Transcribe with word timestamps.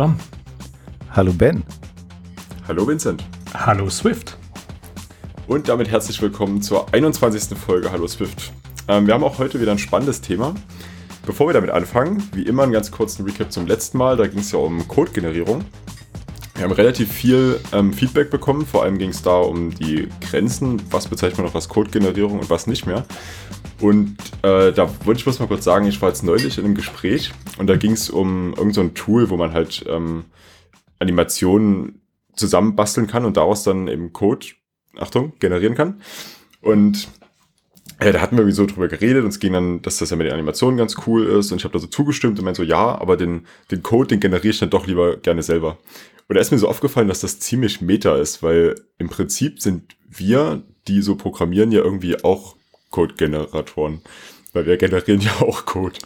Hallo 0.00 0.14
Dom. 0.14 0.16
Hallo 1.10 1.32
Ben. 1.34 1.62
Hallo 2.66 2.88
Vincent. 2.88 3.22
Hallo 3.52 3.90
Swift. 3.90 4.38
Und 5.46 5.68
damit 5.68 5.90
herzlich 5.90 6.22
willkommen 6.22 6.62
zur 6.62 6.94
21. 6.94 7.58
Folge 7.58 7.92
Hallo 7.92 8.06
Swift. 8.08 8.50
Ähm, 8.88 9.06
wir 9.06 9.12
haben 9.12 9.22
auch 9.22 9.38
heute 9.38 9.60
wieder 9.60 9.72
ein 9.72 9.78
spannendes 9.78 10.22
Thema. 10.22 10.54
Bevor 11.26 11.48
wir 11.48 11.52
damit 11.52 11.68
anfangen, 11.68 12.26
wie 12.32 12.44
immer 12.44 12.62
einen 12.62 12.72
ganz 12.72 12.90
kurzen 12.90 13.26
Recap 13.26 13.52
zum 13.52 13.66
letzten 13.66 13.98
Mal. 13.98 14.16
Da 14.16 14.26
ging 14.26 14.38
es 14.40 14.52
ja 14.52 14.58
um 14.58 14.88
Codegenerierung. 14.88 15.66
Wir 16.54 16.64
haben 16.64 16.72
relativ 16.72 17.12
viel 17.12 17.60
ähm, 17.72 17.92
Feedback 17.92 18.30
bekommen. 18.30 18.64
Vor 18.64 18.84
allem 18.84 18.96
ging 18.96 19.10
es 19.10 19.20
da 19.20 19.36
um 19.36 19.74
die 19.74 20.08
Grenzen. 20.22 20.80
Was 20.90 21.08
bezeichnet 21.08 21.36
man 21.36 21.46
noch 21.48 21.54
als 21.54 21.68
Codegenerierung 21.68 22.38
und 22.38 22.48
was 22.48 22.66
nicht 22.66 22.86
mehr. 22.86 23.04
Und 23.80 24.16
äh, 24.42 24.72
da 24.72 24.90
wollte 25.04 25.18
ich 25.18 25.24
bloß 25.24 25.38
mal 25.38 25.46
kurz 25.48 25.64
sagen, 25.64 25.86
ich 25.86 26.00
war 26.02 26.10
jetzt 26.10 26.22
neulich 26.22 26.58
in 26.58 26.64
einem 26.64 26.74
Gespräch 26.74 27.32
und 27.58 27.66
da 27.66 27.76
ging 27.76 27.92
es 27.92 28.10
um 28.10 28.50
irgendein 28.50 28.72
so 28.72 28.88
Tool, 28.88 29.30
wo 29.30 29.36
man 29.36 29.52
halt 29.52 29.84
ähm, 29.88 30.24
Animationen 30.98 32.02
zusammenbasteln 32.34 33.06
kann 33.06 33.24
und 33.24 33.36
daraus 33.36 33.62
dann 33.62 33.88
eben 33.88 34.12
Code, 34.12 34.46
Achtung, 34.98 35.32
generieren 35.38 35.74
kann. 35.74 36.02
Und 36.60 37.08
ja, 38.02 38.12
da 38.12 38.20
hatten 38.20 38.36
wir 38.36 38.50
so 38.52 38.66
drüber 38.66 38.88
geredet 38.88 39.24
und 39.24 39.30
es 39.30 39.40
ging 39.40 39.52
dann, 39.52 39.82
dass 39.82 39.98
das 39.98 40.10
ja 40.10 40.16
mit 40.16 40.26
den 40.26 40.34
Animationen 40.34 40.76
ganz 40.76 40.96
cool 41.06 41.26
ist 41.26 41.52
und 41.52 41.58
ich 41.58 41.64
habe 41.64 41.72
da 41.72 41.78
so 41.78 41.86
zugestimmt 41.86 42.38
und 42.38 42.44
meinte 42.44 42.62
so, 42.62 42.68
ja, 42.68 42.98
aber 42.98 43.16
den, 43.16 43.46
den 43.70 43.82
Code, 43.82 44.08
den 44.08 44.20
generiere 44.20 44.50
ich 44.50 44.58
dann 44.58 44.70
doch 44.70 44.86
lieber 44.86 45.16
gerne 45.16 45.42
selber. 45.42 45.78
Und 46.28 46.36
da 46.36 46.40
ist 46.40 46.50
mir 46.50 46.58
so 46.58 46.68
aufgefallen, 46.68 47.08
dass 47.08 47.20
das 47.20 47.40
ziemlich 47.40 47.80
meta 47.80 48.16
ist, 48.16 48.42
weil 48.42 48.76
im 48.98 49.08
Prinzip 49.08 49.60
sind 49.60 49.96
wir, 50.08 50.62
die 50.86 51.02
so 51.02 51.16
programmieren, 51.16 51.72
ja 51.72 51.82
irgendwie 51.82 52.22
auch 52.22 52.56
Code-Generatoren. 52.90 54.02
Weil 54.52 54.66
wir 54.66 54.76
generieren 54.76 55.20
ja 55.20 55.32
auch 55.40 55.64
Code. 55.64 55.98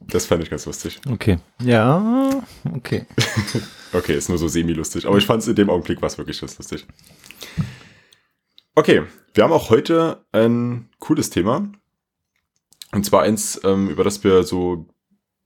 Das 0.00 0.26
fand 0.26 0.42
ich 0.42 0.50
ganz 0.50 0.66
lustig. 0.66 1.00
Okay. 1.10 1.38
Ja, 1.62 2.30
okay. 2.74 3.06
okay, 3.92 4.14
ist 4.14 4.28
nur 4.28 4.38
so 4.38 4.48
semi-lustig. 4.48 5.06
Aber 5.06 5.18
ich 5.18 5.26
fand 5.26 5.42
es 5.42 5.48
in 5.48 5.54
dem 5.54 5.70
Augenblick 5.70 6.00
was 6.02 6.18
wirklich 6.18 6.40
ganz 6.40 6.56
lustig. 6.58 6.86
Okay, 8.74 9.02
wir 9.34 9.44
haben 9.44 9.52
auch 9.52 9.70
heute 9.70 10.24
ein 10.32 10.88
cooles 10.98 11.30
Thema. 11.30 11.70
Und 12.92 13.04
zwar 13.04 13.22
eins, 13.22 13.60
ähm, 13.64 13.90
über 13.90 14.04
das 14.04 14.24
wir 14.24 14.44
so 14.44 14.86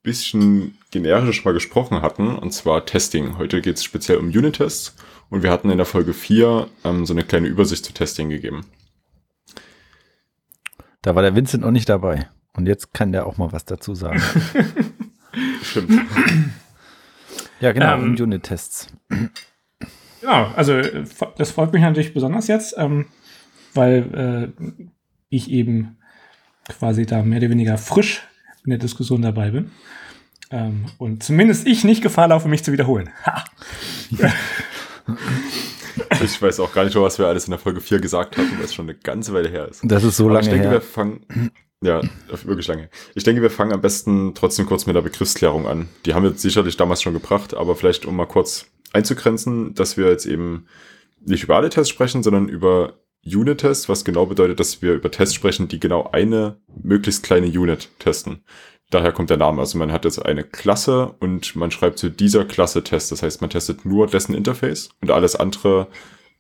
bisschen 0.03 0.77
generisch 0.91 1.45
mal 1.45 1.55
gesprochen 1.55 2.03
hatten, 2.03 2.37
und 2.37 2.53
zwar 2.53 2.85
Testing. 2.87 3.39
Heute 3.39 3.61
geht 3.61 3.77
es 3.77 3.85
speziell 3.85 4.19
um 4.19 4.27
Unit-Tests 4.27 4.97
und 5.31 5.43
wir 5.43 5.51
hatten 5.51 5.71
in 5.71 5.77
der 5.79 5.87
Folge 5.87 6.13
4 6.13 6.69
ähm, 6.85 7.07
so 7.07 7.15
eine 7.15 7.25
kleine 7.25 7.49
Übersicht 7.49 7.85
zu 7.85 7.93
Testing 7.93 8.29
gegeben. 8.29 8.67
Da 11.03 11.15
war 11.15 11.23
der 11.23 11.35
Vincent 11.35 11.65
noch 11.65 11.73
nicht 11.73 11.89
dabei. 11.89 12.29
Und 12.55 12.67
jetzt 12.67 12.95
kann 12.95 13.13
der 13.13 13.27
auch 13.27 13.39
mal 13.39 13.53
was 13.53 13.65
dazu 13.65 13.95
sagen. 13.95 14.23
Stimmt. 15.63 16.01
Ja, 17.61 17.73
genau, 17.73 17.95
ähm, 17.95 18.17
Unit-Tests. 18.19 18.89
Genau, 20.21 20.53
also 20.55 20.81
das 21.37 21.51
freut 21.51 21.73
mich 21.73 21.83
natürlich 21.83 22.15
besonders 22.15 22.47
jetzt, 22.47 22.75
ähm, 22.77 23.07
weil 23.75 24.53
äh, 24.59 24.83
ich 25.29 25.51
eben 25.51 25.97
quasi 26.69 27.07
da 27.07 27.23
mehr 27.23 27.39
oder 27.39 27.51
weniger 27.51 27.79
frisch 27.79 28.23
in 28.65 28.71
der 28.71 28.79
Diskussion 28.79 29.23
dabei 29.23 29.51
bin. 29.51 29.73
Ähm, 30.51 30.87
und 30.99 31.23
zumindest 31.23 31.67
ich 31.67 31.83
nicht 31.83 32.03
Gefahr 32.03 32.29
laufe, 32.29 32.49
mich 32.49 32.63
zu 32.63 32.73
wiederholen. 32.73 33.11
ich 36.23 36.41
weiß 36.41 36.61
auch 36.61 36.73
gar 36.73 36.85
nicht 36.85 36.97
was 36.97 37.19
wir 37.19 37.27
alles 37.27 37.45
in 37.45 37.51
der 37.51 37.59
Folge 37.59 37.81
4 37.81 38.01
gesagt 38.01 38.37
haben, 38.37 38.51
weil 38.57 38.65
es 38.65 38.75
schon 38.75 38.89
eine 38.89 38.99
ganze 38.99 39.33
Weile 39.33 39.49
her 39.49 39.69
ist. 39.69 39.81
Das 39.85 40.05
ist 40.05 40.17
so 40.17 40.25
Aber 40.25 40.35
lange 40.35 40.47
ich 40.47 40.53
denke, 40.53 40.69
her. 40.69 40.73
Wir 40.73 40.81
fangen, 40.81 41.25
ja, 41.83 42.01
wirklich 42.45 42.69
lange. 42.69 42.89
Ich 43.15 43.25
denke, 43.25 43.43
wir 43.43 43.51
fangen 43.51 43.73
am 43.73 43.81
besten 43.81 44.35
trotzdem 44.35 44.67
kurz 44.67 44.87
mit 44.87 44.95
der 44.95 45.03
Begriffsklärung 45.03 45.67
an. 45.67 45.89
Die 46.07 46.15
haben 46.15 46.23
wir 46.23 46.33
sicherlich 46.35 46.77
damals 46.77 47.03
schon 47.03 47.15
gebracht, 47.15 47.55
aber 47.55 47.75
vielleicht 47.75 48.07
um 48.07 48.17
mal 48.17 48.27
kurz 48.27 48.67
einzugrenzen, 48.93 49.75
dass 49.75 49.97
wir 49.97 50.09
jetzt 50.09 50.27
eben 50.27 50.67
nicht 51.25 51.45
über 51.45 51.57
alle 51.57 51.71
Tests 51.71 51.91
sprechen, 51.91 52.23
sondern 52.23 52.49
über 52.49 52.95
Unit-Tests, 53.25 53.89
was 53.89 54.05
genau 54.05 54.27
bedeutet, 54.27 54.59
dass 54.59 54.83
wir 54.83 54.95
über 54.95 55.11
Tests 55.11 55.35
sprechen, 55.35 55.69
die 55.69 55.79
genau 55.79 56.11
eine 56.13 56.57
möglichst 56.83 57.23
kleine 57.23 57.47
Unit 57.47 57.89
testen. 57.99 58.45
Daher 58.93 59.13
kommt 59.13 59.31
der 59.31 59.39
Name. 59.39 59.59
Also 59.59 59.79
man 59.79 59.91
hat 59.91 60.05
jetzt 60.05 60.19
eine 60.19 60.45
Klasse 60.45 61.15
und 61.19 61.57
man 61.57 61.71
schreibt 61.71 61.99
zu 61.99 62.11
dieser 62.11 62.45
Klasse 62.45 62.85
Test. 62.85 63.11
Das 63.11 63.23
heißt, 63.23 63.41
man 63.41 63.49
testet 63.49 63.87
nur 63.87 64.07
dessen 64.07 64.35
Interface 64.35 64.91
und 65.01 65.11
alles 65.11 65.35
andere 65.35 65.89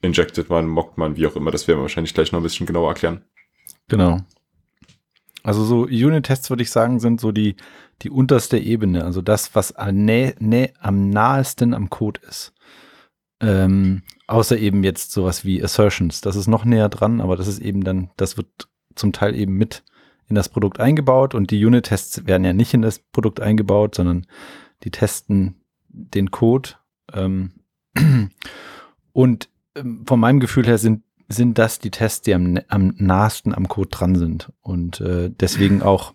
injectet 0.02 0.50
man, 0.50 0.66
mockt 0.66 0.98
man, 0.98 1.16
wie 1.16 1.26
auch 1.26 1.34
immer. 1.34 1.50
Das 1.50 1.66
werden 1.66 1.78
wir 1.78 1.84
wahrscheinlich 1.84 2.12
gleich 2.12 2.30
noch 2.30 2.40
ein 2.40 2.42
bisschen 2.42 2.66
genauer 2.66 2.90
erklären. 2.90 3.22
Genau. 3.88 4.20
Also 5.42 5.64
so 5.64 5.84
Unit-Tests 5.84 6.50
würde 6.50 6.62
ich 6.62 6.70
sagen, 6.70 7.00
sind 7.00 7.22
so 7.22 7.32
die, 7.32 7.56
die 8.02 8.10
unterste 8.10 8.58
Ebene. 8.58 9.02
Also 9.02 9.22
das, 9.22 9.54
was 9.54 9.74
nä, 9.90 10.34
nä, 10.38 10.74
am 10.78 11.08
nahesten 11.08 11.72
am 11.72 11.88
Code 11.88 12.20
ist. 12.28 12.52
Ähm, 13.40 14.02
außer 14.26 14.58
eben 14.58 14.84
jetzt 14.84 15.12
sowas 15.12 15.46
wie 15.46 15.64
Assertions. 15.64 16.20
Das 16.20 16.36
ist 16.36 16.48
noch 16.48 16.66
näher 16.66 16.90
dran, 16.90 17.22
aber 17.22 17.36
das 17.36 17.48
ist 17.48 17.60
eben 17.60 17.82
dann, 17.82 18.10
das 18.18 18.36
wird 18.36 18.68
zum 18.94 19.14
Teil 19.14 19.34
eben 19.34 19.54
mit 19.54 19.84
in 20.32 20.36
das 20.36 20.48
Produkt 20.48 20.80
eingebaut 20.80 21.34
und 21.34 21.50
die 21.50 21.64
Unit-Tests 21.64 22.26
werden 22.26 22.44
ja 22.44 22.54
nicht 22.54 22.72
in 22.72 22.80
das 22.80 22.98
Produkt 22.98 23.40
eingebaut, 23.40 23.94
sondern 23.94 24.26
die 24.82 24.90
testen 24.90 25.60
den 25.88 26.30
Code. 26.30 26.70
Ähm, 27.12 27.52
und 29.12 29.50
ähm, 29.76 30.04
von 30.06 30.18
meinem 30.18 30.40
Gefühl 30.40 30.66
her 30.66 30.78
sind, 30.78 31.02
sind 31.28 31.58
das 31.58 31.78
die 31.78 31.90
Tests, 31.90 32.22
die 32.22 32.34
am, 32.34 32.58
am 32.68 32.94
nahesten 32.96 33.54
am 33.54 33.68
Code 33.68 33.90
dran 33.90 34.16
sind 34.16 34.50
und 34.62 35.02
äh, 35.02 35.30
deswegen 35.30 35.82
auch 35.82 36.14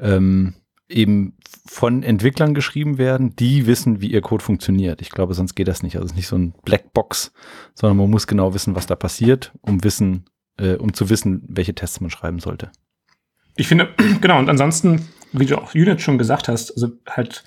ähm, 0.00 0.54
eben 0.88 1.34
von 1.66 2.02
Entwicklern 2.02 2.54
geschrieben 2.54 2.96
werden, 2.96 3.36
die 3.36 3.66
wissen, 3.66 4.00
wie 4.00 4.10
ihr 4.10 4.22
Code 4.22 4.42
funktioniert. 4.42 5.02
Ich 5.02 5.10
glaube, 5.10 5.34
sonst 5.34 5.54
geht 5.54 5.68
das 5.68 5.82
nicht. 5.82 5.96
Also 5.96 6.06
es 6.06 6.12
ist 6.12 6.16
nicht 6.16 6.28
so 6.28 6.36
ein 6.36 6.54
Blackbox, 6.64 7.32
sondern 7.74 7.98
man 7.98 8.10
muss 8.10 8.26
genau 8.26 8.54
wissen, 8.54 8.74
was 8.74 8.86
da 8.86 8.96
passiert, 8.96 9.52
um 9.60 9.84
wissen, 9.84 10.24
äh, 10.56 10.76
um 10.76 10.94
zu 10.94 11.10
wissen, 11.10 11.42
welche 11.46 11.74
Tests 11.74 12.00
man 12.00 12.10
schreiben 12.10 12.38
sollte. 12.38 12.70
Ich 13.56 13.68
finde, 13.68 13.94
genau, 14.20 14.38
und 14.38 14.48
ansonsten, 14.48 15.08
wie 15.32 15.46
du 15.46 15.56
auch 15.56 15.74
Unit 15.74 16.00
schon 16.00 16.18
gesagt 16.18 16.48
hast, 16.48 16.72
also 16.72 16.88
halt 17.08 17.44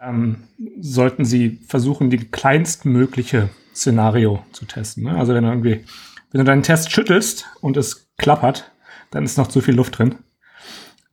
ähm, 0.00 0.44
sollten 0.80 1.24
sie 1.24 1.60
versuchen, 1.66 2.10
die 2.10 2.18
kleinstmögliche 2.30 3.50
Szenario 3.74 4.44
zu 4.52 4.64
testen. 4.64 5.04
Ne? 5.04 5.16
Also 5.16 5.34
wenn 5.34 5.44
du 5.44 5.50
irgendwie, 5.50 5.84
wenn 6.30 6.40
du 6.40 6.44
deinen 6.44 6.62
Test 6.62 6.92
schüttelst 6.92 7.46
und 7.60 7.76
es 7.76 8.10
klappert, 8.18 8.72
dann 9.10 9.24
ist 9.24 9.38
noch 9.38 9.48
zu 9.48 9.60
viel 9.60 9.74
Luft 9.74 9.98
drin. 9.98 10.16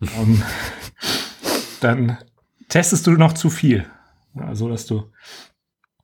ähm, 0.02 0.41
dann 1.81 2.18
testest 2.68 3.08
du 3.08 3.12
noch 3.12 3.34
zu 3.34 3.50
viel. 3.50 3.86
Also, 4.36 4.70
dass 4.70 4.86
du, 4.86 5.12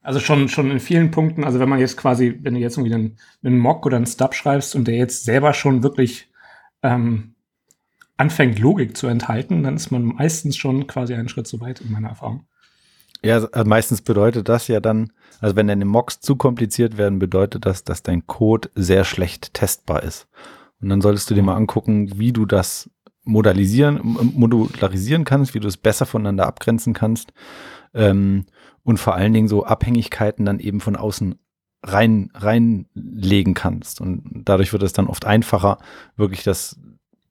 also 0.02 0.20
schon, 0.20 0.50
schon 0.50 0.72
in 0.72 0.80
vielen 0.80 1.12
Punkten, 1.12 1.44
also 1.44 1.60
wenn 1.60 1.70
man 1.70 1.80
jetzt 1.80 1.98
quasi, 1.98 2.38
wenn 2.42 2.56
du 2.56 2.60
jetzt 2.60 2.78
irgendwie 2.78 2.94
einen, 2.94 3.18
einen 3.44 3.58
Mock 3.58 3.86
oder 3.86 3.98
einen 3.98 4.08
Stub 4.08 4.36
schreibst 4.36 4.76
und 4.76 4.88
der 4.88 4.96
jetzt 4.96 5.24
selber 5.24 5.54
schon 5.54 5.84
wirklich 5.84 6.30
ähm, 6.84 7.35
anfängt, 8.18 8.60
Logik 8.60 8.96
zu 8.96 9.08
enthalten, 9.08 9.64
dann 9.64 9.76
ist 9.76 9.92
man 9.92 10.04
meistens 10.04 10.58
schon 10.58 10.88
quasi 10.88 11.14
einen 11.14 11.30
Schritt 11.30 11.48
zu 11.48 11.60
weit 11.60 11.82
in 11.82 11.92
meiner 11.92 12.10
Erfahrung. 12.10 12.48
Ja, 13.24 13.36
also 13.36 13.70
meistens 13.70 14.02
bedeutet 14.02 14.50
das 14.50 14.68
ja 14.68 14.80
dann, 14.80 15.12
also 15.40 15.56
wenn 15.56 15.68
deine 15.68 15.86
Mocks 15.86 16.20
zu 16.20 16.36
kompliziert 16.36 16.98
werden, 16.98 17.20
bedeutet 17.20 17.66
das, 17.66 17.84
dass 17.84 18.04
dein 18.04 18.28
Code 18.28 18.70
sehr 18.76 19.04
schlecht 19.04 19.54
testbar 19.54 20.04
ist. 20.04 20.28
Und 20.80 20.90
dann 20.90 21.02
solltest 21.02 21.30
du 21.30 21.34
dir 21.34 21.42
mal 21.44 21.56
angucken, 21.56 22.20
wie 22.20 22.32
du 22.32 22.46
das 22.46 22.90
modalisieren, 23.24 24.00
modularisieren 24.36 25.24
kannst, 25.24 25.56
wie 25.56 25.60
du 25.60 25.68
es 25.68 25.78
besser 25.78 26.06
voneinander 26.06 26.46
abgrenzen 26.46 26.94
kannst 26.94 27.34
ähm, 27.96 28.46
und 28.84 29.00
vor 29.00 29.16
allen 29.16 29.34
Dingen 29.34 29.48
so 29.48 29.66
Abhängigkeiten 29.66 30.46
dann 30.46 30.60
eben 30.60 30.80
von 30.80 30.96
außen 30.96 31.36
rein 31.82 32.30
reinlegen 32.34 33.54
kannst. 33.54 34.02
Und 34.02 34.44
dadurch 34.46 34.74
wird 34.74 34.84
es 34.84 34.94
dann 34.94 35.08
oft 35.08 35.26
einfacher, 35.26 35.80
wirklich 36.16 36.44
das 36.44 36.80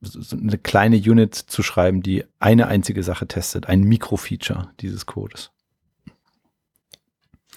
so 0.01 0.35
eine 0.35 0.57
kleine 0.57 0.97
Unit 0.97 1.35
zu 1.35 1.63
schreiben, 1.63 2.01
die 2.01 2.23
eine 2.39 2.67
einzige 2.67 3.03
Sache 3.03 3.27
testet, 3.27 3.67
ein 3.67 3.83
Mikrofeature 3.83 4.69
dieses 4.79 5.05
Codes. 5.05 5.51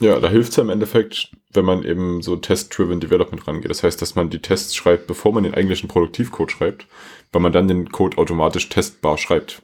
Ja, 0.00 0.20
da 0.20 0.28
hilft 0.28 0.50
es 0.50 0.56
ja 0.56 0.62
im 0.62 0.70
Endeffekt, 0.70 1.32
wenn 1.52 1.64
man 1.64 1.82
eben 1.82 2.22
so 2.22 2.36
Test-Driven 2.36 3.00
Development 3.00 3.46
rangeht. 3.46 3.70
Das 3.70 3.82
heißt, 3.82 4.00
dass 4.00 4.14
man 4.14 4.30
die 4.30 4.40
Tests 4.40 4.74
schreibt, 4.76 5.06
bevor 5.06 5.32
man 5.32 5.42
den 5.42 5.54
eigentlichen 5.54 5.88
Produktivcode 5.88 6.52
schreibt, 6.52 6.86
weil 7.32 7.42
man 7.42 7.52
dann 7.52 7.68
den 7.68 7.90
Code 7.90 8.16
automatisch 8.18 8.68
testbar 8.68 9.18
schreibt. 9.18 9.62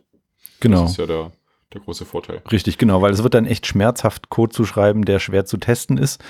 Genau. 0.61 0.83
Das 0.83 0.93
ist 0.93 0.97
ja 0.97 1.07
der, 1.07 1.33
der 1.73 1.81
große 1.83 2.05
Vorteil. 2.05 2.43
Richtig, 2.51 2.79
genau, 2.79 3.01
weil 3.01 3.13
es 3.13 3.23
wird 3.23 3.35
dann 3.35 3.47
echt 3.47 3.67
schmerzhaft, 3.67 4.29
Code 4.29 4.53
zu 4.53 4.65
schreiben, 4.65 5.05
der 5.05 5.21
schwer 5.21 5.45
zu 5.45 5.57
testen 5.57 5.99
ist, 5.99 6.23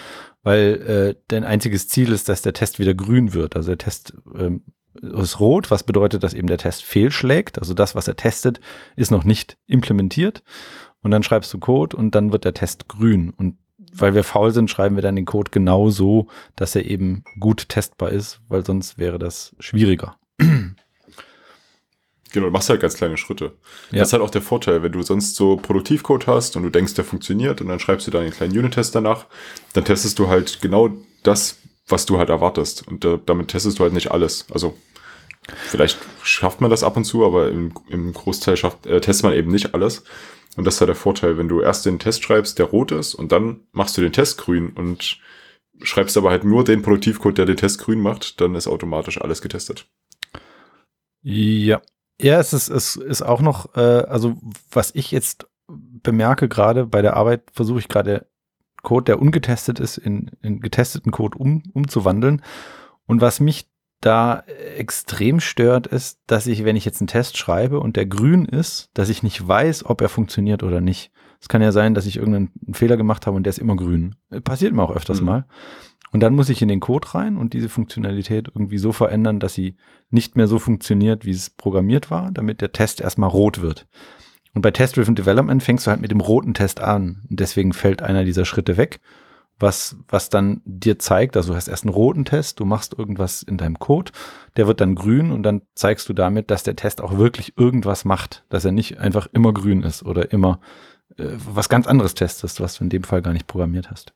weil 0.43 1.15
äh, 1.17 1.21
dein 1.29 1.45
einziges 1.45 1.89
Ziel 1.89 2.13
ist, 2.13 2.29
dass 2.29 2.43
der 2.43 2.53
Test 2.53 2.79
wieder 2.79 2.95
grün 2.95 3.33
wird. 3.33 3.57
Also 3.57 3.71
der 3.71 3.79
Test 3.79 4.15
ähm, 4.37 4.65
ist 5.01 5.41
rot, 5.41 5.71
was 5.71 5.83
bedeutet, 5.83 6.23
dass 6.23 6.35
eben 6.35 6.49
der 6.49 6.59
Test 6.59 6.85
fehlschlägt. 6.85 7.59
Also 7.59 7.75
das, 7.75 7.95
was 7.95 8.09
er 8.09 8.17
testet, 8.17 8.61
ist 8.97 9.11
noch 9.11 9.25
nicht 9.25 9.57
implementiert. 9.67 10.43
Und 11.03 11.11
dann 11.11 11.23
schreibst 11.23 11.53
du 11.53 11.59
Code 11.59 11.97
und 11.97 12.15
dann 12.15 12.33
wird 12.33 12.45
der 12.45 12.55
Test 12.55 12.89
grün. 12.89 13.33
Und 13.37 13.59
weil 13.93 14.15
wir 14.15 14.25
faul 14.25 14.53
sind, 14.53 14.71
schreiben 14.71 14.97
wir 14.97 15.03
dann 15.03 15.17
den 15.17 15.27
Code 15.27 15.51
genau 15.51 15.91
so, 15.91 16.29
dass 16.57 16.75
er 16.75 16.87
eben 16.87 17.25
gut 17.39 17.69
testbar 17.69 18.11
ist, 18.11 18.41
weil 18.49 18.65
sonst 18.65 18.99
wäre 18.99 19.19
das 19.19 19.55
schwieriger. 19.59 20.17
Genau, 22.35 22.47
du 22.47 22.53
machst 22.53 22.69
halt 22.69 22.81
ganz 22.81 22.97
kleine 22.97 23.17
Schritte. 23.17 23.53
Ja. 23.93 24.01
Das 24.01 24.09
ist 24.09 24.13
halt 24.13 24.23
auch 24.23 24.31
der 24.31 24.43
Vorteil, 24.43 24.83
wenn 24.83 24.91
du 24.91 25.03
sonst 25.03 25.37
so 25.37 25.57
Produktivcode 25.57 26.27
hast 26.27 26.57
und 26.57 26.65
du 26.65 26.71
denkst, 26.71 26.95
der 26.95 27.05
funktioniert 27.05 27.61
und 27.61 27.69
dann 27.69 27.79
schreibst 27.79 28.09
du 28.09 28.11
da 28.11 28.19
einen 28.19 28.33
kleinen 28.33 28.59
Unit-Test 28.59 28.93
danach, 28.93 29.27
dann 29.73 29.85
testest 29.85 30.19
du 30.19 30.27
halt 30.27 30.61
genau 30.61 30.91
das, 31.23 31.59
was 31.89 32.07
du 32.07 32.19
halt 32.19 32.31
erwartest. 32.31 32.87
Und 32.89 33.05
äh, 33.05 33.19
damit 33.25 33.49
testest 33.49 33.79
du 33.79 33.83
halt 33.83 33.93
nicht 33.93 34.11
alles. 34.11 34.47
Also 34.53 34.77
vielleicht 35.49 35.99
schafft 36.23 36.61
man 36.61 36.71
das 36.71 36.83
ab 36.83 36.97
und 36.97 37.05
zu, 37.05 37.25
aber 37.25 37.51
im, 37.51 37.73
im 37.89 38.13
Großteil 38.13 38.57
schafft, 38.57 38.87
äh, 38.87 39.01
testet 39.01 39.25
man 39.25 39.35
eben 39.35 39.51
nicht 39.51 39.75
alles. 39.75 40.05
Und 40.57 40.65
das 40.65 40.75
ist 40.75 40.81
halt 40.81 40.89
der 40.89 40.97
Vorteil, 40.97 41.37
wenn 41.37 41.49
du 41.49 41.61
erst 41.61 41.85
den 41.85 41.99
Test 41.99 42.23
schreibst, 42.23 42.59
der 42.59 42.67
rot 42.67 42.93
ist, 42.93 43.15
und 43.15 43.33
dann 43.33 43.67
machst 43.73 43.97
du 43.97 44.01
den 44.01 44.13
Test 44.13 44.39
grün 44.39 44.71
und 44.71 45.19
schreibst 45.83 46.17
aber 46.17 46.31
halt 46.31 46.45
nur 46.45 46.65
den 46.65 46.83
Produktivcode, 46.83 47.39
der 47.39 47.47
den 47.47 47.57
Test 47.57 47.81
grün 47.81 48.01
macht, 48.01 48.41
dann 48.41 48.55
ist 48.55 48.69
automatisch 48.69 49.21
alles 49.21 49.43
getestet. 49.43 49.89
Ja. 51.23 51.83
Ja, 52.21 52.39
es 52.39 52.53
ist, 52.53 52.69
es 52.69 52.95
ist 52.95 53.23
auch 53.23 53.41
noch, 53.41 53.75
äh, 53.75 53.81
also 53.81 54.37
was 54.71 54.95
ich 54.95 55.11
jetzt 55.11 55.49
bemerke 55.67 56.49
gerade 56.49 56.87
bei 56.87 57.03
der 57.03 57.17
Arbeit, 57.17 57.51
versuche 57.53 57.81
ich 57.81 57.89
gerade 57.89 58.29
Code, 58.85 59.05
der 59.05 59.21
ungetestet 59.21 59.81
ist, 59.81 59.99
in, 59.99 60.31
in 60.43 60.61
getesteten 60.61 61.11
Code 61.11 61.37
um, 61.37 61.65
umzuwandeln. 61.73 62.43
Und 63.07 63.21
was 63.21 63.41
mich 63.41 63.69
da 64.01 64.45
extrem 64.77 65.41
stört, 65.41 65.87
ist, 65.87 66.21
dass 66.27 66.47
ich, 66.47 66.65
wenn 66.65 66.77
ich 66.77 66.85
jetzt 66.85 67.01
einen 67.01 67.09
Test 67.09 67.37
schreibe 67.39 67.81
und 67.81 67.97
der 67.97 68.07
grün 68.07 68.45
ist, 68.45 68.91
dass 68.95 69.09
ich 69.09 69.23
nicht 69.23 69.47
weiß, 69.47 69.87
ob 69.87 70.01
er 70.01 70.09
funktioniert 70.09 70.63
oder 70.63 70.81
nicht. 70.81 71.11
Es 71.41 71.49
kann 71.49 71.63
ja 71.63 71.73
sein, 71.73 71.95
dass 71.95 72.07
ich 72.07 72.17
irgendeinen 72.17 72.51
Fehler 72.73 72.97
gemacht 72.97 73.27
habe 73.27 73.37
und 73.37 73.45
der 73.45 73.51
ist 73.51 73.59
immer 73.59 73.77
grün. 73.77 74.15
Passiert 74.45 74.73
mir 74.73 74.83
auch 74.83 74.95
öfters 74.95 75.21
Mhm. 75.21 75.27
mal. 75.27 75.45
Und 76.13 76.21
dann 76.21 76.35
muss 76.35 76.49
ich 76.49 76.63
in 76.63 76.69
den 76.69 76.81
Code 76.81 77.13
rein 77.15 77.37
und 77.37 77.55
diese 77.55 77.69
Funktionalität 77.69 78.49
irgendwie 78.55 78.79
so 78.79 78.93
verändern, 78.93 79.41
dass 79.41 79.55
sie 79.55 79.77
nicht 80.11 80.37
mehr 80.37 80.47
so 80.47 80.59
funktioniert, 80.59 81.25
wie 81.25 81.33
es 81.33 81.51
programmiert 81.51 82.11
war, 82.11 82.31
damit 82.31 82.61
der 82.61 82.73
Test 82.73 83.01
erstmal 83.01 83.31
rot 83.31 83.63
wird. 83.63 83.89
Und 84.55 84.63
bei 84.63 84.71
Test-Driven 84.71 85.15
Development 85.15 85.63
fängst 85.63 85.87
du 85.87 85.91
halt 85.91 86.01
mit 86.01 86.11
dem 86.11 86.21
roten 86.21 86.55
Test 86.55 86.81
an. 86.81 87.23
Deswegen 87.29 87.73
fällt 87.73 88.03
einer 88.03 88.25
dieser 88.25 88.45
Schritte 88.45 88.77
weg, 88.77 89.01
was, 89.59 89.97
was 90.09 90.31
dann 90.31 90.63
dir 90.65 90.99
zeigt, 90.99 91.37
also 91.37 91.53
du 91.53 91.57
hast 91.57 91.69
erst 91.69 91.85
einen 91.85 91.95
roten 91.95 92.25
Test, 92.25 92.61
du 92.61 92.65
machst 92.65 92.97
irgendwas 92.99 93.43
in 93.43 93.57
deinem 93.57 93.79
Code, 93.79 94.13
der 94.57 94.67
wird 94.67 94.81
dann 94.81 94.95
grün 94.95 95.31
und 95.31 95.43
dann 95.43 95.63
zeigst 95.75 96.09
du 96.09 96.13
damit, 96.13 96.51
dass 96.51 96.65
der 96.65 96.77
Test 96.77 97.01
auch 97.01 97.19
wirklich 97.19 97.57
irgendwas 97.57 98.05
macht, 98.05 98.45
dass 98.49 98.65
er 98.65 98.73
nicht 98.73 98.99
einfach 98.99 99.29
immer 99.33 99.53
grün 99.53 99.83
ist 99.83 100.05
oder 100.05 100.33
immer 100.33 100.61
äh, 101.17 101.25
was 101.53 101.69
ganz 101.69 101.87
anderes 101.87 102.15
testest, 102.15 102.61
was 102.61 102.79
du 102.79 102.85
in 102.85 102.91
dem 102.91 103.05
Fall 103.05 103.23
gar 103.23 103.33
nicht 103.33 103.47
programmiert 103.47 103.91
hast. 103.91 104.13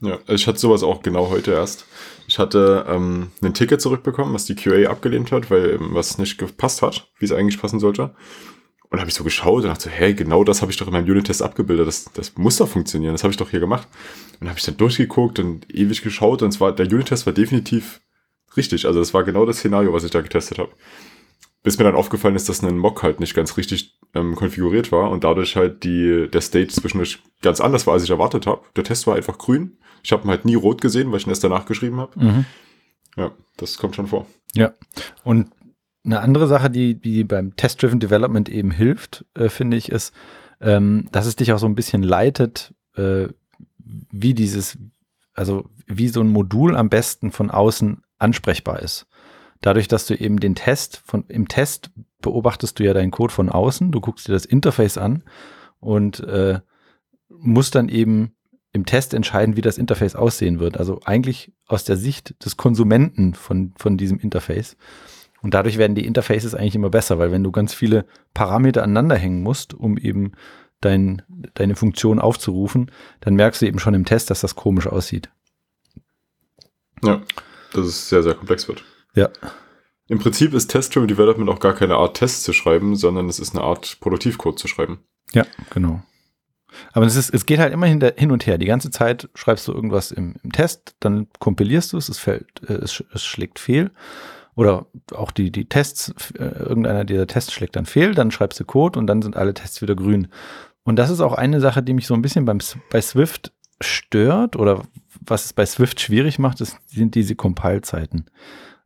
Ja, 0.00 0.18
ich 0.26 0.48
hatte 0.48 0.58
sowas 0.58 0.82
auch 0.82 1.02
genau 1.02 1.30
heute 1.30 1.52
erst. 1.52 1.86
Ich 2.26 2.40
hatte 2.40 2.84
ähm, 2.88 3.30
ein 3.42 3.54
Ticket 3.54 3.80
zurückbekommen, 3.80 4.34
was 4.34 4.44
die 4.44 4.56
QA 4.56 4.90
abgelehnt 4.90 5.30
hat, 5.30 5.52
weil 5.52 5.74
ähm, 5.74 5.90
was 5.92 6.18
nicht 6.18 6.36
gepasst 6.38 6.82
hat, 6.82 7.08
wie 7.18 7.26
es 7.26 7.32
eigentlich 7.32 7.60
passen 7.60 7.78
sollte. 7.78 8.12
Und 8.92 9.00
habe 9.00 9.08
ich 9.08 9.14
so 9.14 9.24
geschaut 9.24 9.62
und 9.62 9.70
dachte, 9.70 9.88
hey, 9.88 10.12
genau 10.12 10.44
das 10.44 10.60
habe 10.60 10.70
ich 10.70 10.76
doch 10.76 10.86
in 10.86 10.92
meinem 10.92 11.08
Unit-Test 11.08 11.40
abgebildet. 11.40 11.86
Das, 11.86 12.12
das 12.12 12.36
muss 12.36 12.58
doch 12.58 12.68
funktionieren. 12.68 13.14
Das 13.14 13.24
habe 13.24 13.30
ich 13.30 13.38
doch 13.38 13.48
hier 13.48 13.58
gemacht. 13.58 13.88
Und 14.38 14.50
habe 14.50 14.58
ich 14.58 14.66
dann 14.66 14.76
durchgeguckt 14.76 15.38
und 15.38 15.74
ewig 15.74 16.02
geschaut. 16.02 16.42
Und 16.42 16.52
zwar, 16.52 16.72
der 16.72 16.86
Unit-Test 16.86 17.24
war 17.24 17.32
definitiv 17.32 18.02
richtig. 18.54 18.86
Also 18.86 18.98
das 18.98 19.14
war 19.14 19.24
genau 19.24 19.46
das 19.46 19.56
Szenario, 19.56 19.94
was 19.94 20.04
ich 20.04 20.10
da 20.10 20.20
getestet 20.20 20.58
habe. 20.58 20.72
Bis 21.62 21.78
mir 21.78 21.84
dann 21.84 21.94
aufgefallen 21.94 22.36
ist, 22.36 22.50
dass 22.50 22.62
ein 22.62 22.76
Mock 22.76 23.02
halt 23.02 23.18
nicht 23.18 23.34
ganz 23.34 23.56
richtig 23.56 23.98
ähm, 24.12 24.34
konfiguriert 24.34 24.92
war 24.92 25.10
und 25.10 25.24
dadurch 25.24 25.56
halt 25.56 25.84
die, 25.84 26.28
der 26.30 26.42
State 26.42 26.68
zwischendurch 26.68 27.22
ganz 27.40 27.62
anders 27.62 27.86
war, 27.86 27.94
als 27.94 28.04
ich 28.04 28.10
erwartet 28.10 28.46
habe. 28.46 28.60
Der 28.76 28.84
Test 28.84 29.06
war 29.06 29.16
einfach 29.16 29.38
grün. 29.38 29.78
Ich 30.02 30.12
habe 30.12 30.26
ihn 30.26 30.30
halt 30.30 30.44
nie 30.44 30.56
rot 30.56 30.82
gesehen, 30.82 31.10
weil 31.10 31.18
ich 31.18 31.26
ihn 31.26 31.30
erst 31.30 31.44
danach 31.44 31.64
geschrieben 31.64 31.98
habe. 31.98 32.22
Mhm. 32.22 32.44
Ja, 33.16 33.30
das 33.56 33.78
kommt 33.78 33.96
schon 33.96 34.08
vor. 34.08 34.26
Ja. 34.54 34.74
Und 35.24 35.50
eine 36.04 36.20
andere 36.20 36.48
Sache, 36.48 36.70
die, 36.70 36.94
die 36.94 37.24
beim 37.24 37.56
Test-Driven 37.56 38.00
Development 38.00 38.48
eben 38.48 38.70
hilft, 38.70 39.24
äh, 39.34 39.48
finde 39.48 39.76
ich, 39.76 39.90
ist, 39.90 40.12
ähm, 40.60 41.08
dass 41.12 41.26
es 41.26 41.36
dich 41.36 41.52
auch 41.52 41.58
so 41.58 41.66
ein 41.66 41.74
bisschen 41.74 42.02
leitet, 42.02 42.74
äh, 42.96 43.28
wie 44.10 44.34
dieses, 44.34 44.78
also 45.34 45.68
wie 45.86 46.08
so 46.08 46.20
ein 46.20 46.28
Modul 46.28 46.76
am 46.76 46.88
besten 46.88 47.30
von 47.30 47.50
außen 47.50 48.02
ansprechbar 48.18 48.80
ist. 48.80 49.06
Dadurch, 49.60 49.86
dass 49.86 50.06
du 50.06 50.14
eben 50.14 50.40
den 50.40 50.54
Test 50.54 51.02
von 51.04 51.24
im 51.28 51.46
Test 51.48 51.90
beobachtest 52.20 52.78
du 52.78 52.84
ja 52.84 52.94
deinen 52.94 53.10
Code 53.10 53.32
von 53.32 53.48
außen, 53.48 53.92
du 53.92 54.00
guckst 54.00 54.26
dir 54.28 54.32
das 54.32 54.44
Interface 54.44 54.98
an 54.98 55.24
und 55.78 56.20
äh, 56.20 56.60
musst 57.28 57.74
dann 57.74 57.88
eben 57.88 58.34
im 58.72 58.86
Test 58.86 59.14
entscheiden, 59.14 59.56
wie 59.56 59.60
das 59.60 59.78
Interface 59.78 60.16
aussehen 60.16 60.58
wird. 60.58 60.78
Also 60.78 61.00
eigentlich 61.04 61.52
aus 61.66 61.84
der 61.84 61.96
Sicht 61.96 62.44
des 62.44 62.56
Konsumenten 62.56 63.34
von, 63.34 63.74
von 63.76 63.96
diesem 63.96 64.18
Interface. 64.18 64.76
Und 65.42 65.54
dadurch 65.54 65.76
werden 65.76 65.94
die 65.94 66.06
Interfaces 66.06 66.54
eigentlich 66.54 66.76
immer 66.76 66.90
besser, 66.90 67.18
weil 67.18 67.32
wenn 67.32 67.42
du 67.42 67.50
ganz 67.50 67.74
viele 67.74 68.06
Parameter 68.32 68.82
aneinander 68.82 69.16
hängen 69.16 69.42
musst, 69.42 69.74
um 69.74 69.98
eben 69.98 70.32
dein, 70.80 71.22
deine 71.54 71.74
Funktion 71.74 72.18
aufzurufen, 72.18 72.90
dann 73.20 73.34
merkst 73.34 73.60
du 73.60 73.66
eben 73.66 73.78
schon 73.78 73.94
im 73.94 74.04
Test, 74.04 74.30
dass 74.30 74.40
das 74.40 74.54
komisch 74.54 74.86
aussieht. 74.86 75.30
Ja, 77.02 77.20
dass 77.72 77.86
es 77.86 78.08
sehr, 78.08 78.22
sehr 78.22 78.34
komplex 78.34 78.68
wird. 78.68 78.84
Ja. 79.14 79.30
Im 80.08 80.18
Prinzip 80.18 80.54
ist 80.54 80.68
Test-Driven 80.68 81.08
Development 81.08 81.48
auch 81.50 81.60
gar 81.60 81.74
keine 81.74 81.96
Art 81.96 82.16
Test 82.16 82.44
zu 82.44 82.52
schreiben, 82.52 82.96
sondern 82.96 83.28
es 83.28 83.38
ist 83.38 83.54
eine 83.54 83.64
Art 83.64 83.98
Produktivcode 84.00 84.58
zu 84.58 84.68
schreiben. 84.68 85.00
Ja, 85.32 85.46
genau. 85.70 86.02
Aber 86.92 87.06
es, 87.06 87.16
ist, 87.16 87.32
es 87.34 87.46
geht 87.46 87.58
halt 87.58 87.72
immer 87.72 87.86
hin 87.86 88.30
und 88.30 88.46
her. 88.46 88.58
Die 88.58 88.66
ganze 88.66 88.90
Zeit 88.90 89.28
schreibst 89.34 89.68
du 89.68 89.72
irgendwas 89.72 90.10
im, 90.10 90.36
im 90.42 90.52
Test, 90.52 90.94
dann 91.00 91.28
kompilierst 91.38 91.92
du 91.92 91.98
es, 91.98 92.08
es, 92.08 92.18
fällt, 92.18 92.46
äh, 92.68 92.74
es, 92.74 93.02
es 93.12 93.24
schlägt 93.24 93.58
fehl. 93.58 93.90
Oder 94.54 94.86
auch 95.14 95.30
die, 95.30 95.50
die 95.50 95.64
Tests, 95.66 96.12
äh, 96.38 96.44
irgendeiner 96.44 97.04
dieser 97.04 97.26
Tests 97.26 97.52
schlägt 97.52 97.76
dann 97.76 97.86
fehl, 97.86 98.14
dann 98.14 98.30
schreibst 98.30 98.60
du 98.60 98.64
Code 98.64 98.98
und 98.98 99.06
dann 99.06 99.22
sind 99.22 99.36
alle 99.36 99.54
Tests 99.54 99.80
wieder 99.80 99.94
grün. 99.94 100.28
Und 100.84 100.96
das 100.96 101.10
ist 101.10 101.20
auch 101.20 101.34
eine 101.34 101.60
Sache, 101.60 101.82
die 101.82 101.94
mich 101.94 102.06
so 102.06 102.14
ein 102.14 102.22
bisschen 102.22 102.44
beim, 102.44 102.58
bei 102.90 103.00
Swift 103.00 103.52
stört 103.80 104.56
oder 104.56 104.82
was 105.24 105.46
es 105.46 105.52
bei 105.52 105.64
Swift 105.64 106.00
schwierig 106.00 106.38
macht, 106.38 106.60
ist, 106.60 106.78
sind 106.86 107.14
diese 107.14 107.34
Compile-Zeiten. 107.34 108.26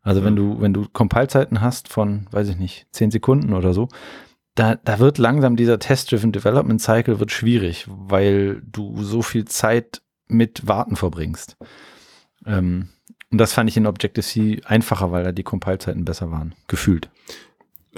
Also 0.02 0.22
wenn 0.22 0.36
du, 0.36 0.60
wenn 0.60 0.72
du 0.72 0.86
Compile-Zeiten 0.92 1.60
hast 1.60 1.88
von, 1.88 2.28
weiß 2.30 2.48
ich 2.48 2.56
nicht, 2.56 2.86
10 2.92 3.10
Sekunden 3.10 3.52
oder 3.52 3.74
so, 3.74 3.88
da, 4.54 4.76
da 4.76 5.00
wird 5.00 5.18
langsam 5.18 5.56
dieser 5.56 5.78
Test-Driven 5.78 6.32
Development 6.32 6.80
Cycle 6.80 7.18
wird 7.18 7.32
schwierig, 7.32 7.86
weil 7.88 8.62
du 8.62 9.02
so 9.02 9.22
viel 9.22 9.46
Zeit 9.46 10.02
mit 10.28 10.68
Warten 10.68 10.96
verbringst. 10.96 11.56
Ähm, 12.46 12.88
und 13.30 13.38
das 13.38 13.52
fand 13.52 13.68
ich 13.68 13.76
in 13.76 13.86
Objective-C 13.86 14.60
einfacher, 14.64 15.10
weil 15.12 15.24
da 15.24 15.32
die 15.32 15.42
Compile-Zeiten 15.42 16.04
besser 16.04 16.30
waren, 16.30 16.54
gefühlt. 16.68 17.08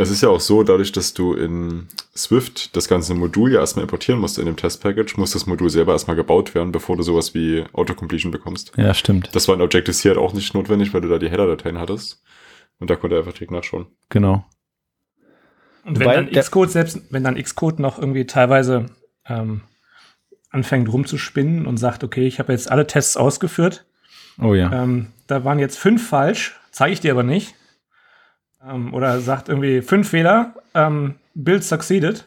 Es 0.00 0.10
ist 0.10 0.22
ja 0.22 0.28
auch 0.28 0.40
so, 0.40 0.62
dadurch, 0.62 0.92
dass 0.92 1.12
du 1.12 1.34
in 1.34 1.88
Swift 2.16 2.76
das 2.76 2.86
ganze 2.86 3.14
Modul 3.14 3.52
ja 3.52 3.58
erstmal 3.58 3.82
importieren 3.82 4.20
musst 4.20 4.38
in 4.38 4.46
dem 4.46 4.56
Test-Package, 4.56 5.16
muss 5.16 5.32
das 5.32 5.46
Modul 5.46 5.70
selber 5.70 5.92
erstmal 5.92 6.14
gebaut 6.14 6.54
werden, 6.54 6.70
bevor 6.70 6.96
du 6.96 7.02
sowas 7.02 7.34
wie 7.34 7.64
Autocompletion 7.72 8.30
bekommst. 8.30 8.72
Ja, 8.76 8.94
stimmt. 8.94 9.30
Das 9.32 9.48
war 9.48 9.56
in 9.56 9.60
Objective-C 9.60 10.08
halt 10.08 10.18
auch 10.18 10.32
nicht 10.34 10.54
notwendig, 10.54 10.94
weil 10.94 11.00
du 11.00 11.08
da 11.08 11.18
die 11.18 11.28
Header-Dateien 11.28 11.78
hattest. 11.78 12.22
Und 12.78 12.90
da 12.90 12.96
konnte 12.96 13.16
er 13.16 13.20
einfach 13.20 13.32
direkt 13.32 13.50
nachschauen. 13.50 13.86
Genau. 14.08 14.46
Und 15.84 15.98
wenn 15.98 16.06
Weil 16.06 16.26
dann 16.26 16.42
Xcode 16.42 16.70
selbst, 16.70 17.00
wenn 17.10 17.24
dann 17.24 17.42
Xcode 17.42 17.80
noch 17.80 17.98
irgendwie 17.98 18.26
teilweise 18.26 18.86
ähm, 19.26 19.62
anfängt 20.50 20.92
rumzuspinnen 20.92 21.66
und 21.66 21.76
sagt, 21.76 22.04
okay, 22.04 22.26
ich 22.26 22.38
habe 22.38 22.52
jetzt 22.52 22.70
alle 22.70 22.86
Tests 22.86 23.16
ausgeführt, 23.16 23.87
Oh 24.40 24.54
ja. 24.54 24.72
ähm, 24.72 25.08
da 25.26 25.44
waren 25.44 25.58
jetzt 25.58 25.78
fünf 25.78 26.08
falsch, 26.08 26.58
zeige 26.70 26.92
ich 26.92 27.00
dir 27.00 27.12
aber 27.12 27.22
nicht. 27.22 27.54
Ähm, 28.64 28.94
oder 28.94 29.20
sagt 29.20 29.48
irgendwie 29.48 29.82
fünf 29.82 30.08
Fehler, 30.10 30.54
ähm, 30.74 31.16
Build 31.34 31.64
succeeded. 31.64 32.26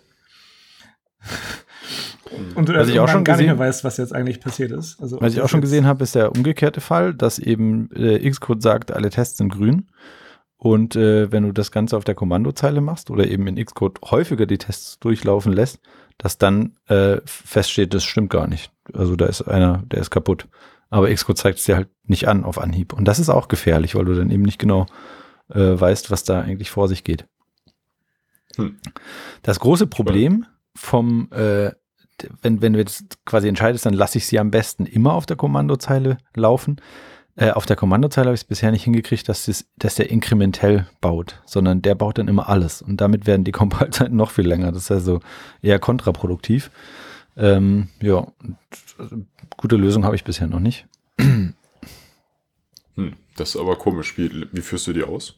Und 2.56 2.70
du 2.70 2.82
ich 2.82 3.00
auch 3.00 3.10
schon 3.10 3.24
gar 3.24 3.38
nicht 3.38 3.46
mehr 3.46 3.60
weißt, 3.60 3.84
was 3.84 3.98
jetzt 3.98 4.14
eigentlich 4.14 4.40
passiert 4.40 4.72
ist. 4.72 5.02
Also, 5.02 5.20
Was 5.20 5.34
ich 5.34 5.42
auch 5.42 5.50
schon 5.50 5.62
gesehen 5.62 5.86
habe, 5.86 6.04
ist 6.04 6.16
der 6.16 6.32
umgekehrte 6.32 6.82
Fall, 6.82 7.14
dass 7.14 7.40
eben 7.40 7.92
äh, 7.92 8.30
Xcode 8.30 8.62
sagt, 8.62 8.92
alle 8.92 9.10
Tests 9.10 9.38
sind 9.38 9.50
grün. 9.50 9.90
Und 10.58 10.96
äh, 10.96 11.32
wenn 11.32 11.44
du 11.44 11.52
das 11.52 11.72
Ganze 11.72 11.98
auf 11.98 12.04
der 12.04 12.16
Kommandozeile 12.16 12.82
machst 12.82 13.10
oder 13.10 13.28
eben 13.28 13.48
in 13.48 13.64
Xcode 13.64 14.00
häufiger 14.10 14.46
die 14.46 14.60
Tests 14.60 15.00
durchlaufen 15.00 15.52
lässt, 15.52 15.80
dass 16.18 16.38
dann 16.38 16.78
äh, 16.88 17.18
feststeht, 17.26 17.94
das 17.94 18.04
stimmt 18.04 18.30
gar 18.30 18.48
nicht. 18.48 18.72
Also 18.94 19.16
da 19.16 19.26
ist 19.26 19.42
einer, 19.42 19.84
der 19.88 20.00
ist 20.00 20.12
kaputt. 20.12 20.48
Aber 20.92 21.12
Xcode 21.12 21.38
zeigt 21.38 21.58
es 21.58 21.66
dir 21.66 21.78
halt 21.78 21.90
nicht 22.04 22.28
an 22.28 22.44
auf 22.44 22.60
Anhieb. 22.60 22.94
Und 22.94 23.06
das 23.06 23.18
ist 23.18 23.30
auch 23.30 23.48
gefährlich, 23.48 23.96
weil 23.96 24.06
du 24.06 24.14
dann 24.14 24.30
eben 24.30 24.44
nicht 24.44 24.60
genau 24.60 24.86
äh, 25.50 25.80
weißt, 25.80 26.12
was 26.12 26.24
da 26.24 26.42
eigentlich 26.42 26.70
vor 26.70 26.88
sich 26.88 27.04
geht. 27.04 27.26
Hm. 28.58 28.78
Das 29.42 29.60
große 29.60 29.88
Problem 29.88 30.46
vom, 30.76 31.32
äh, 31.32 31.72
wenn, 32.42 32.62
wenn 32.62 32.74
du 32.74 32.80
jetzt 32.80 33.26
quasi 33.26 33.48
entscheidest, 33.48 33.86
dann 33.86 33.94
lasse 33.94 34.18
ich 34.18 34.28
sie 34.28 34.38
am 34.38 34.52
besten 34.52 34.86
immer 34.86 35.14
auf 35.14 35.26
der 35.26 35.38
Kommandozeile 35.38 36.18
laufen. 36.36 36.82
Äh, 37.38 37.52
auf 37.52 37.66
der 37.66 37.78
Kommandozeile 37.78 38.28
habe 38.28 38.36
ich 38.36 38.42
es 38.42 38.46
bisher 38.46 38.72
nicht 38.72 38.84
hingekriegt, 38.84 39.30
dass, 39.30 39.46
das, 39.46 39.66
dass 39.78 39.96
der 39.96 40.10
inkrementell 40.10 40.88
baut, 41.00 41.42
sondern 41.46 41.82
der 41.82 41.96
baut 41.96 42.18
dann 42.18 42.28
immer 42.28 42.50
alles. 42.50 42.82
Und 42.82 43.00
damit 43.00 43.26
werden 43.26 43.46
die 43.46 43.52
Compile-Zeiten 43.54 44.16
noch 44.16 44.32
viel 44.32 44.48
länger. 44.48 44.74
Das 44.74 44.84
ist 44.84 44.92
also 44.92 45.22
eher 45.62 45.80
kontraproduktiv. 45.80 46.70
Ähm, 47.38 47.88
ja, 48.02 48.28
gute 49.58 49.76
Lösung 49.76 50.06
habe 50.06 50.16
ich 50.16 50.24
bisher 50.24 50.48
noch 50.48 50.60
nicht. 50.60 50.88
Hm, 52.96 53.14
das 53.38 53.56
ist 53.56 53.62
aber 53.62 53.76
komisch. 53.78 54.18
Wie, 54.18 54.48
wie 54.52 54.62
führst 54.62 54.88
du 54.88 54.94
die 54.94 55.04
aus? 55.04 55.36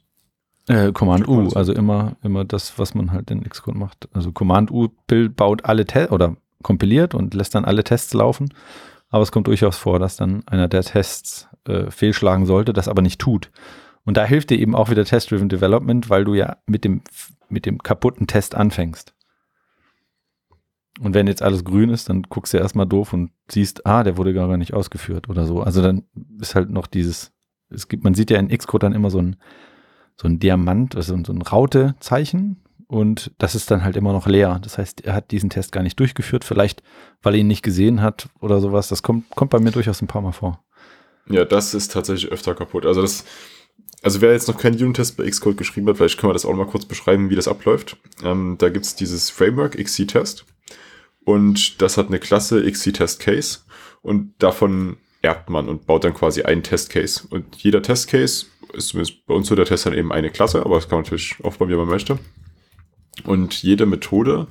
Äh, 0.67 0.91
Command 0.91 1.27
U, 1.27 1.49
also 1.49 1.73
immer, 1.73 2.15
immer 2.23 2.45
das, 2.45 2.79
was 2.79 2.95
man 2.95 3.11
halt 3.11 3.29
in 3.31 3.43
Xcode 3.43 3.75
macht. 3.75 4.07
Also 4.13 4.31
Command 4.31 4.71
U 4.71 4.89
baut 5.35 5.65
alle 5.65 5.85
Tests 5.85 6.11
oder 6.11 6.37
kompiliert 6.61 7.13
und 7.13 7.33
lässt 7.33 7.53
dann 7.53 7.65
alle 7.65 7.83
Tests 7.83 8.13
laufen. 8.13 8.53
Aber 9.09 9.21
es 9.21 9.31
kommt 9.31 9.47
durchaus 9.47 9.77
vor, 9.77 9.99
dass 9.99 10.15
dann 10.15 10.41
einer 10.47 10.67
der 10.67 10.83
Tests 10.83 11.47
äh, 11.67 11.91
fehlschlagen 11.91 12.45
sollte, 12.45 12.73
das 12.73 12.87
aber 12.87 13.01
nicht 13.01 13.19
tut. 13.19 13.51
Und 14.05 14.17
da 14.17 14.25
hilft 14.25 14.49
dir 14.49 14.59
eben 14.59 14.75
auch 14.75 14.89
wieder 14.89 15.05
Test-Driven 15.05 15.49
Development, 15.49 16.09
weil 16.09 16.25
du 16.25 16.33
ja 16.33 16.57
mit 16.65 16.83
dem, 16.83 17.01
mit 17.49 17.65
dem 17.65 17.77
kaputten 17.77 18.27
Test 18.27 18.55
anfängst. 18.55 19.13
Und 20.99 21.13
wenn 21.13 21.27
jetzt 21.27 21.41
alles 21.41 21.63
grün 21.63 21.89
ist, 21.89 22.09
dann 22.09 22.23
guckst 22.23 22.53
du 22.53 22.57
erstmal 22.57 22.85
doof 22.85 23.13
und 23.13 23.31
siehst, 23.49 23.85
ah, 23.85 24.03
der 24.03 24.17
wurde 24.17 24.33
gar 24.33 24.57
nicht 24.57 24.73
ausgeführt 24.73 25.27
oder 25.27 25.45
so. 25.45 25.61
Also 25.61 25.81
dann 25.81 26.03
ist 26.39 26.55
halt 26.55 26.69
noch 26.69 26.87
dieses, 26.87 27.31
es 27.69 27.87
gibt, 27.87 28.03
man 28.03 28.13
sieht 28.13 28.29
ja 28.29 28.37
in 28.37 28.49
Xcode 28.49 28.83
dann 28.83 28.93
immer 28.93 29.09
so 29.09 29.19
ein, 29.19 29.35
so 30.15 30.27
ein 30.27 30.39
Diamant, 30.39 30.95
also 30.95 31.17
so 31.23 31.33
ein 31.33 31.41
Raute-Zeichen 31.41 32.61
und 32.87 33.31
das 33.39 33.55
ist 33.55 33.71
dann 33.71 33.83
halt 33.83 33.95
immer 33.95 34.13
noch 34.13 34.27
leer. 34.27 34.59
Das 34.61 34.77
heißt, 34.77 35.01
er 35.01 35.13
hat 35.13 35.31
diesen 35.31 35.49
Test 35.49 35.71
gar 35.71 35.81
nicht 35.81 35.99
durchgeführt, 35.99 36.43
vielleicht 36.43 36.83
weil 37.23 37.33
er 37.33 37.39
ihn 37.39 37.47
nicht 37.47 37.63
gesehen 37.63 38.01
hat 38.01 38.29
oder 38.39 38.61
sowas. 38.61 38.87
Das 38.87 39.01
kommt, 39.01 39.29
kommt 39.31 39.49
bei 39.49 39.59
mir 39.59 39.71
durchaus 39.71 40.01
ein 40.01 40.07
paar 40.07 40.21
Mal 40.21 40.31
vor. 40.31 40.63
Ja, 41.27 41.45
das 41.45 41.73
ist 41.73 41.91
tatsächlich 41.91 42.31
öfter 42.31 42.53
kaputt. 42.53 42.85
Also 42.85 43.01
das, 43.01 43.25
also 44.03 44.21
wer 44.21 44.33
jetzt 44.33 44.47
noch 44.47 44.57
keinen 44.57 44.75
Unit-Test 44.75 45.17
bei 45.17 45.29
Xcode 45.29 45.57
geschrieben 45.57 45.87
hat, 45.87 45.97
vielleicht 45.97 46.19
können 46.19 46.29
wir 46.29 46.33
das 46.33 46.45
auch 46.45 46.53
mal 46.53 46.67
kurz 46.67 46.85
beschreiben, 46.85 47.29
wie 47.29 47.35
das 47.35 47.47
abläuft. 47.47 47.97
Ähm, 48.23 48.57
da 48.59 48.69
gibt's 48.69 48.95
dieses 48.95 49.29
Framework 49.29 49.77
XC-Test 49.81 50.45
und 51.23 51.81
das 51.81 51.97
hat 51.97 52.07
eine 52.07 52.19
Klasse 52.19 52.69
XC-Test-Case 52.69 53.59
und 54.01 54.33
davon 54.39 54.97
erbt 55.21 55.49
man 55.49 55.69
und 55.69 55.87
baut 55.87 56.03
dann 56.03 56.13
quasi 56.13 56.43
einen 56.43 56.63
Test-Case. 56.63 57.23
Und 57.29 57.55
jeder 57.55 57.81
Test-Case 57.81 58.47
ist 58.73 58.89
zumindest 58.89 59.25
bei 59.25 59.33
uns 59.33 59.47
so 59.47 59.55
der 59.55 59.65
Test 59.65 59.85
dann 59.85 59.93
eben 59.93 60.11
eine 60.11 60.29
Klasse, 60.29 60.65
aber 60.65 60.75
das 60.75 60.89
kann 60.89 60.97
man 60.97 61.03
natürlich 61.03 61.35
aufbauen, 61.41 61.69
wie 61.69 61.75
man 61.75 61.87
möchte. 61.87 62.19
Und 63.23 63.63
jede 63.63 63.85
Methode, 63.85 64.47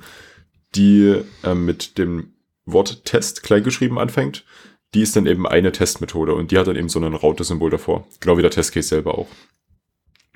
die 0.73 1.21
äh, 1.43 1.53
mit 1.53 1.99
dem 1.99 2.33
Wort 2.65 3.05
Test 3.05 3.43
kleingeschrieben 3.43 3.99
anfängt, 3.99 4.45
die 4.93 5.01
ist 5.01 5.15
dann 5.15 5.25
eben 5.25 5.47
eine 5.47 5.71
Testmethode 5.71 6.33
und 6.33 6.51
die 6.51 6.57
hat 6.57 6.67
dann 6.67 6.75
eben 6.75 6.89
so 6.89 6.99
ein 6.99 7.13
Raute-Symbol 7.13 7.71
davor. 7.71 8.07
Genau 8.19 8.37
wie 8.37 8.41
der 8.41 8.51
Testcase 8.51 8.87
selber 8.87 9.17
auch. 9.17 9.27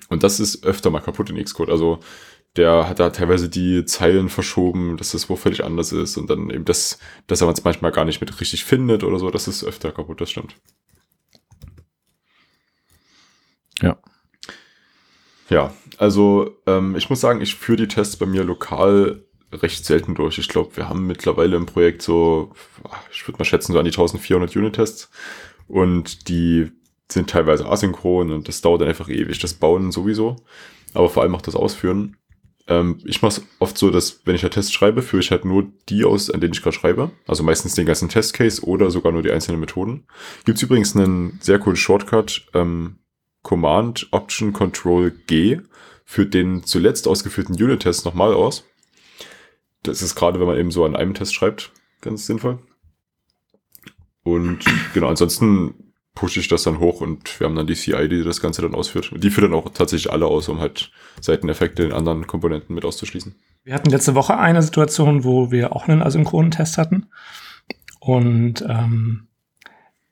Und 0.09 0.23
das 0.23 0.39
ist 0.39 0.65
öfter 0.65 0.89
mal 0.89 1.01
kaputt 1.01 1.29
in 1.29 1.43
Xcode. 1.43 1.69
Also 1.69 1.99
der 2.55 2.89
hat 2.89 2.99
da 2.99 3.09
teilweise 3.09 3.49
die 3.49 3.85
Zeilen 3.85 4.29
verschoben, 4.29 4.97
dass 4.97 5.11
das 5.11 5.29
wo 5.29 5.35
völlig 5.35 5.63
anders 5.63 5.91
ist 5.91 6.17
und 6.17 6.29
dann 6.29 6.49
eben 6.49 6.65
das, 6.65 6.97
dass 7.27 7.41
er 7.41 7.49
es 7.49 7.63
manchmal 7.63 7.91
gar 7.91 8.05
nicht 8.05 8.19
mit 8.19 8.39
richtig 8.39 8.65
findet 8.65 9.03
oder 9.03 9.19
so. 9.19 9.29
Das 9.29 9.47
ist 9.47 9.63
öfter 9.63 9.91
kaputt, 9.91 10.21
das 10.21 10.31
stimmt. 10.31 10.55
Ja. 13.81 13.97
Ja, 15.49 15.73
also 15.97 16.57
ähm, 16.65 16.95
ich 16.95 17.09
muss 17.09 17.21
sagen, 17.21 17.41
ich 17.41 17.55
führe 17.55 17.77
die 17.77 17.87
Tests 17.87 18.17
bei 18.17 18.25
mir 18.25 18.43
lokal 18.43 19.23
recht 19.51 19.85
selten 19.85 20.15
durch. 20.15 20.37
Ich 20.37 20.49
glaube, 20.49 20.75
wir 20.75 20.89
haben 20.89 21.07
mittlerweile 21.07 21.55
im 21.55 21.65
Projekt 21.65 22.01
so, 22.01 22.51
ich 23.11 23.27
würde 23.27 23.39
mal 23.39 23.45
schätzen, 23.45 23.73
so 23.73 23.79
an 23.79 23.85
die 23.85 23.91
1400 23.91 24.55
Unit-Tests 24.55 25.09
und 25.67 26.27
die 26.27 26.71
sind 27.09 27.29
teilweise 27.29 27.65
asynchron 27.65 28.31
und 28.31 28.47
das 28.47 28.61
dauert 28.61 28.81
dann 28.81 28.89
einfach 28.89 29.09
ewig. 29.09 29.39
Das 29.39 29.53
Bauen 29.53 29.91
sowieso, 29.91 30.35
aber 30.93 31.09
vor 31.09 31.23
allem 31.23 31.35
auch 31.35 31.41
das 31.41 31.55
Ausführen. 31.55 32.17
Ähm, 32.67 32.99
ich 33.05 33.21
mache 33.21 33.39
es 33.39 33.47
oft 33.59 33.77
so, 33.77 33.89
dass 33.89 34.21
wenn 34.25 34.35
ich 34.35 34.43
einen 34.43 34.51
Test 34.51 34.73
schreibe, 34.73 35.01
führe 35.01 35.21
ich 35.21 35.31
halt 35.31 35.45
nur 35.45 35.71
die 35.87 36.03
aus, 36.03 36.29
an 36.29 36.41
denen 36.41 36.53
ich 36.53 36.61
gerade 36.61 36.75
schreibe. 36.75 37.11
Also 37.25 37.43
meistens 37.43 37.75
den 37.75 37.85
ganzen 37.85 38.09
Testcase 38.09 38.63
oder 38.63 38.91
sogar 38.91 39.13
nur 39.13 39.23
die 39.23 39.31
einzelnen 39.31 39.61
Methoden. 39.61 40.05
Gibt 40.43 40.57
es 40.57 40.63
übrigens 40.63 40.95
einen 40.95 41.39
sehr 41.41 41.59
coolen 41.59 41.77
Shortcut, 41.77 42.45
ähm, 42.53 42.97
Command 43.41 44.09
Option 44.11 44.51
Control 44.51 45.11
G 45.27 45.61
führt 46.03 46.33
den 46.33 46.63
zuletzt 46.63 47.07
ausgeführten 47.07 47.55
Unit-Test 47.55 48.03
nochmal 48.05 48.33
aus. 48.33 48.65
Das 49.87 50.01
ist 50.01 50.15
gerade, 50.15 50.39
wenn 50.39 50.47
man 50.47 50.57
eben 50.57 50.71
so 50.71 50.85
an 50.85 50.95
einem 50.95 51.13
Test 51.13 51.33
schreibt, 51.33 51.71
ganz 52.01 52.25
sinnvoll. 52.25 52.59
Und 54.23 54.59
genau, 54.93 55.07
ansonsten 55.07 55.73
pushe 56.13 56.39
ich 56.39 56.47
das 56.47 56.63
dann 56.63 56.79
hoch 56.79 56.99
und 56.99 57.39
wir 57.39 57.45
haben 57.45 57.55
dann 57.55 57.67
die 57.67 57.75
CI, 57.75 58.09
die 58.09 58.23
das 58.23 58.41
Ganze 58.41 58.63
dann 58.63 58.73
ausführt. 58.73 59.11
Die 59.15 59.29
führt 59.29 59.45
dann 59.45 59.53
auch 59.53 59.69
tatsächlich 59.69 60.11
alle 60.11 60.25
aus, 60.25 60.49
um 60.49 60.59
halt 60.59 60.91
Seiteneffekte 61.21 61.83
in 61.83 61.93
anderen 61.93 62.25
Komponenten 62.25 62.73
mit 62.73 62.85
auszuschließen. 62.85 63.35
Wir 63.63 63.75
hatten 63.75 63.89
letzte 63.91 64.15
Woche 64.15 64.37
eine 64.37 64.61
Situation, 64.63 65.23
wo 65.23 65.51
wir 65.51 65.75
auch 65.75 65.87
einen 65.87 66.01
asynchronen 66.01 66.51
Test 66.51 66.77
hatten. 66.77 67.05
Und 67.99 68.65
ähm, 68.67 69.27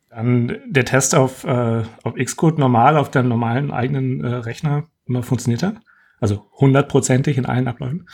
dann 0.10 0.58
der 0.68 0.86
Test 0.86 1.16
auf, 1.16 1.44
äh, 1.44 1.84
auf 2.04 2.14
Xcode 2.14 2.60
normal 2.60 2.98
auf 2.98 3.10
dem 3.10 3.28
normalen 3.28 3.72
eigenen 3.72 4.24
äh, 4.24 4.28
Rechner 4.28 4.84
immer 5.08 5.24
funktioniert 5.24 5.64
hat. 5.64 5.78
Also 6.20 6.46
hundertprozentig 6.54 7.38
in 7.38 7.46
allen 7.46 7.68
Abläufen 7.68 8.08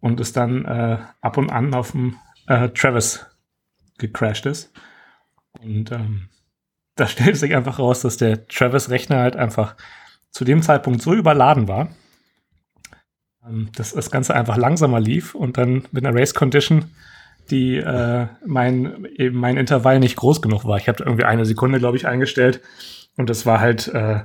und 0.00 0.20
es 0.20 0.32
dann 0.32 0.64
äh, 0.64 0.98
ab 1.20 1.36
und 1.36 1.50
an 1.50 1.74
auf 1.74 1.92
dem 1.92 2.16
äh, 2.46 2.68
Travis 2.70 3.26
gecrashed 3.98 4.46
ist. 4.46 4.72
Und 5.60 5.92
ähm, 5.92 6.28
da 6.96 7.06
stellt 7.08 7.36
sich 7.36 7.54
einfach 7.54 7.78
raus, 7.78 8.00
dass 8.00 8.16
der 8.16 8.46
Travis-Rechner 8.48 9.18
halt 9.18 9.36
einfach 9.36 9.76
zu 10.30 10.44
dem 10.44 10.62
Zeitpunkt 10.62 11.02
so 11.02 11.14
überladen 11.14 11.68
war, 11.68 11.88
ähm, 13.46 13.70
dass 13.74 13.92
das 13.92 14.10
Ganze 14.10 14.34
einfach 14.34 14.56
langsamer 14.56 15.00
lief 15.00 15.34
und 15.34 15.58
dann 15.58 15.84
mit 15.90 16.04
einer 16.04 16.18
Race-Condition, 16.18 16.90
die 17.50 17.76
äh, 17.76 18.26
mein, 18.44 19.06
eben 19.16 19.38
mein 19.38 19.56
Intervall 19.56 20.00
nicht 20.00 20.16
groß 20.16 20.42
genug 20.42 20.64
war. 20.64 20.76
Ich 20.76 20.88
habe 20.88 21.02
irgendwie 21.02 21.24
eine 21.24 21.46
Sekunde, 21.46 21.78
glaube 21.78 21.96
ich, 21.96 22.06
eingestellt 22.06 22.60
und 23.16 23.30
das 23.30 23.46
war 23.46 23.58
halt 23.58 23.88
äh, 23.88 24.20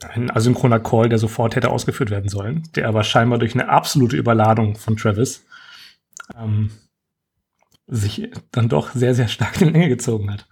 ein 0.00 0.30
asynchroner 0.30 0.80
Call, 0.80 1.08
der 1.08 1.18
sofort 1.18 1.56
hätte 1.56 1.70
ausgeführt 1.70 2.10
werden 2.10 2.28
sollen, 2.28 2.68
der 2.74 2.88
aber 2.88 3.04
scheinbar 3.04 3.38
durch 3.38 3.54
eine 3.54 3.68
absolute 3.68 4.16
Überladung 4.16 4.76
von 4.76 4.96
Travis 4.96 5.44
ähm, 6.36 6.70
sich 7.86 8.30
dann 8.50 8.68
doch 8.68 8.90
sehr, 8.92 9.14
sehr 9.14 9.28
stark 9.28 9.60
in 9.60 9.68
die 9.68 9.72
Länge 9.74 9.88
gezogen 9.88 10.30
hat. 10.30 10.48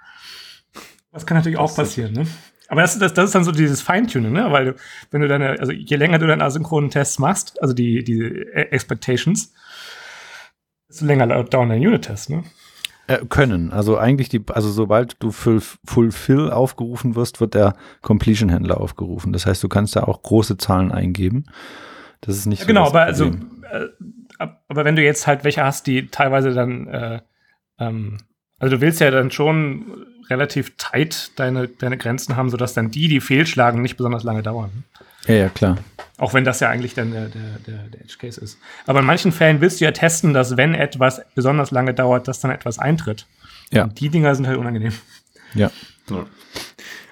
Das 1.12 1.26
kann 1.26 1.36
natürlich 1.36 1.58
auch 1.58 1.74
passieren, 1.74 2.12
ne? 2.12 2.26
Aber 2.68 2.82
das, 2.82 2.96
das, 3.00 3.14
das 3.14 3.26
ist 3.26 3.34
dann 3.34 3.42
so 3.42 3.50
dieses 3.50 3.82
Feintuning, 3.82 4.32
ne? 4.32 4.52
Weil 4.52 4.76
wenn 5.10 5.22
du 5.22 5.28
deine, 5.28 5.58
also 5.58 5.72
je 5.72 5.96
länger 5.96 6.20
du 6.20 6.28
deine 6.28 6.44
asynchronen 6.44 6.90
Tests 6.90 7.18
machst, 7.18 7.60
also 7.60 7.74
die, 7.74 8.04
die 8.04 8.46
Expectations, 8.52 9.52
desto 10.88 11.04
länger 11.04 11.26
dauern 11.44 11.68
deine 11.68 11.84
Unit-Tests, 11.84 12.28
ne? 12.28 12.44
Äh, 13.10 13.26
können. 13.28 13.72
Also 13.72 13.98
eigentlich 13.98 14.28
die, 14.28 14.40
also 14.50 14.70
sobald 14.70 15.16
du 15.20 15.32
für 15.32 15.60
Fulfill 15.60 16.48
aufgerufen 16.48 17.16
wirst, 17.16 17.40
wird 17.40 17.54
der 17.54 17.74
Completion-Händler 18.02 18.80
aufgerufen. 18.80 19.32
Das 19.32 19.46
heißt, 19.46 19.60
du 19.64 19.68
kannst 19.68 19.96
da 19.96 20.04
auch 20.04 20.22
große 20.22 20.58
Zahlen 20.58 20.92
eingeben. 20.92 21.46
Das 22.20 22.36
ist 22.36 22.46
nicht 22.46 22.60
ja, 22.60 22.64
so 22.64 22.68
Genau, 22.68 22.86
aber 22.86 23.02
also, 23.02 23.26
äh, 23.26 24.46
aber 24.68 24.84
wenn 24.84 24.94
du 24.94 25.02
jetzt 25.02 25.26
halt 25.26 25.42
welche 25.42 25.64
hast, 25.64 25.88
die 25.88 26.06
teilweise 26.06 26.54
dann, 26.54 26.86
äh, 26.86 27.20
ähm, 27.80 28.18
also 28.60 28.76
du 28.76 28.80
willst 28.80 29.00
ja 29.00 29.10
dann 29.10 29.32
schon 29.32 30.06
relativ 30.28 30.76
tight 30.76 31.32
deine, 31.34 31.66
deine 31.66 31.98
Grenzen 31.98 32.36
haben, 32.36 32.48
sodass 32.48 32.74
dann 32.74 32.92
die, 32.92 33.08
die 33.08 33.20
fehlschlagen, 33.20 33.82
nicht 33.82 33.96
besonders 33.96 34.22
lange 34.22 34.44
dauern. 34.44 34.84
Ja, 35.26 35.34
ja, 35.34 35.48
klar. 35.48 35.76
Auch 36.18 36.34
wenn 36.34 36.44
das 36.44 36.60
ja 36.60 36.68
eigentlich 36.68 36.94
dann 36.94 37.12
der, 37.12 37.28
der, 37.28 37.58
der, 37.66 37.78
der 37.88 38.00
Edge 38.00 38.16
Case 38.18 38.40
ist. 38.40 38.58
Aber 38.86 39.00
in 39.00 39.06
manchen 39.06 39.32
Fällen 39.32 39.60
willst 39.60 39.80
du 39.80 39.84
ja 39.84 39.90
testen, 39.90 40.34
dass 40.34 40.56
wenn 40.56 40.74
etwas 40.74 41.22
besonders 41.34 41.70
lange 41.70 41.94
dauert, 41.94 42.28
dass 42.28 42.40
dann 42.40 42.50
etwas 42.50 42.78
eintritt. 42.78 43.26
Ja. 43.72 43.84
Und 43.84 44.00
die 44.00 44.08
Dinger 44.08 44.34
sind 44.34 44.46
halt 44.46 44.58
unangenehm. 44.58 44.92
Ja. 45.54 45.70
ja. 46.10 46.26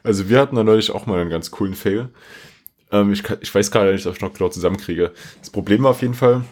Also 0.02 0.28
wir 0.28 0.40
hatten 0.40 0.56
da 0.56 0.64
neulich 0.64 0.90
auch 0.90 1.06
mal 1.06 1.20
einen 1.20 1.30
ganz 1.30 1.50
coolen 1.50 1.74
Fail. 1.74 2.10
Ähm, 2.90 3.12
ich, 3.12 3.22
ich 3.40 3.54
weiß 3.54 3.70
gerade 3.70 3.92
nicht, 3.92 4.06
ob 4.06 4.14
ich 4.14 4.20
noch 4.20 4.32
genau 4.32 4.48
zusammenkriege. 4.48 5.12
Das 5.40 5.50
Problem 5.50 5.82
war 5.82 5.90
auf 5.90 6.02
jeden 6.02 6.14
Fall, 6.14 6.42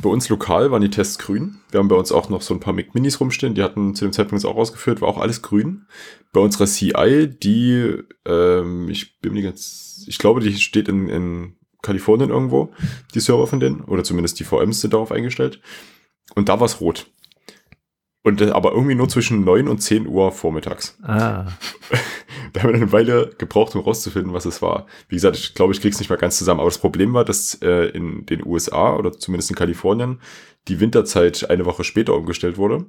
bei 0.00 0.08
uns 0.08 0.28
lokal 0.28 0.70
waren 0.70 0.82
die 0.82 0.90
Tests 0.90 1.18
grün. 1.18 1.56
Wir 1.70 1.80
haben 1.80 1.88
bei 1.88 1.96
uns 1.96 2.12
auch 2.12 2.28
noch 2.28 2.42
so 2.42 2.54
ein 2.54 2.60
paar 2.60 2.72
Mac 2.72 2.94
Minis 2.94 3.20
rumstehen, 3.20 3.54
die 3.54 3.62
hatten 3.62 3.94
zu 3.94 4.04
dem 4.04 4.12
Zeitpunkt 4.12 4.44
auch 4.44 4.56
ausgeführt, 4.56 5.00
war 5.00 5.08
auch 5.08 5.18
alles 5.18 5.42
grün. 5.42 5.86
Bei 6.32 6.40
unserer 6.40 6.66
CI, 6.66 7.28
die, 7.28 7.98
ähm, 8.26 8.88
ich 8.88 9.20
bin 9.20 9.32
mir 9.32 9.42
ganz, 9.42 10.04
ich 10.06 10.18
glaube, 10.18 10.40
die 10.40 10.54
steht 10.56 10.88
in, 10.88 11.08
in 11.08 11.56
Kalifornien 11.82 12.30
irgendwo, 12.30 12.72
die 13.14 13.20
Server 13.20 13.46
von 13.46 13.60
denen, 13.60 13.82
oder 13.82 14.04
zumindest 14.04 14.40
die 14.40 14.44
VMs 14.44 14.80
sind 14.80 14.94
darauf 14.94 15.12
eingestellt. 15.12 15.60
Und 16.34 16.48
da 16.48 16.58
war 16.58 16.66
es 16.66 16.80
rot. 16.80 17.06
Und 18.22 18.40
äh, 18.40 18.50
aber 18.50 18.72
irgendwie 18.72 18.94
nur 18.94 19.08
zwischen 19.08 19.44
9 19.44 19.68
und 19.68 19.78
10 19.78 20.06
Uhr 20.06 20.32
vormittags. 20.32 20.98
Ah. 21.02 21.46
da 22.54 22.62
haben 22.62 22.70
wir 22.70 22.76
eine 22.76 22.92
Weile 22.92 23.34
gebraucht, 23.36 23.74
um 23.74 23.80
rauszufinden, 23.80 24.32
was 24.32 24.44
es 24.44 24.62
war. 24.62 24.86
Wie 25.08 25.16
gesagt, 25.16 25.36
ich 25.36 25.54
glaube, 25.54 25.72
ich 25.72 25.80
krieg's 25.80 25.98
nicht 25.98 26.08
mehr 26.08 26.18
ganz 26.18 26.38
zusammen. 26.38 26.60
Aber 26.60 26.68
das 26.70 26.78
Problem 26.78 27.12
war, 27.12 27.24
dass 27.24 27.60
äh, 27.62 27.88
in 27.88 28.26
den 28.26 28.46
USA 28.46 28.94
oder 28.94 29.12
zumindest 29.12 29.50
in 29.50 29.56
Kalifornien 29.56 30.20
die 30.68 30.78
Winterzeit 30.78 31.50
eine 31.50 31.66
Woche 31.66 31.82
später 31.82 32.14
umgestellt 32.14 32.56
wurde. 32.56 32.86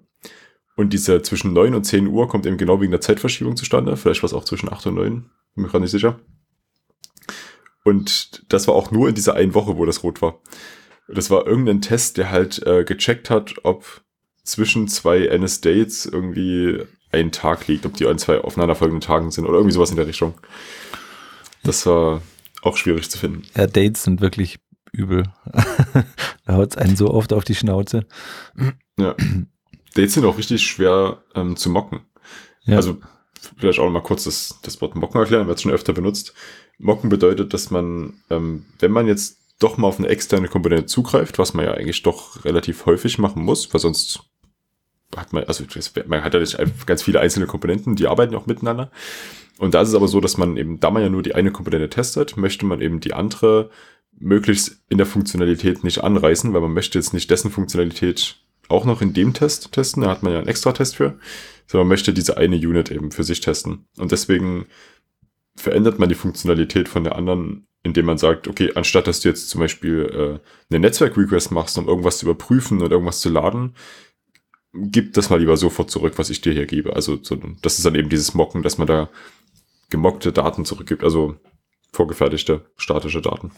Und 0.75 0.93
diese 0.93 1.23
zwischen 1.23 1.53
9 1.53 1.73
und 1.73 1.83
10 1.83 2.07
Uhr 2.07 2.27
kommt 2.27 2.45
eben 2.45 2.57
genau 2.57 2.79
wegen 2.79 2.91
der 2.91 3.01
Zeitverschiebung 3.01 3.55
zustande. 3.55 3.97
Vielleicht 3.97 4.21
war 4.21 4.27
es 4.27 4.33
auch 4.33 4.45
zwischen 4.45 4.71
8 4.71 4.85
und 4.87 4.95
9. 4.95 5.03
Bin 5.55 5.63
mir 5.63 5.67
gerade 5.67 5.81
nicht 5.81 5.91
sicher. 5.91 6.19
Und 7.83 8.45
das 8.49 8.67
war 8.67 8.75
auch 8.75 8.91
nur 8.91 9.09
in 9.09 9.15
dieser 9.15 9.33
einen 9.33 9.55
Woche, 9.55 9.77
wo 9.77 9.85
das 9.85 10.03
rot 10.03 10.21
war. 10.21 10.41
Das 11.07 11.31
war 11.31 11.47
irgendein 11.47 11.81
Test, 11.81 12.17
der 12.17 12.29
halt 12.29 12.61
äh, 12.67 12.83
gecheckt 12.83 13.31
hat, 13.31 13.55
ob 13.63 14.03
zwischen 14.43 14.87
zwei 14.87 15.25
NS-Dates 15.25 16.05
irgendwie 16.05 16.83
ein 17.15 17.31
Tag 17.31 17.67
liegt, 17.67 17.85
ob 17.85 17.95
die 17.95 18.05
an 18.05 18.17
zwei 18.17 18.39
aufeinanderfolgenden 18.39 19.01
Tagen 19.01 19.31
sind 19.31 19.45
oder 19.45 19.55
irgendwie 19.55 19.73
sowas 19.73 19.89
in 19.89 19.95
der 19.95 20.07
Richtung. 20.07 20.33
Das 21.63 21.85
war 21.85 22.21
auch 22.61 22.77
schwierig 22.77 23.09
zu 23.09 23.17
finden. 23.17 23.43
Ja, 23.55 23.67
Dates 23.67 24.03
sind 24.03 24.21
wirklich 24.21 24.57
übel. 24.91 25.23
da 26.45 26.53
haut 26.53 26.71
es 26.71 26.77
einen 26.77 26.95
so 26.95 27.11
oft 27.11 27.33
auf 27.33 27.43
die 27.43 27.55
Schnauze. 27.55 28.05
Ja. 28.97 29.15
Dates 29.93 30.13
sind 30.13 30.25
auch 30.25 30.37
richtig 30.37 30.63
schwer 30.63 31.23
ähm, 31.33 31.55
zu 31.55 31.69
mocken. 31.69 32.01
Ja. 32.65 32.77
Also 32.77 32.97
vielleicht 33.57 33.79
auch 33.79 33.85
noch 33.85 33.91
mal 33.91 34.01
kurz 34.01 34.23
das, 34.25 34.59
das 34.61 34.81
Wort 34.81 34.95
Mocken 34.95 35.19
erklären, 35.19 35.47
wird 35.47 35.61
schon 35.61 35.71
öfter 35.71 35.93
benutzt. 35.93 36.33
Mocken 36.77 37.09
bedeutet, 37.09 37.53
dass 37.53 37.71
man, 37.71 38.13
ähm, 38.29 38.65
wenn 38.79 38.91
man 38.91 39.07
jetzt 39.07 39.39
doch 39.59 39.77
mal 39.77 39.87
auf 39.87 39.99
eine 39.99 40.09
externe 40.09 40.47
Komponente 40.47 40.87
zugreift, 40.87 41.39
was 41.39 41.53
man 41.53 41.65
ja 41.65 41.73
eigentlich 41.73 42.03
doch 42.03 42.43
relativ 42.43 42.85
häufig 42.85 43.17
machen 43.17 43.43
muss, 43.43 43.73
weil 43.73 43.79
sonst 43.79 44.21
hat 45.15 45.33
man, 45.33 45.43
also 45.45 45.63
man 46.07 46.23
hat 46.23 46.33
ja 46.33 46.41
ganz 46.85 47.03
viele 47.03 47.19
einzelne 47.19 47.45
Komponenten, 47.45 47.95
die 47.95 48.07
arbeiten 48.07 48.35
auch 48.35 48.45
miteinander. 48.45 48.91
Und 49.57 49.73
da 49.73 49.81
ist 49.81 49.89
es 49.89 49.95
aber 49.95 50.07
so, 50.07 50.19
dass 50.19 50.37
man 50.37 50.57
eben, 50.57 50.79
da 50.79 50.91
man 50.91 51.01
ja 51.01 51.09
nur 51.09 51.23
die 51.23 51.35
eine 51.35 51.51
Komponente 51.51 51.89
testet, 51.89 52.37
möchte 52.37 52.65
man 52.65 52.81
eben 52.81 52.99
die 52.99 53.13
andere 53.13 53.69
möglichst 54.17 54.83
in 54.89 54.97
der 54.97 55.07
Funktionalität 55.07 55.83
nicht 55.83 56.03
anreißen, 56.03 56.53
weil 56.53 56.61
man 56.61 56.73
möchte 56.73 56.97
jetzt 56.97 57.13
nicht 57.13 57.29
dessen 57.29 57.51
Funktionalität 57.51 58.37
auch 58.67 58.85
noch 58.85 59.01
in 59.01 59.13
dem 59.13 59.33
Test 59.33 59.71
testen, 59.71 60.03
da 60.03 60.09
hat 60.09 60.23
man 60.23 60.33
ja 60.33 60.39
einen 60.39 60.47
extra 60.47 60.71
Test 60.71 60.95
für, 60.95 61.19
sondern 61.67 61.87
man 61.87 61.93
möchte 61.93 62.13
diese 62.13 62.37
eine 62.37 62.55
Unit 62.55 62.91
eben 62.91 63.11
für 63.11 63.23
sich 63.23 63.41
testen. 63.41 63.85
Und 63.97 64.11
deswegen 64.11 64.65
verändert 65.55 65.99
man 65.99 66.09
die 66.09 66.15
Funktionalität 66.15 66.89
von 66.89 67.03
der 67.03 67.15
anderen, 67.15 67.67
indem 67.83 68.05
man 68.07 68.17
sagt, 68.17 68.47
okay, 68.47 68.71
anstatt 68.75 69.07
dass 69.07 69.21
du 69.21 69.29
jetzt 69.29 69.49
zum 69.49 69.61
Beispiel 69.61 70.39
äh, 70.41 70.73
eine 70.73 70.79
Netzwerk-Request 70.79 71.51
machst, 71.51 71.77
um 71.77 71.87
irgendwas 71.87 72.17
zu 72.17 72.25
überprüfen 72.25 72.81
und 72.81 72.91
irgendwas 72.91 73.21
zu 73.21 73.29
laden, 73.29 73.75
gib 74.75 75.13
das 75.13 75.29
mal 75.29 75.39
lieber 75.39 75.57
sofort 75.57 75.89
zurück, 75.89 76.13
was 76.17 76.29
ich 76.29 76.41
dir 76.41 76.53
hier 76.53 76.65
gebe. 76.65 76.95
Also 76.95 77.17
so, 77.21 77.37
das 77.61 77.77
ist 77.77 77.85
dann 77.85 77.95
eben 77.95 78.09
dieses 78.09 78.33
Mocken, 78.33 78.63
dass 78.63 78.77
man 78.77 78.87
da 78.87 79.09
gemockte 79.89 80.31
Daten 80.31 80.65
zurückgibt, 80.65 81.03
also 81.03 81.35
vorgefertigte 81.91 82.65
statische 82.75 83.21
Daten. 83.21 83.51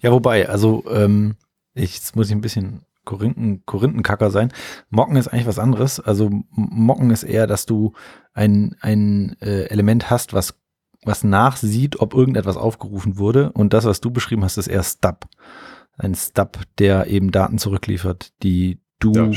Ja, 0.00 0.12
wobei, 0.12 0.48
also 0.48 0.84
ähm, 0.90 1.36
ich, 1.74 1.94
jetzt 1.94 2.16
muss 2.16 2.28
ich 2.28 2.32
ein 2.32 2.40
bisschen 2.40 2.82
Korinthen, 3.04 3.64
Korinthenkacker 3.66 4.30
sein. 4.30 4.52
Mocken 4.88 5.16
ist 5.16 5.28
eigentlich 5.28 5.46
was 5.46 5.58
anderes. 5.58 6.00
Also 6.00 6.30
Mocken 6.50 7.10
ist 7.10 7.22
eher, 7.22 7.46
dass 7.46 7.66
du 7.66 7.92
ein, 8.32 8.76
ein 8.80 9.36
äh, 9.40 9.64
Element 9.64 10.10
hast, 10.10 10.32
was, 10.32 10.58
was 11.04 11.24
nachsieht, 11.24 12.00
ob 12.00 12.14
irgendetwas 12.14 12.56
aufgerufen 12.56 13.18
wurde. 13.18 13.52
Und 13.52 13.72
das, 13.72 13.84
was 13.84 14.00
du 14.00 14.10
beschrieben 14.10 14.44
hast, 14.44 14.58
ist 14.58 14.68
eher 14.68 14.82
Stub. 14.82 15.28
Ein 15.96 16.14
Stub, 16.14 16.60
der 16.78 17.08
eben 17.08 17.30
Daten 17.30 17.58
zurückliefert, 17.58 18.32
die 18.42 18.78
du, 19.00 19.12
Ja. 19.12 19.30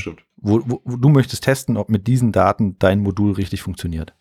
Wo, 0.43 0.61
wo, 0.65 0.81
wo 0.83 0.97
du 0.97 1.09
möchtest 1.09 1.43
testen, 1.43 1.77
ob 1.77 1.89
mit 1.89 2.05
diesen 2.05 2.31
Daten 2.31 2.77
dein 2.77 2.99
Modul 2.99 3.31
richtig 3.33 3.61
funktioniert. 3.61 4.13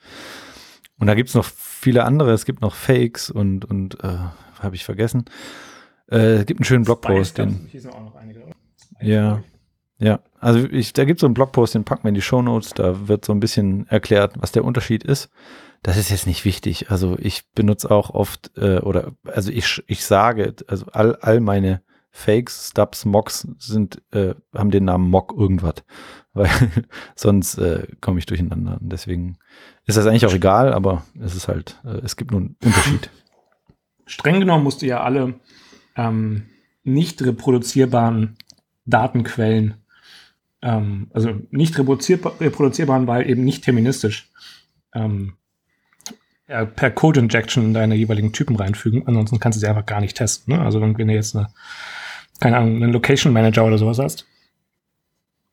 Und 0.98 1.08
da 1.08 1.14
gibt's 1.14 1.34
noch 1.34 1.44
viele 1.44 2.04
andere. 2.04 2.32
Es 2.32 2.44
gibt 2.44 2.62
noch 2.62 2.74
Fakes 2.74 3.30
und, 3.30 3.64
und 3.64 4.02
äh, 4.02 4.18
habe 4.60 4.76
ich 4.76 4.84
vergessen. 4.84 5.24
Äh, 6.10 6.36
es 6.36 6.46
gibt 6.46 6.60
einen 6.60 6.64
schönen 6.64 6.84
Blogpost, 6.84 7.38
den, 7.38 7.66
Hier 7.68 7.80
sind 7.80 7.92
auch 7.92 8.02
noch 8.02 8.14
einige. 8.14 8.44
Ja. 9.00 9.42
Ja, 9.98 10.18
also 10.40 10.58
ich, 10.68 10.92
da 10.94 11.04
gibt 11.04 11.18
es 11.18 11.20
so 11.20 11.26
einen 11.26 11.34
Blogpost, 11.34 11.76
den 11.76 11.84
packen 11.84 12.02
wir 12.02 12.08
in 12.08 12.16
die 12.16 12.22
Show 12.22 12.42
Notes. 12.42 12.70
Da 12.70 13.06
wird 13.06 13.24
so 13.24 13.32
ein 13.32 13.38
bisschen 13.38 13.86
erklärt, 13.86 14.34
was 14.36 14.50
der 14.50 14.64
Unterschied 14.64 15.04
ist. 15.04 15.30
Das 15.82 15.96
ist 15.96 16.10
jetzt 16.10 16.26
nicht 16.26 16.44
wichtig. 16.44 16.90
Also 16.90 17.16
ich 17.20 17.48
benutze 17.54 17.88
auch 17.90 18.10
oft, 18.10 18.50
äh, 18.56 18.78
oder 18.78 19.12
also 19.26 19.52
ich, 19.52 19.82
ich 19.86 20.04
sage, 20.04 20.54
also 20.66 20.86
all, 20.92 21.16
all 21.16 21.40
meine 21.40 21.82
Fakes, 22.14 22.68
Stubs, 22.68 23.06
Mocks 23.06 23.48
sind, 23.58 24.02
äh, 24.12 24.34
haben 24.54 24.70
den 24.70 24.84
Namen 24.84 25.10
Mock 25.10 25.34
irgendwas. 25.36 25.76
Weil 26.34 26.50
sonst 27.14 27.58
äh, 27.58 27.86
komme 28.00 28.18
ich 28.18 28.26
durcheinander. 28.26 28.78
Und 28.80 28.90
deswegen 28.90 29.38
ist 29.86 29.98
das 29.98 30.06
eigentlich 30.06 30.26
auch 30.26 30.34
egal, 30.34 30.72
aber 30.72 31.04
es 31.20 31.34
ist 31.34 31.48
halt, 31.48 31.80
äh, 31.84 32.00
es 32.04 32.16
gibt 32.16 32.30
nur 32.30 32.40
einen 32.40 32.56
Unterschied. 32.62 33.10
Streng 34.06 34.40
genommen 34.40 34.64
musst 34.64 34.82
du 34.82 34.86
ja 34.86 35.02
alle 35.02 35.34
ähm, 35.96 36.46
nicht 36.84 37.22
reproduzierbaren 37.22 38.36
Datenquellen, 38.84 39.74
ähm, 40.60 41.08
also 41.12 41.34
nicht 41.50 41.78
reproduzierbar, 41.78 42.34
reproduzierbaren, 42.40 43.06
weil 43.06 43.28
eben 43.28 43.44
nicht 43.44 43.64
terministisch, 43.64 44.30
ähm, 44.94 45.34
per 46.46 46.90
Code 46.90 47.20
Injection 47.20 47.64
in 47.64 47.74
deine 47.74 47.94
jeweiligen 47.94 48.32
Typen 48.32 48.56
reinfügen. 48.56 49.06
Ansonsten 49.06 49.38
kannst 49.38 49.56
du 49.56 49.60
sie 49.60 49.68
einfach 49.68 49.86
gar 49.86 50.00
nicht 50.00 50.16
testen. 50.16 50.54
Ne? 50.54 50.60
Also 50.60 50.80
wenn 50.80 50.94
du 50.94 51.14
jetzt 51.14 51.34
eine, 51.34 51.48
keine 52.40 52.56
Ahnung, 52.56 52.76
einen 52.76 52.92
Location 52.92 53.32
Manager 53.32 53.64
oder 53.64 53.78
sowas 53.78 53.98
hast, 53.98 54.26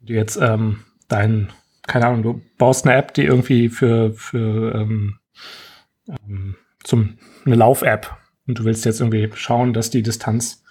du 0.02 0.14
jetzt 0.14 0.38
ähm, 0.42 0.84
dein, 1.08 1.50
keine 1.84 2.08
Ahnung, 2.08 2.24
du 2.24 2.42
baust 2.58 2.86
eine 2.86 2.96
App, 2.96 3.14
die 3.14 3.24
irgendwie 3.24 3.70
für, 3.70 4.14
für 4.14 4.76
ähm, 4.76 5.20
ähm, 6.08 6.56
zum 6.84 7.18
eine 7.46 7.56
Lauf-App 7.56 8.16
und 8.48 8.60
du 8.60 8.64
willst 8.64 8.86
jetzt 8.86 9.00
irgendwie 9.00 9.30
schauen, 9.36 9.74
dass 9.74 9.90
die 9.90 10.04
Distanz 10.04 10.64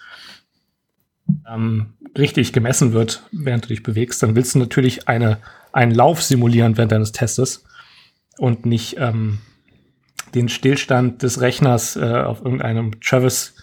ähm, 1.47 1.93
richtig 2.17 2.53
gemessen 2.53 2.93
wird, 2.93 3.23
während 3.31 3.65
du 3.65 3.69
dich 3.69 3.83
bewegst, 3.83 4.21
dann 4.23 4.35
willst 4.35 4.55
du 4.55 4.59
natürlich 4.59 5.07
eine, 5.07 5.37
einen 5.71 5.93
Lauf 5.93 6.21
simulieren 6.21 6.77
während 6.77 6.91
deines 6.91 7.11
Testes 7.11 7.65
und 8.37 8.65
nicht 8.65 8.97
ähm, 8.97 9.39
den 10.33 10.49
Stillstand 10.49 11.23
des 11.23 11.41
Rechners 11.41 11.95
äh, 11.95 12.21
auf 12.21 12.43
irgendeinem 12.43 12.99
Travis 13.01 13.55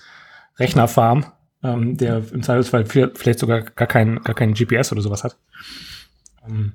Rechnerfarm, 0.59 1.27
ähm, 1.63 1.97
der 1.97 2.23
im 2.33 2.43
Zweifelsfall 2.43 2.87
viel- 2.87 3.13
vielleicht 3.15 3.39
sogar 3.39 3.63
gar 3.63 3.89
keinen 3.89 4.23
gar 4.23 4.35
keinen 4.35 4.55
GPS 4.55 4.93
oder 4.93 5.03
sowas 5.03 5.25
hat. 5.25 5.39
Ähm, 6.47 6.73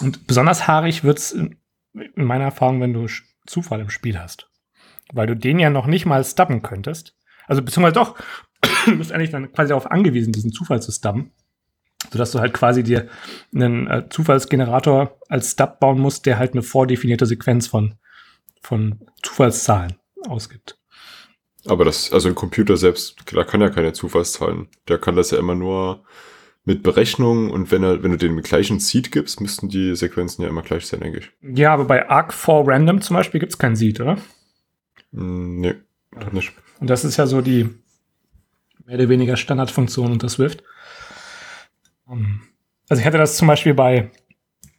und 0.00 0.26
besonders 0.26 0.66
haarig 0.66 1.04
wird's 1.04 1.32
in, 1.32 1.56
in 1.94 2.24
meiner 2.24 2.44
Erfahrung, 2.44 2.80
wenn 2.80 2.92
du 2.92 3.06
Zufall 3.46 3.80
im 3.80 3.90
Spiel 3.90 4.18
hast. 4.18 4.48
Weil 5.12 5.26
du 5.26 5.36
den 5.36 5.58
ja 5.58 5.70
noch 5.70 5.86
nicht 5.86 6.06
mal 6.06 6.24
stubben 6.24 6.62
könntest. 6.62 7.16
Also 7.46 7.62
beziehungsweise 7.62 7.94
doch, 7.94 8.16
du 8.86 8.96
bist 8.98 9.12
eigentlich 9.12 9.30
dann 9.30 9.52
quasi 9.52 9.68
darauf 9.68 9.90
angewiesen, 9.90 10.32
diesen 10.32 10.52
Zufall 10.52 10.80
zu 10.82 10.92
stubben. 10.92 11.32
Sodass 12.10 12.32
du 12.32 12.40
halt 12.40 12.52
quasi 12.52 12.82
dir 12.82 13.08
einen 13.54 13.86
äh, 13.86 14.08
Zufallsgenerator 14.08 15.18
als 15.28 15.52
Stub 15.52 15.78
bauen 15.78 16.00
musst, 16.00 16.26
der 16.26 16.38
halt 16.38 16.52
eine 16.52 16.62
vordefinierte 16.62 17.26
Sequenz 17.26 17.68
von, 17.68 17.94
von 18.60 19.06
Zufallszahlen 19.22 19.94
ausgibt. 20.28 20.78
Aber 21.66 21.84
das, 21.84 22.12
also 22.12 22.28
ein 22.28 22.34
Computer 22.34 22.76
selbst, 22.76 23.16
da 23.32 23.44
kann 23.44 23.60
ja 23.60 23.70
keine 23.70 23.92
Zufallszahlen. 23.92 24.68
Der 24.88 24.98
kann 24.98 25.14
das 25.16 25.30
ja 25.30 25.38
immer 25.38 25.54
nur 25.54 26.02
mit 26.64 26.82
Berechnungen 26.82 27.50
und 27.50 27.70
wenn 27.70 27.82
er, 27.82 28.02
wenn 28.02 28.12
du 28.12 28.16
den 28.18 28.40
gleichen 28.42 28.78
Seed 28.80 29.10
gibst, 29.12 29.40
müssten 29.40 29.68
die 29.68 29.94
Sequenzen 29.96 30.42
ja 30.42 30.48
immer 30.48 30.62
gleich 30.62 30.86
sein, 30.86 31.00
denke 31.00 31.18
ich. 31.18 31.30
Ja, 31.58 31.72
aber 31.74 31.84
bei 31.84 32.08
Arc4 32.08 32.66
Random 32.66 33.00
zum 33.00 33.14
Beispiel 33.14 33.40
gibt's 33.40 33.58
kein 33.58 33.74
Seed, 33.76 34.00
oder? 34.00 34.16
Hm, 35.12 35.60
nee, 35.60 35.74
doch 36.18 36.32
nicht. 36.32 36.52
Und 36.80 36.88
das 36.90 37.04
ist 37.04 37.16
ja 37.16 37.26
so 37.26 37.40
die 37.40 37.64
mehr 38.86 38.96
oder 38.96 39.08
weniger 39.08 39.36
Standardfunktion 39.36 40.12
unter 40.12 40.28
Swift. 40.28 40.62
Ähm, 42.10 42.42
Also 42.88 43.00
ich 43.00 43.06
hatte 43.06 43.18
das 43.18 43.36
zum 43.36 43.48
Beispiel 43.48 43.74
bei, 43.74 44.10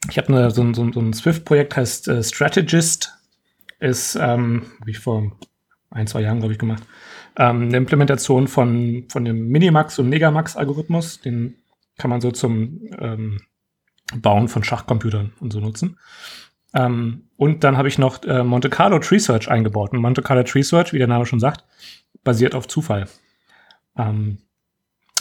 ich 0.09 0.17
habe 0.17 0.51
so, 0.51 0.61
ein- 0.61 0.73
so, 0.73 0.91
so 0.91 0.99
ein 0.99 1.13
Swift-Projekt, 1.13 1.75
heißt 1.77 2.07
äh, 2.09 2.23
Strategist, 2.23 3.13
ist, 3.79 4.15
ähm, 4.19 4.63
ich 4.85 4.99
vor 4.99 5.31
ein, 5.93 6.07
zwei 6.07 6.21
Jahren, 6.21 6.39
glaube 6.39 6.53
ich, 6.53 6.59
gemacht, 6.59 6.83
ähm, 7.37 7.63
eine 7.63 7.77
Implementation 7.77 8.47
von, 8.47 9.05
von 9.09 9.25
dem 9.25 9.49
Minimax- 9.49 9.99
und 9.99 10.09
Megamax-Algorithmus, 10.09 11.21
den 11.21 11.55
kann 11.97 12.09
man 12.09 12.21
so 12.21 12.31
zum 12.31 12.81
ähm, 12.99 13.41
Bauen 14.15 14.47
von 14.47 14.63
Schachcomputern 14.63 15.33
und 15.39 15.53
so 15.53 15.59
nutzen. 15.59 15.97
Ähm, 16.73 17.29
und 17.37 17.63
dann 17.63 17.77
habe 17.77 17.87
ich 17.87 17.97
noch 17.97 18.23
äh, 18.23 18.43
Monte 18.43 18.69
Carlo 18.69 18.99
Tree 18.99 19.19
Search 19.19 19.49
eingebaut. 19.49 19.91
Und 19.93 20.01
Monte 20.01 20.21
Carlo 20.21 20.43
Tree 20.43 20.63
Search, 20.63 20.93
wie 20.93 20.97
der 20.97 21.07
Name 21.07 21.25
schon 21.25 21.39
sagt, 21.39 21.63
basiert 22.23 22.55
auf 22.55 22.67
Zufall. 22.67 23.07
Ähm, 23.97 24.39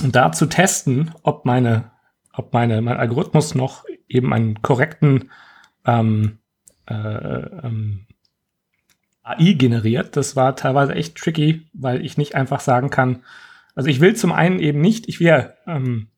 und 0.02 0.16
da 0.16 0.32
zu 0.32 0.46
testen, 0.46 1.12
ob 1.22 1.44
meine, 1.44 1.90
ob 2.32 2.54
meine, 2.54 2.80
mein 2.80 2.96
Algorithmus 2.96 3.54
noch 3.54 3.84
eben 4.08 4.32
einen 4.32 4.62
korrekten 4.62 5.30
ähm, 5.84 6.38
äh, 6.86 6.94
ähm, 6.94 8.06
AI 9.22 9.52
generiert, 9.52 10.16
das 10.16 10.36
war 10.36 10.56
teilweise 10.56 10.94
echt 10.94 11.16
tricky, 11.16 11.68
weil 11.72 12.04
ich 12.04 12.16
nicht 12.16 12.34
einfach 12.34 12.60
sagen 12.60 12.90
kann, 12.90 13.22
also 13.74 13.88
ich 13.88 14.00
will 14.00 14.14
zum 14.14 14.32
einen 14.32 14.58
eben 14.58 14.80
nicht, 14.80 15.08
ich 15.08 15.20
will 15.20 15.52
ähm, 15.66 16.08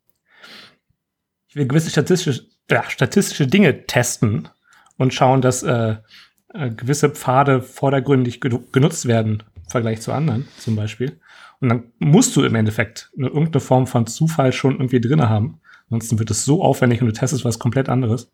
ich 1.54 1.56
will 1.56 1.68
gewisse 1.68 1.90
statistische, 1.90 2.46
ja, 2.68 2.82
statistische 2.88 3.46
Dinge 3.46 3.86
testen 3.86 4.48
und 4.96 5.14
schauen, 5.14 5.40
dass 5.40 5.62
äh, 5.62 5.96
äh, 6.52 6.70
gewisse 6.70 7.10
Pfade 7.10 7.62
vordergründig 7.62 8.40
genu- 8.40 8.70
genutzt 8.72 9.06
werden 9.06 9.44
im 9.54 9.64
Vergleich 9.68 10.00
zu 10.00 10.12
anderen 10.12 10.48
zum 10.58 10.74
Beispiel. 10.74 11.20
Und 11.60 11.68
dann 11.68 11.92
musst 12.00 12.34
du 12.34 12.42
im 12.42 12.56
Endeffekt 12.56 13.12
eine, 13.16 13.28
irgendeine 13.28 13.60
Form 13.60 13.86
von 13.86 14.08
Zufall 14.08 14.52
schon 14.52 14.72
irgendwie 14.72 15.00
drin 15.00 15.22
haben. 15.22 15.60
Ansonsten 15.90 16.18
wird 16.18 16.32
es 16.32 16.44
so 16.44 16.60
aufwendig 16.60 17.00
und 17.00 17.06
du 17.06 17.12
testest 17.12 17.44
was 17.44 17.60
komplett 17.60 17.88
anderes. 17.88 18.32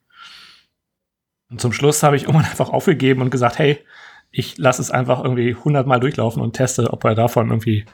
Und 1.50 1.61
zum 1.61 1.74
Schluss 1.74 2.02
habe 2.02 2.16
ich 2.16 2.22
irgendwann 2.22 2.44
einfach 2.50 2.70
aufgegeben 2.70 3.20
und 3.20 3.30
gesagt, 3.30 3.59
hey, 3.59 3.80
ich 4.31 4.59
lasse 4.59 4.83
es 4.83 4.90
einfach 4.90 5.23
irgendwie 5.23 5.51
100 5.51 5.87
Mal 5.87 6.01
durchlaufen 6.01 6.43
und 6.43 6.53
teste, 6.53 6.93
ob 6.93 7.05
er 7.05 7.14
davon 7.14 7.49
irgendwie 7.49 7.85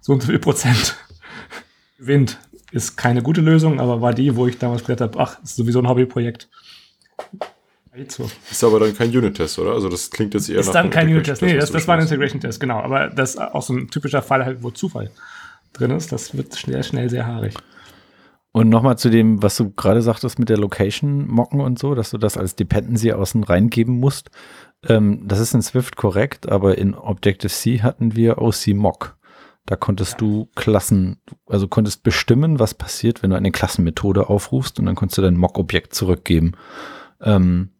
so 0.00 0.12
und 0.12 0.22
so 0.22 0.28
viel 0.28 0.38
Prozent 0.38 0.96
gewinnt. 1.98 2.38
Ist 2.70 2.96
keine 2.96 3.22
gute 3.22 3.40
Lösung, 3.40 3.80
aber 3.80 4.00
war 4.00 4.12
die, 4.12 4.34
wo 4.36 4.46
ich 4.46 4.58
damals 4.58 4.82
gesagt 4.82 5.00
habe, 5.00 5.18
ach, 5.18 5.42
ist 5.42 5.56
sowieso 5.56 5.80
ein 5.80 5.88
Hobbyprojekt. 5.88 6.48
Ist 8.50 8.64
aber 8.64 8.80
dann 8.80 8.96
kein 8.96 9.16
Unit-Test, 9.16 9.58
oder? 9.60 9.72
Also 9.72 9.88
das 9.88 10.10
klingt 10.10 10.34
jetzt 10.34 10.48
eher 10.48 10.58
ist 10.58 10.66
nach 10.66 10.72
dann 10.74 10.90
kein 10.90 11.06
Unit-Test. 11.08 11.42
Nee, 11.42 11.56
das, 11.56 11.70
das 11.70 11.86
war 11.86 11.94
ein 11.94 12.02
Integration-Test, 12.02 12.58
genau. 12.58 12.80
Aber 12.80 13.08
das 13.08 13.30
ist 13.30 13.40
auch 13.40 13.62
so 13.62 13.72
ein 13.72 13.88
typischer 13.88 14.20
Fall, 14.20 14.44
halt, 14.44 14.62
wo 14.62 14.70
Zufall 14.70 15.10
drin 15.72 15.92
ist. 15.92 16.10
Das 16.10 16.36
wird 16.36 16.56
schnell, 16.56 16.82
schnell 16.82 17.08
sehr 17.08 17.26
haarig. 17.26 17.54
Und 18.56 18.68
nochmal 18.68 18.96
zu 18.96 19.10
dem, 19.10 19.42
was 19.42 19.56
du 19.56 19.72
gerade 19.72 20.00
sagtest 20.00 20.38
mit 20.38 20.48
der 20.48 20.58
Location-Mocken 20.58 21.60
und 21.60 21.76
so, 21.76 21.96
dass 21.96 22.10
du 22.10 22.18
das 22.18 22.36
als 22.36 22.54
Dependency 22.54 23.10
außen 23.10 23.42
reingeben 23.42 23.98
musst. 23.98 24.30
Ähm, 24.86 25.26
das 25.26 25.40
ist 25.40 25.54
in 25.54 25.62
Swift 25.62 25.96
korrekt, 25.96 26.48
aber 26.48 26.78
in 26.78 26.94
Objective-C 26.94 27.82
hatten 27.82 28.14
wir 28.14 28.40
OC-Mock. 28.40 29.16
Da 29.66 29.74
konntest 29.74 30.12
ja. 30.12 30.18
du 30.18 30.48
Klassen, 30.54 31.16
also 31.46 31.66
konntest 31.66 32.04
bestimmen, 32.04 32.60
was 32.60 32.74
passiert, 32.74 33.24
wenn 33.24 33.30
du 33.30 33.36
eine 33.36 33.50
Klassenmethode 33.50 34.28
aufrufst 34.28 34.78
und 34.78 34.86
dann 34.86 34.94
konntest 34.94 35.18
du 35.18 35.22
dein 35.22 35.36
Mock-Objekt 35.36 35.92
zurückgeben. 35.92 36.52
Ähm, 37.20 37.70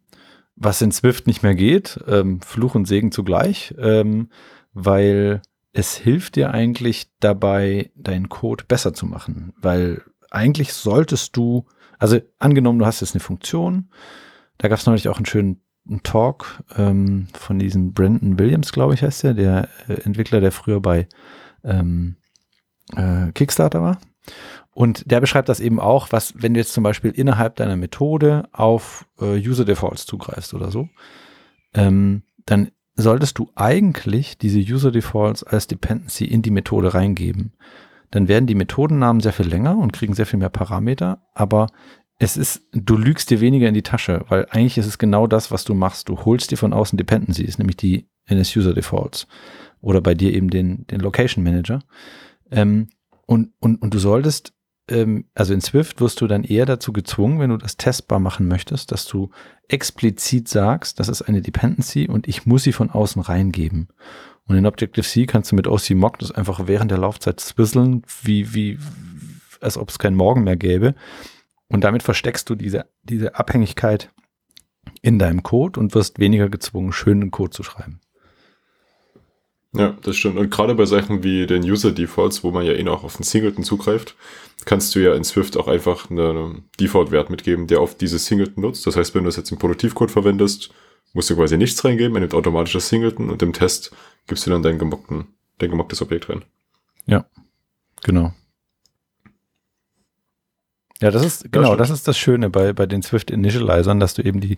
was 0.56 0.82
in 0.82 0.90
Swift 0.90 1.28
nicht 1.28 1.44
mehr 1.44 1.54
geht, 1.54 2.00
ähm, 2.08 2.40
Fluch 2.40 2.74
und 2.74 2.86
Segen 2.86 3.12
zugleich, 3.12 3.76
ähm, 3.78 4.28
weil 4.72 5.40
es 5.72 5.94
hilft 5.96 6.34
dir 6.34 6.50
eigentlich 6.50 7.12
dabei, 7.20 7.92
deinen 7.94 8.28
Code 8.28 8.64
besser 8.66 8.92
zu 8.92 9.06
machen, 9.06 9.52
weil 9.60 10.02
eigentlich 10.34 10.72
solltest 10.72 11.36
du, 11.36 11.66
also 11.98 12.18
angenommen, 12.38 12.78
du 12.78 12.86
hast 12.86 13.00
jetzt 13.00 13.14
eine 13.14 13.20
Funktion, 13.20 13.90
da 14.58 14.68
gab 14.68 14.78
es 14.78 14.86
neulich 14.86 15.08
auch 15.08 15.16
einen 15.16 15.26
schönen 15.26 15.60
Talk 16.02 16.62
ähm, 16.76 17.28
von 17.34 17.58
diesem 17.58 17.92
Brandon 17.92 18.38
Williams, 18.38 18.72
glaube 18.72 18.94
ich, 18.94 19.02
heißt 19.02 19.22
der, 19.22 19.34
der 19.34 19.68
äh, 19.88 19.94
Entwickler, 20.02 20.40
der 20.40 20.52
früher 20.52 20.80
bei 20.80 21.08
ähm, 21.62 22.16
äh, 22.96 23.32
Kickstarter 23.32 23.82
war. 23.82 23.98
Und 24.72 25.10
der 25.10 25.20
beschreibt 25.20 25.48
das 25.48 25.60
eben 25.60 25.78
auch, 25.78 26.10
was, 26.10 26.34
wenn 26.36 26.54
du 26.54 26.60
jetzt 26.60 26.72
zum 26.72 26.82
Beispiel 26.82 27.10
innerhalb 27.10 27.56
deiner 27.56 27.76
Methode 27.76 28.48
auf 28.52 29.06
äh, 29.20 29.36
User 29.36 29.64
Defaults 29.64 30.06
zugreifst 30.06 30.54
oder 30.54 30.70
so, 30.70 30.88
ähm, 31.74 32.22
dann 32.46 32.70
solltest 32.96 33.38
du 33.38 33.50
eigentlich 33.54 34.38
diese 34.38 34.58
User 34.58 34.90
Defaults 34.90 35.44
als 35.44 35.66
Dependency 35.66 36.24
in 36.24 36.42
die 36.42 36.50
Methode 36.50 36.94
reingeben 36.94 37.52
dann 38.10 38.28
werden 38.28 38.46
die 38.46 38.54
Methodennamen 38.54 39.20
sehr 39.20 39.32
viel 39.32 39.46
länger 39.46 39.76
und 39.76 39.92
kriegen 39.92 40.14
sehr 40.14 40.26
viel 40.26 40.38
mehr 40.38 40.50
Parameter, 40.50 41.26
aber 41.34 41.68
es 42.18 42.36
ist, 42.36 42.62
du 42.72 42.96
lügst 42.96 43.30
dir 43.30 43.40
weniger 43.40 43.68
in 43.68 43.74
die 43.74 43.82
Tasche, 43.82 44.24
weil 44.28 44.46
eigentlich 44.50 44.78
ist 44.78 44.86
es 44.86 44.98
genau 44.98 45.26
das, 45.26 45.50
was 45.50 45.64
du 45.64 45.74
machst. 45.74 46.08
Du 46.08 46.24
holst 46.24 46.50
dir 46.50 46.56
von 46.56 46.72
außen 46.72 46.96
Dependencies, 46.96 47.58
nämlich 47.58 47.76
die 47.76 48.08
NS-User 48.26 48.72
Defaults 48.72 49.26
oder 49.80 50.00
bei 50.00 50.14
dir 50.14 50.32
eben 50.32 50.48
den, 50.48 50.86
den 50.86 51.00
Location 51.00 51.44
Manager. 51.44 51.80
Ähm, 52.50 52.88
und, 53.26 53.52
und, 53.58 53.82
und 53.82 53.92
du 53.92 53.98
solltest, 53.98 54.52
ähm, 54.88 55.26
also 55.34 55.52
in 55.52 55.60
Swift 55.60 56.00
wirst 56.00 56.20
du 56.20 56.26
dann 56.26 56.44
eher 56.44 56.66
dazu 56.66 56.92
gezwungen, 56.92 57.40
wenn 57.40 57.50
du 57.50 57.56
das 57.56 57.76
testbar 57.76 58.20
machen 58.20 58.46
möchtest, 58.46 58.92
dass 58.92 59.06
du 59.06 59.30
explizit 59.68 60.48
sagst, 60.48 61.00
das 61.00 61.08
ist 61.08 61.22
eine 61.22 61.42
Dependency 61.42 62.08
und 62.08 62.28
ich 62.28 62.46
muss 62.46 62.62
sie 62.62 62.72
von 62.72 62.90
außen 62.90 63.22
reingeben. 63.22 63.88
Und 64.46 64.56
in 64.56 64.66
Objective-C 64.66 65.26
kannst 65.26 65.52
du 65.52 65.56
mit 65.56 65.66
OC-Mock 65.66 66.18
das 66.18 66.30
einfach 66.30 66.66
während 66.66 66.90
der 66.90 66.98
Laufzeit 66.98 67.40
swisseln, 67.40 68.02
wie, 68.22 68.54
wie, 68.54 68.78
als 69.60 69.78
ob 69.78 69.88
es 69.88 69.98
keinen 69.98 70.16
Morgen 70.16 70.44
mehr 70.44 70.56
gäbe. 70.56 70.94
Und 71.68 71.82
damit 71.82 72.02
versteckst 72.02 72.50
du 72.50 72.54
diese, 72.54 72.86
diese 73.02 73.36
Abhängigkeit 73.36 74.10
in 75.00 75.18
deinem 75.18 75.42
Code 75.42 75.80
und 75.80 75.94
wirst 75.94 76.18
weniger 76.18 76.48
gezwungen, 76.48 76.92
schönen 76.92 77.30
Code 77.30 77.50
zu 77.50 77.62
schreiben. 77.62 78.00
Ja, 79.76 79.96
das 80.02 80.16
stimmt. 80.16 80.38
Und 80.38 80.50
gerade 80.50 80.74
bei 80.74 80.84
Sachen 80.84 81.24
wie 81.24 81.46
den 81.46 81.64
User 81.64 81.90
Defaults, 81.90 82.44
wo 82.44 82.52
man 82.52 82.64
ja 82.64 82.74
eh 82.74 82.82
noch 82.84 83.02
auf 83.02 83.16
den 83.16 83.24
Singleton 83.24 83.64
zugreift, 83.64 84.14
kannst 84.66 84.94
du 84.94 85.00
ja 85.00 85.14
in 85.14 85.24
Swift 85.24 85.56
auch 85.56 85.66
einfach 85.66 86.10
einen 86.10 86.68
Default-Wert 86.78 87.28
mitgeben, 87.28 87.66
der 87.66 87.80
auf 87.80 87.96
dieses 87.96 88.26
Singleton 88.26 88.62
nutzt. 88.62 88.86
Das 88.86 88.96
heißt, 88.96 89.14
wenn 89.14 89.24
du 89.24 89.30
es 89.30 89.36
jetzt 89.36 89.50
im 89.50 89.58
Produktivcode 89.58 90.12
verwendest, 90.12 90.70
musst 91.14 91.30
du 91.30 91.36
quasi 91.36 91.56
nichts 91.56 91.82
reingeben, 91.84 92.16
er 92.16 92.20
nimmt 92.20 92.34
automatisch 92.34 92.74
das 92.74 92.88
Singleton 92.88 93.30
und 93.30 93.42
im 93.42 93.52
Test 93.52 93.92
gibst 94.26 94.46
du 94.46 94.50
dann 94.50 94.62
dein, 94.62 94.78
gemockten, 94.78 95.28
dein 95.58 95.70
gemocktes 95.70 96.02
Objekt 96.02 96.28
rein. 96.28 96.44
Ja, 97.06 97.24
genau. 98.02 98.34
Ja, 101.00 101.10
das 101.10 101.24
ist, 101.24 101.52
genau, 101.52 101.70
ja, 101.70 101.76
das 101.76 101.90
ist 101.90 102.06
das 102.08 102.18
Schöne 102.18 102.50
bei, 102.50 102.72
bei 102.72 102.86
den 102.86 103.02
Swift 103.02 103.30
Initializern, 103.30 104.00
dass 104.00 104.14
du 104.14 104.22
eben 104.22 104.40
die, 104.40 104.56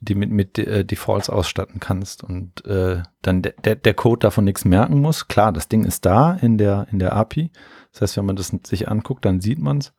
die 0.00 0.14
mit, 0.14 0.30
mit 0.30 0.58
äh, 0.58 0.84
Defaults 0.84 1.30
ausstatten 1.30 1.80
kannst 1.80 2.22
und 2.24 2.64
äh, 2.66 3.02
dann 3.22 3.42
der, 3.42 3.52
der, 3.52 3.76
der 3.76 3.94
Code 3.94 4.20
davon 4.20 4.44
nichts 4.44 4.64
merken 4.64 5.00
muss. 5.00 5.28
Klar, 5.28 5.52
das 5.52 5.68
Ding 5.68 5.84
ist 5.84 6.04
da 6.04 6.34
in 6.34 6.58
der, 6.58 6.86
in 6.90 6.98
der 6.98 7.14
API. 7.14 7.50
Das 7.92 8.02
heißt, 8.02 8.16
wenn 8.16 8.26
man 8.26 8.36
das 8.36 8.52
sich 8.64 8.88
anguckt, 8.88 9.24
dann 9.24 9.40
sieht 9.40 9.58
man 9.58 9.78
es. 9.78 9.92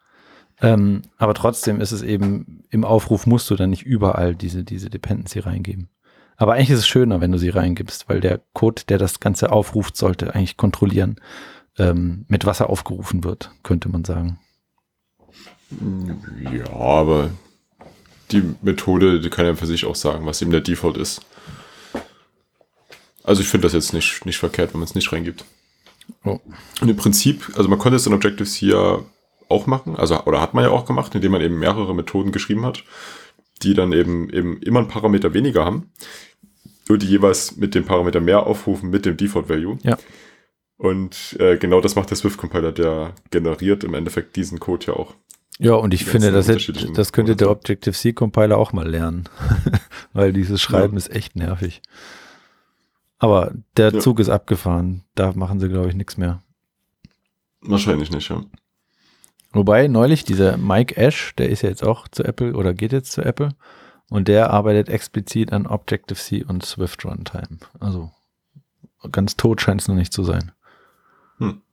Ähm, 0.59 1.03
aber 1.17 1.33
trotzdem 1.33 1.79
ist 1.81 1.91
es 1.91 2.01
eben, 2.01 2.63
im 2.69 2.83
Aufruf 2.83 3.27
musst 3.27 3.49
du 3.49 3.55
dann 3.55 3.69
nicht 3.69 3.83
überall 3.83 4.35
diese, 4.35 4.63
diese 4.63 4.89
Dependency 4.89 5.39
reingeben. 5.39 5.89
Aber 6.35 6.53
eigentlich 6.53 6.71
ist 6.71 6.79
es 6.79 6.87
schöner, 6.87 7.21
wenn 7.21 7.31
du 7.31 7.39
sie 7.39 7.49
reingibst, 7.49 8.09
weil 8.09 8.21
der 8.21 8.41
Code, 8.53 8.83
der 8.87 8.97
das 8.97 9.19
Ganze 9.19 9.51
aufruft, 9.51 9.97
sollte 9.97 10.33
eigentlich 10.33 10.57
kontrollieren, 10.57 11.19
ähm, 11.77 12.25
mit 12.27 12.45
was 12.45 12.59
er 12.59 12.69
aufgerufen 12.69 13.23
wird, 13.23 13.51
könnte 13.63 13.89
man 13.89 14.03
sagen. 14.03 14.39
Ja, 16.51 16.71
aber 16.73 17.31
die 18.31 18.43
Methode, 18.61 19.19
die 19.19 19.29
kann 19.29 19.45
ja 19.45 19.55
für 19.55 19.65
sich 19.65 19.85
auch 19.85 19.95
sagen, 19.95 20.25
was 20.25 20.41
eben 20.41 20.51
der 20.51 20.61
Default 20.61 20.97
ist. 20.97 21.21
Also 23.23 23.41
ich 23.41 23.47
finde 23.47 23.65
das 23.65 23.73
jetzt 23.73 23.93
nicht, 23.93 24.25
nicht 24.25 24.37
verkehrt, 24.37 24.73
wenn 24.73 24.79
man 24.79 24.87
es 24.87 24.95
nicht 24.95 25.11
reingibt. 25.11 25.43
Oh. 26.23 26.39
Und 26.79 26.89
im 26.89 26.95
Prinzip, 26.95 27.51
also 27.57 27.67
man 27.67 27.79
konnte 27.79 27.97
es 27.97 28.07
in 28.07 28.13
Objective-C 28.13 28.67
ja 28.67 28.99
auch 29.49 29.67
machen, 29.67 29.95
also 29.95 30.23
oder 30.25 30.41
hat 30.41 30.53
man 30.53 30.63
ja 30.63 30.69
auch 30.71 30.85
gemacht, 30.85 31.13
indem 31.15 31.31
man 31.31 31.41
eben 31.41 31.59
mehrere 31.59 31.95
Methoden 31.95 32.31
geschrieben 32.31 32.65
hat, 32.65 32.83
die 33.63 33.73
dann 33.73 33.91
eben, 33.91 34.29
eben 34.29 34.61
immer 34.61 34.79
einen 34.79 34.87
Parameter 34.87 35.33
weniger 35.33 35.65
haben 35.65 35.91
nur 36.89 36.97
die 36.97 37.07
jeweils 37.07 37.57
mit 37.57 37.75
dem 37.75 37.85
Parameter 37.85 38.19
mehr 38.19 38.45
aufrufen 38.45 38.89
mit 38.89 39.05
dem 39.05 39.17
Default 39.17 39.49
Value. 39.49 39.77
Ja. 39.83 39.97
Und 40.77 41.35
äh, 41.39 41.57
genau 41.57 41.81
das 41.81 41.95
macht 41.95 42.09
der 42.09 42.17
Swift 42.17 42.37
Compiler, 42.37 42.71
der 42.71 43.13
generiert 43.31 43.83
im 43.83 43.93
Endeffekt 43.93 44.35
diesen 44.35 44.59
Code 44.59 44.87
ja 44.87 44.93
auch. 44.93 45.15
Ja, 45.59 45.73
und 45.73 45.93
ich 45.93 46.05
finde, 46.05 46.31
das, 46.31 46.47
hätte, 46.47 46.71
das 46.91 47.11
könnte 47.11 47.35
der 47.35 47.49
Objective-C 47.49 48.13
Compiler 48.13 48.59
auch 48.59 48.73
mal 48.73 48.87
lernen, 48.87 49.27
weil 50.13 50.31
dieses 50.31 50.61
Schreiben 50.61 50.93
ja. 50.93 50.97
ist 50.99 51.09
echt 51.09 51.35
nervig. 51.35 51.81
Aber 53.17 53.53
der 53.75 53.91
ja. 53.91 53.99
Zug 53.99 54.19
ist 54.19 54.29
abgefahren. 54.29 55.03
Da 55.15 55.33
machen 55.33 55.59
sie, 55.59 55.67
glaube 55.67 55.89
ich, 55.89 55.95
nichts 55.95 56.17
mehr. 56.17 56.43
Wahrscheinlich 57.61 58.11
nicht, 58.11 58.29
ja. 58.29 58.43
Wobei 59.57 59.87
neulich 59.87 60.23
dieser 60.23 60.55
Mike 60.55 60.95
Ash, 60.97 61.33
der 61.35 61.49
ist 61.49 61.63
ja 61.63 61.69
jetzt 61.69 61.83
auch 61.83 62.07
zu 62.07 62.23
Apple 62.23 62.53
oder 62.53 62.75
geht 62.75 62.91
jetzt 62.91 63.11
zu 63.11 63.23
Apple 63.23 63.49
und 64.07 64.27
der 64.27 64.51
arbeitet 64.51 64.87
explizit 64.87 65.51
an 65.51 65.65
Objective-C 65.65 66.43
und 66.43 66.63
Swift 66.63 67.03
Runtime. 67.03 67.57
Also 67.79 68.11
ganz 69.11 69.35
tot 69.35 69.59
scheint 69.59 69.81
es 69.81 69.87
noch 69.87 69.95
nicht 69.95 70.13
zu 70.13 70.23
sein. 70.23 70.51
Hm. 71.39 71.63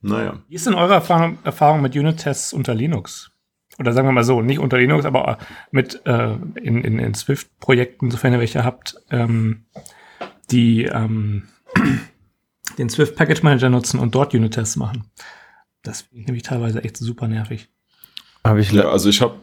Naja. 0.00 0.38
Wie 0.46 0.54
ist 0.54 0.64
denn 0.64 0.74
eure 0.74 0.94
Erfahrung, 0.94 1.38
Erfahrung 1.42 1.82
mit 1.82 1.96
Unit-Tests 1.96 2.52
unter 2.52 2.72
Linux? 2.72 3.32
Oder 3.80 3.92
sagen 3.92 4.06
wir 4.06 4.12
mal 4.12 4.22
so, 4.22 4.40
nicht 4.40 4.60
unter 4.60 4.78
Linux, 4.78 5.06
aber 5.06 5.38
mit 5.72 6.06
äh, 6.06 6.34
in, 6.54 6.84
in, 6.84 7.00
in 7.00 7.14
Swift-Projekten, 7.14 8.12
sofern 8.12 8.32
ihr 8.32 8.38
welche 8.38 8.62
habt, 8.62 8.94
ähm, 9.10 9.64
die 10.52 10.84
ähm, 10.84 11.48
den 12.78 12.90
Swift 12.90 13.16
Package 13.16 13.42
Manager 13.42 13.70
nutzen 13.70 13.98
und 13.98 14.14
dort 14.14 14.34
Unit-Tests 14.34 14.76
machen. 14.76 15.10
Das 15.88 16.02
finde 16.02 16.20
ich 16.20 16.26
nämlich 16.26 16.42
teilweise 16.42 16.84
echt 16.84 16.98
super 16.98 17.28
nervig. 17.28 17.68
Hab 18.44 18.58
ich 18.58 18.70
ja, 18.72 18.90
also 18.90 19.08
ich 19.08 19.22
habe 19.22 19.36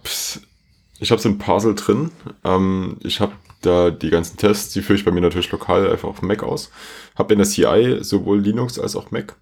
ich 1.00 1.10
habe 1.10 1.18
es 1.18 1.26
im 1.26 1.40
Puzzle 1.40 1.74
drin. 1.74 2.12
Ähm, 2.44 2.98
ich 3.04 3.20
habe 3.20 3.34
da 3.62 3.90
die 3.90 4.12
ganzen 4.12 4.38
Tests, 4.38 4.72
die 4.72 4.84
führe 4.84 5.00
ich 5.00 5.04
bei 5.04 5.10
mir 5.10 5.22
natürlich 5.22 5.52
lokal 5.52 5.90
einfach 5.90 6.08
auf 6.08 6.22
Mac 6.22 6.44
aus. 6.44 6.70
Habe 7.16 7.34
in 7.34 7.40
der 7.40 7.48
CI 7.48 7.98
sowohl 8.02 8.40
Linux 8.42 8.78
als 8.78 8.96
auch 8.96 9.10
Mac. 9.10 9.36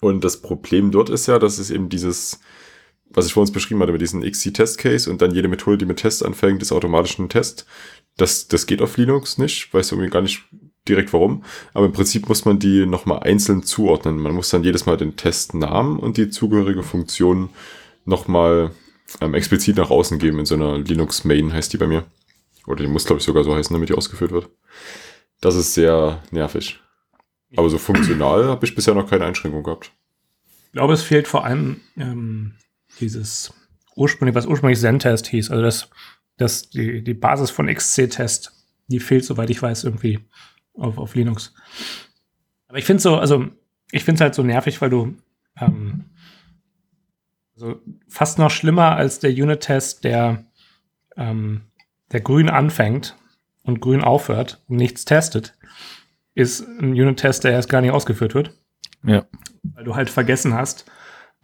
Und 0.00 0.22
das 0.22 0.40
Problem 0.40 0.92
dort 0.92 1.10
ist 1.10 1.26
ja, 1.26 1.40
dass 1.40 1.58
es 1.58 1.72
eben 1.72 1.88
dieses, 1.88 2.38
was 3.10 3.26
ich 3.26 3.32
vor 3.32 3.40
uns 3.40 3.50
beschrieben 3.50 3.80
hatte, 3.82 3.92
mit 3.92 4.00
diesem 4.00 4.22
XC-Test-Case 4.22 5.10
und 5.10 5.20
dann 5.20 5.34
jede 5.34 5.48
Methode, 5.48 5.78
die 5.78 5.84
mit 5.84 5.98
Test 5.98 6.24
anfängt, 6.24 6.62
ist 6.62 6.70
automatisch 6.70 7.18
ein 7.18 7.28
Test. 7.28 7.66
Das, 8.16 8.46
das 8.46 8.66
geht 8.66 8.82
auf 8.82 8.96
Linux 8.96 9.36
nicht. 9.36 9.74
Weiß 9.74 9.90
irgendwie 9.90 10.10
gar 10.10 10.22
nicht 10.22 10.44
direkt 10.88 11.12
warum. 11.12 11.44
Aber 11.74 11.86
im 11.86 11.92
Prinzip 11.92 12.28
muss 12.28 12.44
man 12.44 12.58
die 12.58 12.86
nochmal 12.86 13.20
einzeln 13.20 13.62
zuordnen. 13.62 14.18
Man 14.18 14.34
muss 14.34 14.50
dann 14.50 14.64
jedes 14.64 14.86
Mal 14.86 14.96
den 14.96 15.16
Testnamen 15.16 15.98
und 15.98 16.16
die 16.16 16.30
zugehörige 16.30 16.82
Funktion 16.82 17.50
nochmal 18.04 18.72
ähm, 19.20 19.34
explizit 19.34 19.76
nach 19.76 19.90
außen 19.90 20.18
geben 20.18 20.38
in 20.38 20.46
so 20.46 20.54
einer 20.54 20.78
Linux 20.78 21.24
Main 21.24 21.52
heißt 21.52 21.72
die 21.72 21.78
bei 21.78 21.86
mir. 21.86 22.04
Oder 22.66 22.84
die 22.84 22.90
muss, 22.90 23.04
glaube 23.04 23.18
ich, 23.18 23.24
sogar 23.24 23.44
so 23.44 23.54
heißen, 23.54 23.74
damit 23.74 23.88
die 23.88 23.94
ausgeführt 23.94 24.30
wird. 24.30 24.48
Das 25.40 25.56
ist 25.56 25.74
sehr 25.74 26.22
nervig. 26.30 26.80
Aber 27.56 27.68
so 27.68 27.78
funktional 27.78 28.46
habe 28.46 28.64
ich 28.64 28.74
bisher 28.74 28.94
noch 28.94 29.08
keine 29.08 29.24
Einschränkung 29.24 29.62
gehabt. 29.62 29.92
Ich 30.66 30.72
glaube, 30.72 30.94
es 30.94 31.02
fehlt 31.02 31.28
vor 31.28 31.44
allem 31.44 31.80
ähm, 31.96 32.54
dieses 33.00 33.52
ursprünglich, 33.94 34.34
was 34.34 34.46
ursprünglich 34.46 34.80
Zen-Test 34.80 35.26
hieß. 35.26 35.50
Also 35.50 35.62
das, 35.62 35.90
das, 36.38 36.70
die, 36.70 37.02
die 37.02 37.14
Basis 37.14 37.50
von 37.50 37.66
XC-Test, 37.66 38.52
die 38.86 39.00
fehlt, 39.00 39.24
soweit 39.24 39.50
ich 39.50 39.60
weiß, 39.60 39.84
irgendwie 39.84 40.20
auf, 40.74 40.98
auf 40.98 41.14
Linux. 41.14 41.54
Aber 42.68 42.78
ich 42.78 42.84
finde 42.84 43.02
so, 43.02 43.16
also 43.16 43.46
ich 43.90 44.04
finde 44.04 44.16
es 44.16 44.20
halt 44.22 44.34
so 44.34 44.42
nervig, 44.42 44.80
weil 44.80 44.90
du 44.90 45.16
ähm, 45.60 46.06
also 47.54 47.80
fast 48.08 48.38
noch 48.38 48.50
schlimmer 48.50 48.96
als 48.96 49.18
der 49.18 49.30
Unit-Test, 49.30 50.04
der 50.04 50.44
ähm, 51.16 51.62
der 52.12 52.20
grün 52.20 52.48
anfängt 52.48 53.16
und 53.62 53.80
grün 53.80 54.02
aufhört 54.02 54.62
und 54.68 54.76
nichts 54.76 55.04
testet, 55.04 55.54
ist 56.34 56.60
ein 56.60 56.92
Unit-Test, 56.92 57.44
der 57.44 57.52
erst 57.52 57.68
gar 57.68 57.80
nicht 57.80 57.92
ausgeführt 57.92 58.34
wird. 58.34 58.58
Ja. 59.04 59.26
Weil 59.62 59.84
du 59.84 59.94
halt 59.94 60.10
vergessen 60.10 60.54
hast, 60.54 60.86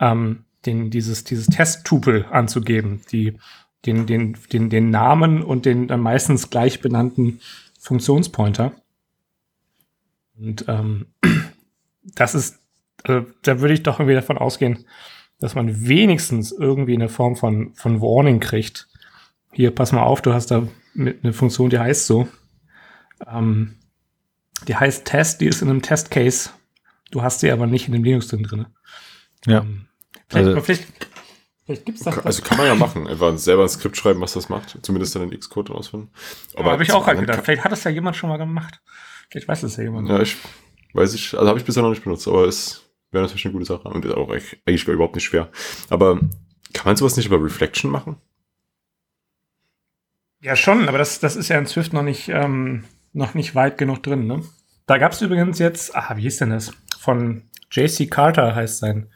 ähm, 0.01 0.45
den, 0.67 0.91
dieses, 0.91 1.25
dieses 1.25 1.47
Test-Tupel 1.47 2.27
anzugeben, 2.31 3.03
die, 3.11 3.39
den, 3.87 4.07
den, 4.07 4.37
den, 4.53 4.71
den 4.71 4.91
Namen 4.91 5.43
und 5.43 5.67
den 5.67 5.89
dann 5.89 6.01
meistens 6.01 6.51
gleich 6.51 6.81
benannten 6.81 7.41
Funktionspointer. 7.79 8.73
Und 10.39 10.65
ähm, 10.69 11.07
das 12.03 12.35
ist, 12.35 12.59
also, 13.05 13.27
da 13.43 13.61
würde 13.61 13.75
ich 13.75 13.83
doch 13.83 13.99
irgendwie 14.01 14.15
davon 14.15 14.39
ausgehen, 14.39 14.85
dass 15.41 15.55
man 15.55 15.87
wenigstens 15.87 16.53
irgendwie 16.53 16.95
eine 16.95 17.09
Form 17.09 17.37
von, 17.37 17.75
von 17.75 18.01
Warning 18.01 18.41
kriegt. 18.41 18.89
Hier, 19.53 19.75
pass 19.75 19.93
mal 19.93 20.03
auf, 20.03 20.21
du 20.23 20.33
hast 20.33 20.51
da 20.51 20.67
mit 20.95 21.25
eine 21.25 21.33
Funktion, 21.33 21.71
die 21.71 21.79
heißt 21.79 22.07
so. 22.07 22.29
Ähm, 23.27 23.77
die 24.67 24.75
heißt 24.77 25.05
Test, 25.05 25.41
die 25.41 25.47
ist 25.47 25.63
in 25.63 25.71
einem 25.71 25.83
Test-Case. 25.83 26.51
Du 27.11 27.23
hast 27.23 27.41
sie 27.41 27.51
aber 27.51 27.67
nicht 27.67 27.87
in 27.87 27.93
dem 27.93 28.05
Linux 28.05 28.29
drin 28.29 28.43
drin. 28.43 28.67
Ja. 29.47 29.61
Ähm, 29.61 29.87
vielleicht, 30.29 30.49
Also- 30.49 30.61
vielleicht, 30.61 30.87
vielleicht 31.65 31.87
gibt's 31.87 32.03
das. 32.03 32.19
Also 32.19 32.43
kann 32.43 32.59
man 32.59 32.67
ja 32.67 32.75
machen. 32.75 33.07
Einfach 33.07 33.37
selber 33.39 33.63
ein 33.63 33.69
Skript 33.69 33.97
schreiben, 33.97 34.21
was 34.21 34.33
das 34.33 34.49
macht. 34.49 34.77
Zumindest 34.83 35.15
dann 35.15 35.31
den 35.31 35.39
Xcode 35.39 35.71
ausführen. 35.71 36.11
aber 36.57 36.73
habe 36.73 36.83
ich 36.83 36.93
auch 36.93 37.07
halt 37.07 37.21
gedacht. 37.21 37.41
Vielleicht 37.45 37.65
hat 37.65 37.73
das 37.73 37.85
ja 37.85 37.91
jemand 37.93 38.17
schon 38.17 38.29
mal 38.29 38.37
gemacht. 38.37 38.81
Vielleicht 39.31 39.49
weiß 39.49 39.61
das 39.63 39.77
ja 39.77 39.85
jemand. 39.85 40.09
Ja, 40.09 40.21
ich 40.21 40.37
weiß 40.95 41.15
ich, 41.15 41.35
also 41.37 41.49
habe 41.49 41.59
ich 41.59 41.65
bisher 41.65 41.83
noch 41.83 41.91
nicht 41.91 42.05
benutzt, 42.05 42.27
aber 42.29 42.45
es 42.47 42.83
wäre 43.11 43.23
natürlich 43.25 43.45
eine 43.45 43.53
gute 43.53 43.65
Sache 43.67 43.89
und 43.89 44.05
ist 44.05 44.15
auch 44.15 44.33
echt- 44.35 44.57
eigentlich 44.67 44.87
überhaupt 44.89 45.15
nicht 45.15 45.25
schwer. 45.25 45.51
Aber 45.91 46.19
kann 46.73 46.87
man 46.87 46.97
sowas 46.97 47.17
nicht 47.17 47.27
über 47.27 47.43
Reflection 47.43 47.91
machen? 47.91 48.17
Ja, 50.41 50.55
schon, 50.57 50.89
aber 50.89 50.99
das, 50.99 51.19
das 51.21 51.37
ist 51.37 51.49
ja 51.49 51.59
in 51.59 51.67
Swift 51.67 51.93
noch 51.93 52.03
nicht, 52.03 52.29
ähm, 52.29 52.85
noch 53.13 53.35
nicht 53.35 53.55
weit 53.55 53.77
genug 53.77 54.03
drin. 54.03 54.27
Ne? 54.27 54.43
Da 54.87 54.99
gab 54.99 55.13
es 55.13 55.21
übrigens 55.21 55.59
jetzt, 55.59 55.95
ah, 55.97 56.17
wie 56.17 56.23
hieß 56.23 56.39
denn 56.39 56.51
das? 56.51 56.73
Von 56.99 57.43
JC 57.71 58.07
Carter 58.09 58.55
heißt 58.55 58.79
sein, 58.79 59.11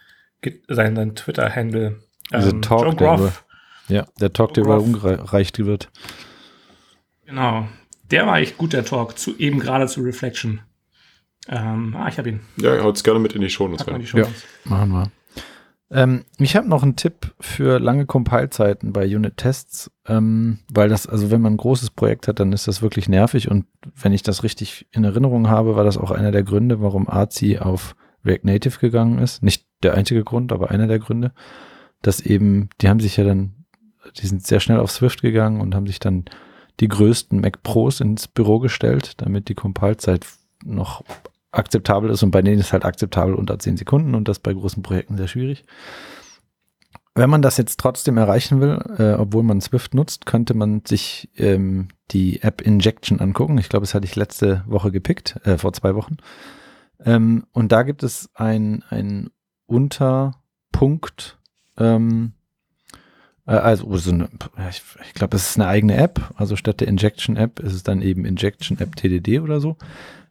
sein, 0.69 0.97
sein 0.97 1.15
Twitter-Handle. 1.15 2.03
Ähm, 2.33 2.63
Talk, 2.63 2.83
Joe 2.83 2.95
der 2.97 3.17
Groff. 3.17 3.45
Ja, 3.89 4.07
der 4.21 4.33
Talk, 4.33 4.55
der 4.55 4.65
Worauf- 4.65 4.87
überumgereicht 4.89 5.59
wird. 5.65 5.91
Genau. 7.27 7.69
Der 8.13 8.27
war 8.27 8.39
echt 8.39 8.59
gut, 8.59 8.75
der 8.75 8.85
Talk, 8.85 9.19
zu, 9.19 9.37
eben 9.39 9.59
gerade 9.59 9.87
zu 9.89 10.03
Reflection. 10.03 10.61
Ähm, 11.49 11.97
ah, 11.97 12.09
ich 12.09 12.19
habe 12.19 12.29
ihn. 12.29 12.41
Ja, 12.57 12.81
haut's 12.83 13.03
gerne 13.03 13.19
mit 13.19 13.33
in 13.33 13.41
die 13.41 13.51
Show 13.51 13.67
Notes 13.67 13.85
Pack 13.85 13.95
mal 13.95 14.01
rein. 14.01 14.09
Ja. 14.15 14.27
Machen 14.65 14.91
wir. 14.93 15.11
Ähm, 15.91 16.25
ich 16.39 16.55
habe 16.55 16.69
noch 16.69 16.83
einen 16.83 16.97
Tipp 16.97 17.35
für 17.41 17.79
lange 17.79 18.07
Compile-Zeiten 18.07 18.93
bei 18.93 19.05
Unit-Tests, 19.05 19.91
ähm, 20.07 20.61
weil 20.73 20.89
das, 20.89 21.07
also 21.07 21.31
wenn 21.31 21.41
man 21.41 21.55
ein 21.55 21.59
großes 21.59 21.91
Projekt 21.91 22.29
hat, 22.29 22.39
dann 22.39 22.53
ist 22.53 22.69
das 22.69 22.81
wirklich 22.81 23.09
nervig 23.09 23.51
und 23.51 23.67
wenn 23.95 24.13
ich 24.13 24.23
das 24.23 24.43
richtig 24.43 24.87
in 24.93 25.05
Erinnerung 25.05 25.49
habe, 25.49 25.77
war 25.77 25.85
das 25.85 25.99
auch 25.99 26.11
einer 26.11 26.33
der 26.33 26.45
Gründe, 26.45 26.81
warum 26.81 27.09
Arzi 27.09 27.59
auf 27.59 27.95
React 28.25 28.45
Native 28.45 28.79
gegangen 28.79 29.19
ist. 29.19 29.43
Nicht 29.43 29.67
der 29.83 29.95
einzige 29.95 30.25
Grund, 30.25 30.53
aber 30.53 30.71
einer 30.71 30.87
der 30.87 30.99
Gründe, 30.99 31.33
dass 32.01 32.21
eben, 32.21 32.71
die 32.81 32.89
haben 32.89 33.01
sich 33.01 33.17
ja 33.17 33.25
dann, 33.25 33.67
die 34.17 34.27
sind 34.27 34.47
sehr 34.47 34.61
schnell 34.61 34.81
auf 34.81 34.91
Swift 34.91 35.21
gegangen 35.21 35.61
und 35.61 35.75
haben 35.75 35.87
sich 35.87 35.99
dann 35.99 36.25
die 36.81 36.89
größten 36.89 37.41
Mac 37.41 37.63
Pros 37.63 38.01
ins 38.01 38.29
Büro 38.29 38.59
gestellt, 38.59 39.15
damit 39.21 39.49
die 39.49 39.55
Compile-Zeit 39.55 40.27
noch 40.65 41.03
akzeptabel 41.53 42.11
ist 42.11 42.23
und 42.23 42.31
bei 42.31 42.43
denen 42.43 42.61
ist 42.61 42.73
halt 42.73 42.85
akzeptabel 42.85 43.35
unter 43.35 43.59
10 43.59 43.77
Sekunden 43.77 44.15
und 44.15 44.27
das 44.29 44.39
bei 44.39 44.53
großen 44.53 44.83
Projekten 44.83 45.17
sehr 45.17 45.29
schwierig. 45.29 45.65
Wenn 47.15 47.29
man 47.29 47.43
das 47.43 47.59
jetzt 47.59 47.79
trotzdem 47.79 48.17
erreichen 48.17 48.61
will, 48.61 48.79
äh, 48.99 49.13
obwohl 49.21 49.43
man 49.43 49.61
Swift 49.61 49.93
nutzt, 49.93 50.25
könnte 50.25 50.55
man 50.55 50.83
sich 50.87 51.29
ähm, 51.37 51.89
die 52.11 52.43
App 52.43 52.63
Injection 52.63 53.21
angucken. 53.21 53.59
Ich 53.59 53.69
glaube, 53.69 53.85
das 53.85 53.95
hatte 53.95 54.07
ich 54.07 54.17
letzte 54.17 54.65
Woche 54.67 54.91
gepickt, 54.91 55.39
äh, 55.45 55.59
vor 55.59 55.75
zwei 55.75 55.95
Wochen. 55.95 56.17
Ähm, 57.05 57.45
und 57.53 57.71
da 57.71 57.83
gibt 57.83 58.03
es 58.03 58.31
ein, 58.33 58.83
ein 58.89 59.29
Unterpunkt, 59.67 61.39
ähm, 61.77 62.33
äh, 63.47 63.53
also 63.53 63.97
so 63.97 64.11
eine, 64.11 64.29
ich, 64.71 64.83
ich 65.07 65.15
glaube, 65.15 65.37
es 65.37 65.51
ist 65.51 65.57
eine 65.57 65.69
eigene 65.69 65.97
App. 65.97 66.33
Also 66.37 66.57
statt 66.57 66.81
der 66.81 66.89
Injection 66.89 67.37
App 67.37 67.61
ist 67.61 67.73
es 67.73 67.83
dann 67.83 68.03
eben 68.03 68.25
Injection 68.25 68.79
App 68.79 68.97
TDD 68.97 69.41
oder 69.41 69.61
so. 69.61 69.77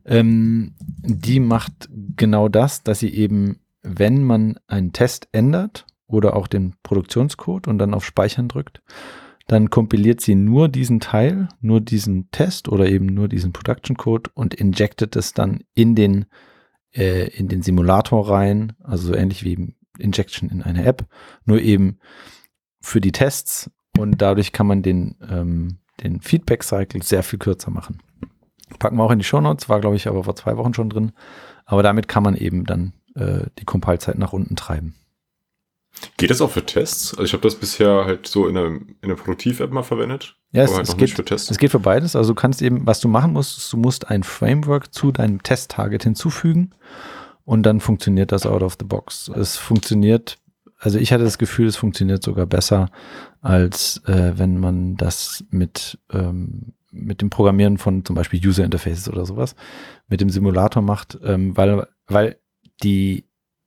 Ähm, 0.05 0.73
die 0.79 1.39
macht 1.39 1.89
genau 2.15 2.49
das, 2.49 2.83
dass 2.83 2.99
sie 2.99 3.13
eben, 3.13 3.59
wenn 3.83 4.23
man 4.23 4.59
einen 4.67 4.93
Test 4.93 5.27
ändert 5.31 5.85
oder 6.07 6.35
auch 6.35 6.47
den 6.47 6.75
Produktionscode 6.83 7.67
und 7.67 7.77
dann 7.77 7.93
auf 7.93 8.05
Speichern 8.05 8.47
drückt, 8.47 8.81
dann 9.47 9.69
kompiliert 9.69 10.21
sie 10.21 10.35
nur 10.35 10.69
diesen 10.69 10.99
Teil, 10.99 11.49
nur 11.61 11.81
diesen 11.81 12.29
Test 12.31 12.69
oder 12.69 12.87
eben 12.87 13.07
nur 13.07 13.27
diesen 13.27 13.53
Production 13.53 13.97
Code 13.97 14.29
und 14.33 14.53
injectet 14.53 15.15
es 15.15 15.33
dann 15.33 15.63
in 15.73 15.95
den, 15.95 16.25
äh, 16.93 17.27
in 17.29 17.47
den 17.47 17.61
Simulator 17.61 18.29
rein, 18.29 18.73
also 18.83 19.09
so 19.09 19.15
ähnlich 19.15 19.43
wie 19.43 19.75
Injection 19.99 20.49
in 20.49 20.61
eine 20.61 20.85
App, 20.85 21.05
nur 21.45 21.61
eben 21.61 21.99
für 22.81 23.01
die 23.01 23.11
Tests 23.11 23.69
und 23.97 24.21
dadurch 24.21 24.51
kann 24.51 24.67
man 24.67 24.81
den, 24.81 25.15
ähm, 25.29 25.77
den 26.03 26.21
Feedback-Cycle 26.21 27.03
sehr 27.03 27.23
viel 27.23 27.39
kürzer 27.39 27.71
machen. 27.71 28.01
Packen 28.79 28.97
wir 28.97 29.03
auch 29.03 29.11
in 29.11 29.19
die 29.19 29.25
Shownotes, 29.25 29.69
war 29.69 29.79
glaube 29.79 29.95
ich 29.95 30.07
aber 30.07 30.23
vor 30.23 30.35
zwei 30.35 30.57
Wochen 30.57 30.73
schon 30.73 30.89
drin. 30.89 31.11
Aber 31.65 31.83
damit 31.83 32.07
kann 32.07 32.23
man 32.23 32.35
eben 32.35 32.65
dann 32.65 32.93
äh, 33.15 33.45
die 33.59 33.65
Compile-Zeit 33.65 34.17
nach 34.17 34.33
unten 34.33 34.55
treiben. 34.55 34.95
Geht 36.17 36.29
das 36.29 36.41
auch 36.41 36.51
für 36.51 36.65
Tests? 36.65 37.11
Also 37.11 37.23
ich 37.23 37.33
habe 37.33 37.43
das 37.43 37.55
bisher 37.55 38.05
halt 38.05 38.27
so 38.27 38.47
in 38.47 38.57
einer, 38.57 38.67
in 38.67 38.95
einer 39.01 39.15
Produktiv-App 39.15 39.71
mal 39.71 39.83
verwendet. 39.83 40.35
Ja, 40.51 40.63
es, 40.63 40.73
halt 40.73 40.87
es, 40.87 40.97
geht, 40.97 41.11
für 41.11 41.25
Tests. 41.25 41.51
es 41.51 41.57
geht 41.57 41.71
für 41.71 41.79
beides. 41.79 42.15
Also 42.15 42.33
du 42.33 42.35
kannst 42.35 42.61
eben, 42.61 42.85
was 42.87 42.99
du 42.99 43.07
machen 43.07 43.33
musst, 43.33 43.57
ist, 43.57 43.73
du 43.73 43.77
musst 43.77 44.09
ein 44.09 44.23
Framework 44.23 44.93
zu 44.93 45.11
deinem 45.11 45.43
Test-Target 45.43 46.03
hinzufügen 46.03 46.71
und 47.45 47.63
dann 47.63 47.79
funktioniert 47.79 48.31
das 48.31 48.45
out 48.45 48.63
of 48.63 48.77
the 48.79 48.85
box. 48.85 49.29
Es 49.29 49.57
funktioniert, 49.57 50.37
also 50.81 50.97
ich 50.97 51.13
hatte 51.13 51.23
das 51.23 51.37
Gefühl, 51.37 51.67
es 51.67 51.75
funktioniert 51.75 52.23
sogar 52.23 52.47
besser, 52.47 52.89
als 53.39 54.01
äh, 54.07 54.33
wenn 54.35 54.57
man 54.57 54.97
das 54.97 55.45
mit, 55.51 55.99
ähm, 56.11 56.73
mit 56.91 57.21
dem 57.21 57.29
Programmieren 57.29 57.77
von 57.77 58.03
zum 58.03 58.15
Beispiel 58.15 58.45
User 58.45 58.65
Interfaces 58.65 59.07
oder 59.07 59.27
sowas 59.27 59.55
mit 60.07 60.21
dem 60.21 60.31
Simulator 60.31 60.81
macht, 60.81 61.19
ähm, 61.23 61.55
weil, 61.55 61.87
weil 62.07 62.39
die 62.81 63.25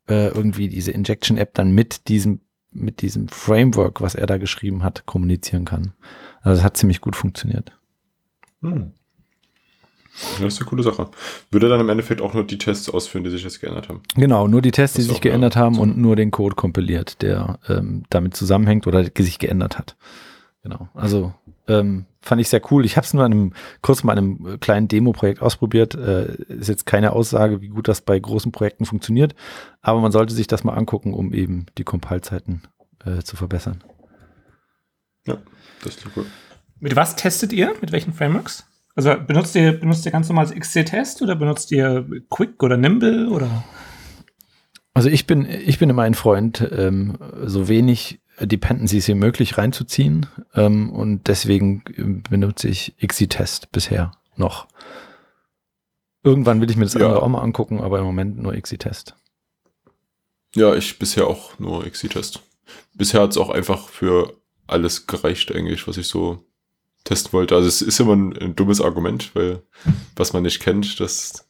äh, 0.09 0.27
irgendwie 0.27 0.69
diese 0.69 0.91
Injection-App 0.91 1.55
dann 1.55 1.71
mit 1.71 2.09
diesem, 2.09 2.41
mit 2.73 3.01
diesem 3.01 3.29
Framework, 3.29 4.01
was 4.01 4.17
er 4.17 4.27
da 4.27 4.37
geschrieben 4.37 4.83
hat, 4.83 5.07
kommunizieren 5.07 5.65
kann. 5.65 5.93
Also 6.43 6.59
es 6.59 6.65
hat 6.65 6.77
ziemlich 6.77 7.01
gut 7.01 7.15
funktioniert. 7.15 7.79
Hm. 8.61 8.93
Das 10.41 10.55
ist 10.55 10.61
eine 10.61 10.69
coole 10.69 10.83
Sache. 10.83 11.09
Würde 11.51 11.69
dann 11.69 11.81
im 11.81 11.89
Endeffekt 11.89 12.21
auch 12.21 12.35
nur 12.35 12.45
die 12.45 12.59
Tests 12.59 12.89
ausführen, 12.89 13.25
die 13.25 13.31
sich 13.31 13.43
jetzt 13.43 13.61
geändert 13.61 13.89
haben. 13.89 14.03
Genau, 14.15 14.47
nur 14.47 14.63
die 14.63 14.71
Tests, 14.71 14.97
die 14.97 15.03
Das 15.03 15.11
sich 15.11 15.21
geändert 15.21 15.57
haben 15.57 15.75
so. 15.75 15.83
und 15.83 15.99
nur 15.99 16.15
den 16.15 16.31
Code 16.31 16.55
kompiliert, 16.55 17.21
der 17.23 17.59
ähm, 17.69 18.05
damit 18.11 18.37
zusammenhängt 18.37 18.87
oder 18.87 19.05
sich 19.05 19.39
geändert 19.39 19.77
hat. 19.77 19.97
Genau. 20.63 20.89
Also 20.95 21.35
ähm, 21.69 22.07
fand 22.21 22.41
ich 22.41 22.49
sehr 22.49 22.63
cool. 22.71 22.85
Ich 22.85 22.97
habe 22.97 23.05
es 23.05 23.13
nur 23.13 23.25
an 23.25 23.33
einem 23.33 23.53
kurz 23.83 24.03
mal 24.05 24.13
an 24.13 24.19
einem 24.19 24.55
äh, 24.55 24.59
kleinen 24.59 24.89
Demo-Projekt 24.89 25.43
ausprobiert. 25.43 25.95
Äh, 25.95 26.37
ist 26.49 26.69
jetzt 26.69 26.87
keine 26.87 27.13
Aussage, 27.13 27.61
wie 27.61 27.69
gut 27.69 27.89
das 27.89 28.01
bei 28.01 28.19
großen 28.19 28.53
Projekten 28.53 28.87
funktioniert, 28.87 29.35
aber 29.83 30.01
man 30.01 30.13
sollte 30.13 30.33
sich 30.33 30.47
das 30.47 30.65
mal 30.65 30.75
angucken, 30.75 31.13
um 31.13 31.35
eben 31.35 31.67
die 31.77 31.85
Compile-Zeiten 31.85 32.63
äh, 33.05 33.23
zu 33.23 33.37
verbessern. 33.37 33.83
Ja, 35.27 35.39
das 35.83 35.97
ist 35.97 36.07
cool. 36.17 36.27
Mit 36.79 36.97
was 36.97 37.17
testet 37.17 37.53
ihr? 37.53 37.75
Mit 37.81 37.93
welchen 37.93 38.13
Frameworks? 38.13 38.67
Also 38.95 39.15
benutzt 39.27 39.55
ihr, 39.57 39.73
benutzt 39.73 40.07
ihr 40.07 40.13
ganz 40.13 40.29
normales 40.29 40.53
XC-Test 40.55 41.21
oder 41.23 41.35
benutzt 41.35 41.73
ihr 41.73 42.07
Quick 42.31 42.63
oder 42.63 42.77
Nimble 42.77 43.29
oder? 43.29 43.65
Also 44.95 45.09
ich 45.09 45.27
bin, 45.27 45.47
ich 45.47 45.79
bin 45.79 45.91
immer 45.91 46.03
ein 46.03 46.15
Freund, 46.15 46.69
ähm, 46.73 47.19
so 47.45 47.67
wenig 47.67 48.21
Dependencies 48.41 49.09
wie 49.09 49.15
möglich 49.15 49.59
reinzuziehen. 49.59 50.27
Ähm, 50.55 50.91
und 50.91 51.27
deswegen 51.27 51.83
ähm, 51.97 52.23
benutze 52.23 52.69
ich 52.69 52.95
XC-Test 53.05 53.73
bisher 53.73 54.13
noch. 54.37 54.69
Irgendwann 56.23 56.61
will 56.61 56.71
ich 56.71 56.77
mir 56.77 56.85
das 56.85 56.95
Ja. 56.95 57.07
andere 57.07 57.23
auch 57.23 57.29
mal 57.29 57.43
angucken, 57.43 57.81
aber 57.81 57.99
im 57.99 58.05
Moment 58.05 58.39
nur 58.39 58.55
XC-Test. 58.55 59.17
Ja, 60.55 60.75
ich 60.75 60.99
bisher 61.01 61.27
auch 61.27 61.59
nur 61.59 61.85
XC-Test. 61.85 62.41
Bisher 62.95 63.23
hat 63.23 63.31
es 63.33 63.39
auch 63.39 63.51
einfach 63.51 63.89
für 63.89 64.37
alles 64.69 65.07
gereicht, 65.09 65.53
eigentlich, 65.53 65.87
was 65.89 65.97
ich 65.97 66.07
so 66.07 66.45
testen 67.05 67.33
wollte. 67.33 67.55
Also 67.55 67.69
es 67.69 67.83
ist 67.83 68.01
immer 68.01 68.17
ein, 68.17 68.37
ein 68.39 68.57
dummes 68.57 68.81
Argument, 68.81 69.35
weil 69.35 69.63
was 70.17 70.33
man 70.33 70.43
nicht 70.43 70.61
kennt, 70.61 70.99
das, 71.01 71.47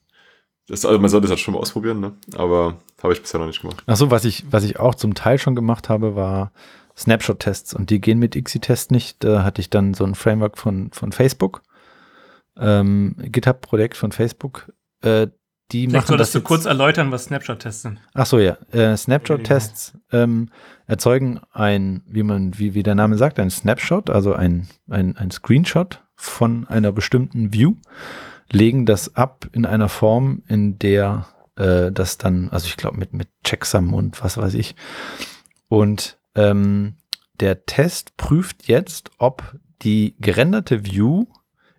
das 0.68 0.84
also 0.84 0.98
man 0.98 1.08
sollte 1.08 1.26
es 1.26 1.30
halt 1.30 1.40
schon 1.40 1.54
mal 1.54 1.60
ausprobieren, 1.60 2.00
ne? 2.00 2.12
Aber 2.36 2.78
habe 3.02 3.12
ich 3.12 3.22
bisher 3.22 3.38
noch 3.40 3.46
nicht 3.46 3.60
gemacht. 3.60 3.82
Achso, 3.86 4.10
was 4.10 4.24
ich, 4.24 4.44
was 4.50 4.64
ich 4.64 4.78
auch 4.78 4.94
zum 4.94 5.14
Teil 5.14 5.38
schon 5.38 5.54
gemacht 5.54 5.88
habe, 5.88 6.16
war 6.16 6.52
Snapshot-Tests 6.96 7.74
und 7.74 7.90
die 7.90 8.00
gehen 8.00 8.18
mit 8.18 8.34
XC-Test 8.34 8.90
nicht. 8.90 9.22
Da 9.22 9.44
hatte 9.44 9.60
ich 9.60 9.70
dann 9.70 9.94
so 9.94 10.04
ein 10.04 10.14
Framework 10.14 10.58
von, 10.58 10.90
von 10.92 11.12
Facebook, 11.12 11.62
ähm, 12.56 13.16
GitHub-Projekt 13.18 13.96
von 13.96 14.12
Facebook. 14.12 14.72
Äh, 15.02 15.28
die 15.72 15.86
Vielleicht 15.88 15.92
machen 15.92 16.18
das 16.18 16.32
solltest 16.32 16.34
du 16.34 16.38
jetzt- 16.38 16.46
kurz 16.46 16.64
erläutern, 16.66 17.10
was 17.10 17.24
Snapshot-Tests 17.24 17.82
sind. 17.82 18.00
Ach 18.12 18.26
so, 18.26 18.38
ja. 18.38 18.56
Äh, 18.70 18.96
Snapshot-Tests 18.96 19.98
ähm, 20.12 20.50
erzeugen 20.86 21.40
ein, 21.52 22.02
wie 22.06 22.22
man, 22.22 22.58
wie, 22.58 22.74
wie 22.74 22.82
der 22.82 22.94
Name 22.94 23.16
sagt, 23.16 23.38
ein 23.40 23.50
Snapshot, 23.50 24.10
also 24.10 24.34
ein, 24.34 24.68
ein, 24.88 25.16
ein 25.16 25.30
Screenshot 25.30 26.02
von 26.16 26.66
einer 26.68 26.92
bestimmten 26.92 27.52
View, 27.52 27.74
legen 28.52 28.84
das 28.84 29.16
ab 29.16 29.48
in 29.52 29.64
einer 29.64 29.88
Form, 29.88 30.42
in 30.48 30.78
der 30.78 31.26
äh, 31.56 31.90
das 31.90 32.18
dann, 32.18 32.50
also 32.50 32.66
ich 32.66 32.76
glaube 32.76 32.98
mit, 32.98 33.14
mit 33.14 33.28
Checksum 33.42 33.94
und 33.94 34.22
was 34.22 34.36
weiß 34.36 34.54
ich. 34.54 34.74
Und 35.68 36.18
ähm, 36.34 36.96
der 37.40 37.64
Test 37.64 38.16
prüft 38.16 38.68
jetzt, 38.68 39.10
ob 39.18 39.56
die 39.82 40.14
gerenderte 40.20 40.84
View 40.84 41.24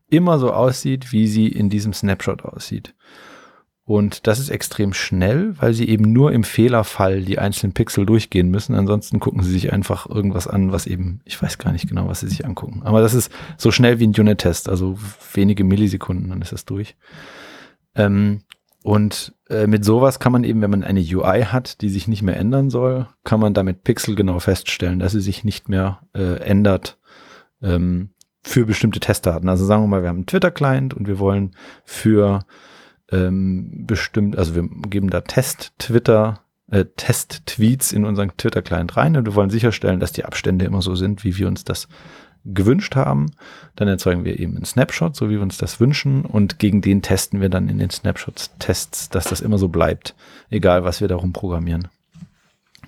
immer 0.10 0.40
so 0.40 0.52
aussieht, 0.52 1.12
wie 1.12 1.28
sie 1.28 1.48
in 1.48 1.70
diesem 1.70 1.94
Snapshot 1.94 2.44
aussieht. 2.44 2.95
Und 3.88 4.26
das 4.26 4.40
ist 4.40 4.50
extrem 4.50 4.94
schnell, 4.94 5.54
weil 5.60 5.76
sie 5.76 5.88
eben 5.88 6.12
nur 6.12 6.32
im 6.32 6.44
Fehlerfall 6.44 7.22
die 7.22 7.38
einzelnen 7.38 7.74
Pixel 7.74 8.08
durchgehen 8.08 8.50
müssen. 8.50 8.74
Ansonsten 8.74 9.20
gucken 9.20 9.44
sie 9.44 9.52
sich 9.52 9.72
einfach 9.72 10.10
irgendwas 10.10 10.48
an, 10.48 10.72
was 10.72 10.88
eben, 10.88 11.22
ich 11.24 11.40
weiß 11.40 11.60
gar 11.60 11.72
nicht 11.72 11.88
genau, 11.88 12.08
was 12.08 12.22
sie 12.22 12.28
sich 12.28 12.46
angucken. 12.46 12.82
Aber 12.84 13.02
das 13.02 13.14
ist 13.14 13.32
so 13.58 13.70
schnell 13.70 14.00
wie 14.00 14.08
ein 14.08 14.16
Unit-Test, 14.20 14.70
also 14.70 14.98
wenige 15.34 15.64
Millisekunden, 15.64 16.30
dann 16.30 16.42
ist 16.42 16.52
das 16.52 16.66
durch. 16.66 16.96
Ähm, 17.94 18.42
und 18.82 19.36
äh, 19.50 19.68
mit 19.68 19.86
sowas 19.86 20.20
kann 20.20 20.32
man 20.32 20.44
eben, 20.44 20.62
wenn 20.62 20.72
man 20.72 20.84
eine 20.84 21.02
UI 21.02 21.44
hat, 21.44 21.82
die 21.82 21.90
sich 21.90 22.08
nicht 22.08 22.24
mehr 22.24 22.38
ändern 22.38 22.72
soll, 22.72 23.08
kann 23.24 23.40
man 23.40 23.54
damit 23.54 23.84
pixelgenau 23.84 24.40
feststellen, 24.40 24.98
dass 24.98 25.12
sie 25.12 25.22
sich 25.22 25.44
nicht 25.44 25.70
mehr 25.70 26.02
äh, 26.16 26.40
ändert 26.40 26.98
ähm, 27.62 28.10
für 28.42 28.66
bestimmte 28.66 29.00
Testdaten. 29.00 29.48
Also 29.48 29.66
sagen 29.66 29.84
wir 29.84 29.88
mal, 29.88 30.02
wir 30.02 30.10
haben 30.10 30.18
einen 30.18 30.26
Twitter-Client 30.28 30.96
und 30.96 31.08
wir 31.08 31.20
wollen 31.20 31.56
für 31.84 32.46
ähm, 33.12 33.86
bestimmt, 33.86 34.38
also 34.38 34.56
wir 34.56 34.68
geben 34.90 35.10
da 35.10 35.22
Test-Twitter, 35.22 36.42
äh, 36.70 36.86
Test-Tweets 36.96 37.92
in 37.92 38.06
unseren 38.06 38.36
Twitter-Client 38.38 38.98
rein 38.98 39.16
und 39.16 39.26
wir 39.26 39.36
wollen 39.36 39.50
sicherstellen, 39.50 40.00
dass 40.00 40.12
die 40.12 40.26
Abstände 40.26 40.66
immer 40.66 40.82
so 40.82 40.96
sind, 40.96 41.24
wie 41.24 41.38
wir 41.38 41.48
uns 41.48 41.64
das 41.64 41.88
gewünscht 42.46 42.96
haben. 42.96 43.32
Dann 43.76 43.88
erzeugen 43.88 44.24
wir 44.24 44.40
eben 44.40 44.56
einen 44.56 44.66
Snapshot, 44.66 45.16
so 45.16 45.30
wie 45.30 45.36
wir 45.36 45.42
uns 45.42 45.58
das 45.58 45.80
wünschen 45.80 46.26
und 46.26 46.60
gegen 46.60 46.82
den 46.82 47.02
testen 47.02 47.42
wir 47.42 47.50
dann 47.50 47.70
in 47.70 47.80
den 47.80 47.90
Snapshot-Tests, 47.90 49.10
dass 49.10 49.26
das 49.26 49.42
immer 49.42 49.58
so 49.58 49.68
bleibt, 49.68 50.16
egal 50.50 50.84
was 50.84 51.02
wir 51.02 51.08
darum 51.08 51.34
programmieren. 51.34 51.88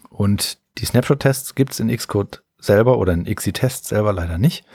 Und 0.09 0.57
die 0.77 0.85
Snapshot-Tests 0.85 1.55
gibt 1.55 1.73
es 1.73 1.79
in 1.79 1.95
Xcode 1.95 2.43
selber 2.59 2.97
oder 2.97 3.13
in 3.13 3.25
XC-Test 3.25 3.85
selber 3.85 4.13
leider 4.13 4.37
nicht. 4.37 4.65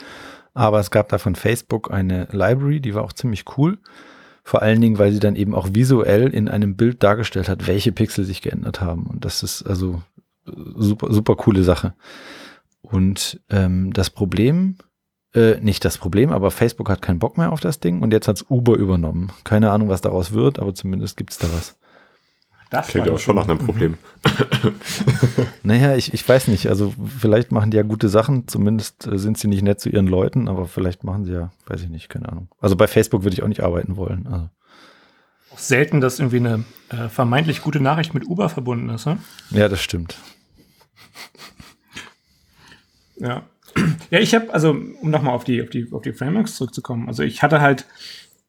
Aber 0.54 0.80
es 0.80 0.90
gab 0.90 1.08
da 1.08 1.18
von 1.18 1.34
Facebook 1.34 1.90
eine 1.90 2.28
Library, 2.30 2.80
die 2.80 2.94
war 2.94 3.02
auch 3.02 3.12
ziemlich 3.12 3.44
cool. 3.56 3.78
Vor 4.42 4.62
allen 4.62 4.80
Dingen, 4.80 4.98
weil 4.98 5.12
sie 5.12 5.20
dann 5.20 5.36
eben 5.36 5.54
auch 5.54 5.68
visuell 5.72 6.28
in 6.28 6.48
einem 6.48 6.76
Bild 6.76 7.02
dargestellt 7.02 7.48
hat, 7.48 7.66
welche 7.66 7.92
Pixel 7.92 8.24
sich 8.24 8.42
geändert 8.42 8.80
haben. 8.80 9.06
Und 9.06 9.24
das 9.24 9.42
ist 9.42 9.62
also 9.62 10.02
äh, 10.46 10.52
super, 10.76 11.12
super 11.12 11.36
coole 11.36 11.62
Sache. 11.62 11.94
Und 12.80 13.40
ähm, 13.50 13.92
das 13.92 14.10
Problem, 14.10 14.76
äh, 15.34 15.60
nicht 15.60 15.84
das 15.84 15.96
Problem, 15.96 16.30
aber 16.30 16.50
Facebook 16.50 16.90
hat 16.90 17.02
keinen 17.02 17.20
Bock 17.20 17.38
mehr 17.38 17.52
auf 17.52 17.60
das 17.60 17.78
Ding 17.78 18.02
und 18.02 18.12
jetzt 18.12 18.28
hat's 18.28 18.44
Uber 18.50 18.76
übernommen. 18.76 19.30
Keine 19.44 19.70
Ahnung, 19.70 19.88
was 19.88 20.00
daraus 20.00 20.32
wird, 20.32 20.58
aber 20.58 20.74
zumindest 20.74 21.16
gibt's 21.16 21.38
da 21.38 21.46
was. 21.52 21.78
Das 22.72 22.88
Klingt 22.88 23.06
aber 23.06 23.18
schon 23.18 23.36
nach 23.36 23.46
einem. 23.46 23.58
Problem. 23.58 23.98
Naja, 25.62 25.94
ich, 25.94 26.12
ich 26.14 26.26
weiß 26.26 26.48
nicht. 26.48 26.68
Also 26.68 26.92
vielleicht 27.18 27.52
machen 27.52 27.70
die 27.70 27.76
ja 27.76 27.82
gute 27.82 28.08
Sachen, 28.08 28.48
zumindest 28.48 29.06
äh, 29.06 29.18
sind 29.18 29.36
sie 29.36 29.46
nicht 29.46 29.62
nett 29.62 29.78
zu 29.78 29.90
ihren 29.90 30.06
Leuten, 30.06 30.48
aber 30.48 30.66
vielleicht 30.66 31.04
machen 31.04 31.24
sie 31.24 31.34
ja, 31.34 31.52
weiß 31.66 31.82
ich 31.82 31.90
nicht, 31.90 32.08
keine 32.08 32.30
Ahnung. 32.30 32.48
Also 32.60 32.74
bei 32.74 32.88
Facebook 32.88 33.24
würde 33.24 33.34
ich 33.34 33.42
auch 33.42 33.48
nicht 33.48 33.62
arbeiten 33.62 33.96
wollen. 33.96 34.26
Also. 34.26 34.48
Auch 35.52 35.58
selten, 35.58 36.00
dass 36.00 36.18
irgendwie 36.18 36.38
eine 36.38 36.64
äh, 36.88 37.08
vermeintlich 37.08 37.60
gute 37.60 37.78
Nachricht 37.78 38.14
mit 38.14 38.26
Uber 38.26 38.48
verbunden 38.48 38.88
ist. 38.88 39.06
Ne? 39.06 39.18
Ja, 39.50 39.68
das 39.68 39.82
stimmt. 39.82 40.16
Ja. 43.16 43.42
Ja, 44.10 44.18
ich 44.18 44.34
habe, 44.34 44.52
also, 44.52 44.70
um 44.70 45.10
nochmal 45.10 45.34
auf 45.34 45.44
die, 45.44 45.62
auf, 45.62 45.68
die, 45.68 45.88
auf 45.92 46.02
die 46.02 46.12
Frameworks 46.14 46.56
zurückzukommen, 46.56 47.06
also 47.08 47.22
ich 47.22 47.42
hatte 47.42 47.60
halt, 47.60 47.86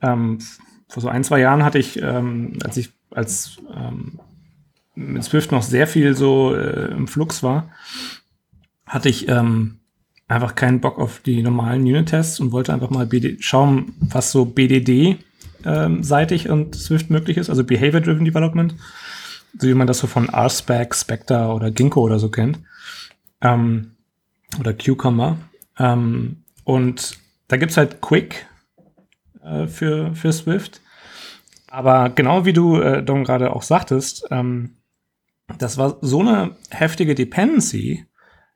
ähm, 0.02 0.40
vor 0.88 1.02
so 1.02 1.10
ein, 1.10 1.24
zwei 1.24 1.40
Jahren 1.40 1.64
hatte 1.64 1.80
ich, 1.80 2.02
ähm, 2.02 2.58
als 2.64 2.78
ich 2.78 2.94
als 3.16 3.58
ähm, 3.76 4.20
mit 4.96 5.24
Swift 5.24 5.52
noch 5.52 5.64
sehr 5.64 5.88
viel 5.88 6.16
so 6.16 6.56
äh, 6.56 6.92
im 6.92 7.08
Flux 7.08 7.44
war, 7.44 7.72
hatte 8.86 9.10
ich 9.10 9.28
ähm, 9.28 9.80
einfach 10.28 10.56
keinen 10.56 10.82
Bock 10.82 11.00
auf 11.00 11.20
die 11.20 11.42
normalen 11.42 11.82
Unit-Tests 11.82 12.40
und 12.40 12.52
wollte 12.52 12.74
einfach 12.74 12.90
mal 12.90 13.06
BD 13.06 13.38
schauen, 13.40 13.94
was 14.00 14.32
so 14.32 14.46
BDD 14.46 15.18
ähm, 15.66 16.02
und 16.50 16.76
Swift 16.76 17.10
möglich 17.10 17.38
ist, 17.38 17.50
also 17.50 17.64
Behavior-Driven 17.64 18.26
Development, 18.26 18.76
so 19.58 19.68
wie 19.68 19.74
man 19.74 19.88
das 19.88 20.00
so 20.00 20.08
von 20.08 20.30
RSpec, 20.30 20.96
Spectre 20.96 21.48
oder 21.54 21.72
Ginkgo 21.72 22.02
oder 22.02 22.20
so 22.20 22.30
kennt. 22.30 22.60
Ähm, 23.42 23.92
oder 24.60 24.74
Cucumber. 24.74 25.38
Ähm, 25.80 26.44
und 26.64 27.18
da 27.48 27.58
gibt's 27.58 27.78
halt 27.78 28.02
Quick 28.02 28.46
äh, 29.44 29.68
für, 29.68 30.16
für 30.16 30.32
Swift. 30.32 30.82
Aber 31.74 32.10
genau 32.12 32.46
wie 32.46 32.54
du, 32.54 32.80
äh, 32.80 33.02
Don, 33.02 33.24
gerade 33.24 33.52
auch 33.56 33.64
sagtest, 33.64 34.28
ähm, 34.30 34.78
das 35.58 35.80
war 35.80 35.98
so 36.02 36.20
eine 36.20 36.56
heftige 36.70 37.16
Dependency, 37.16 38.06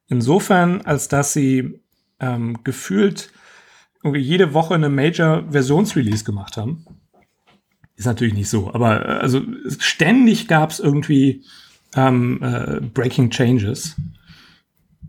insofern, 0.08 0.82
als 0.82 1.08
dass 1.08 1.34
sie 1.34 1.82
ähm, 2.20 2.60
gefühlt 2.64 3.32
jede 4.04 4.54
Woche 4.54 4.76
eine 4.76 4.90
Major-Versionsrelease 4.90 6.26
gemacht 6.26 6.58
haben. 6.58 6.86
Ist 7.96 8.06
natürlich 8.06 8.36
nicht 8.36 8.50
so, 8.50 8.72
aber 8.72 9.04
äh, 9.04 9.10
also 9.20 9.42
es- 9.66 9.84
ständig 9.84 10.48
gab's 10.48 10.78
irgendwie 10.80 11.44
ähm, 11.96 12.40
äh, 12.44 12.82
Breaking 12.82 13.32
Changes. 13.32 13.96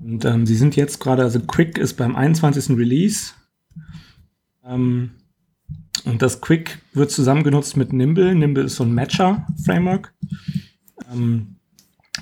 Und 0.00 0.24
ähm, 0.24 0.46
sie 0.46 0.56
sind 0.56 0.76
jetzt 0.76 0.98
gerade, 0.98 1.24
also 1.24 1.40
Quick 1.40 1.76
ist 1.76 1.94
beim 1.98 2.16
21. 2.16 2.70
Release. 2.78 3.34
Ähm, 4.64 5.10
und 6.06 6.22
das 6.22 6.40
Quick 6.40 6.78
wird 6.92 7.10
zusammengenutzt 7.10 7.76
mit 7.76 7.92
Nimble. 7.92 8.34
Nimble 8.34 8.64
ist 8.64 8.76
so 8.76 8.84
ein 8.84 8.94
Matcher-Framework, 8.94 10.12
ähm, 11.12 11.56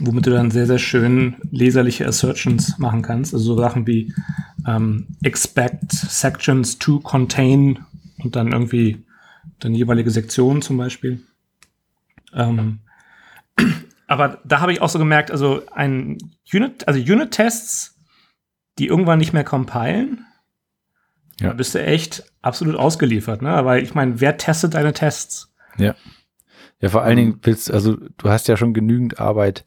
womit 0.00 0.26
du 0.26 0.30
dann 0.30 0.50
sehr, 0.50 0.66
sehr 0.66 0.78
schön 0.78 1.36
leserliche 1.50 2.06
Assertions 2.06 2.78
machen 2.78 3.02
kannst. 3.02 3.34
Also 3.34 3.54
so 3.54 3.58
Sachen 3.58 3.86
wie 3.86 4.12
ähm, 4.66 5.06
expect 5.22 5.92
sections 5.92 6.78
to 6.78 7.00
contain 7.00 7.78
und 8.22 8.36
dann 8.36 8.52
irgendwie 8.52 9.04
dann 9.58 9.74
jeweilige 9.74 10.10
Sektionen 10.10 10.62
zum 10.62 10.76
Beispiel. 10.76 11.22
Ähm, 12.34 12.80
aber 14.06 14.40
da 14.44 14.60
habe 14.60 14.72
ich 14.72 14.80
auch 14.80 14.88
so 14.88 14.98
gemerkt, 14.98 15.30
also 15.30 15.62
ein 15.72 16.18
Unit, 16.52 16.86
also 16.86 17.00
Unit-Tests, 17.00 17.98
die 18.78 18.86
irgendwann 18.86 19.18
nicht 19.18 19.32
mehr 19.32 19.44
compilen, 19.44 20.26
Ja. 21.40 21.48
da 21.48 21.54
bist 21.54 21.74
du 21.74 21.82
echt 21.82 22.24
absolut 22.42 22.76
ausgeliefert, 22.76 23.42
ne? 23.42 23.50
Aber 23.50 23.78
ich 23.78 23.94
meine, 23.94 24.20
wer 24.20 24.36
testet 24.36 24.74
deine 24.74 24.92
Tests? 24.92 25.52
Ja. 25.76 25.94
Ja, 26.80 26.90
vor 26.90 27.02
allen 27.02 27.16
Dingen 27.16 27.38
willst, 27.42 27.70
also 27.70 27.96
du 27.96 28.28
hast 28.28 28.48
ja 28.48 28.56
schon 28.56 28.74
genügend 28.74 29.18
Arbeit, 29.18 29.64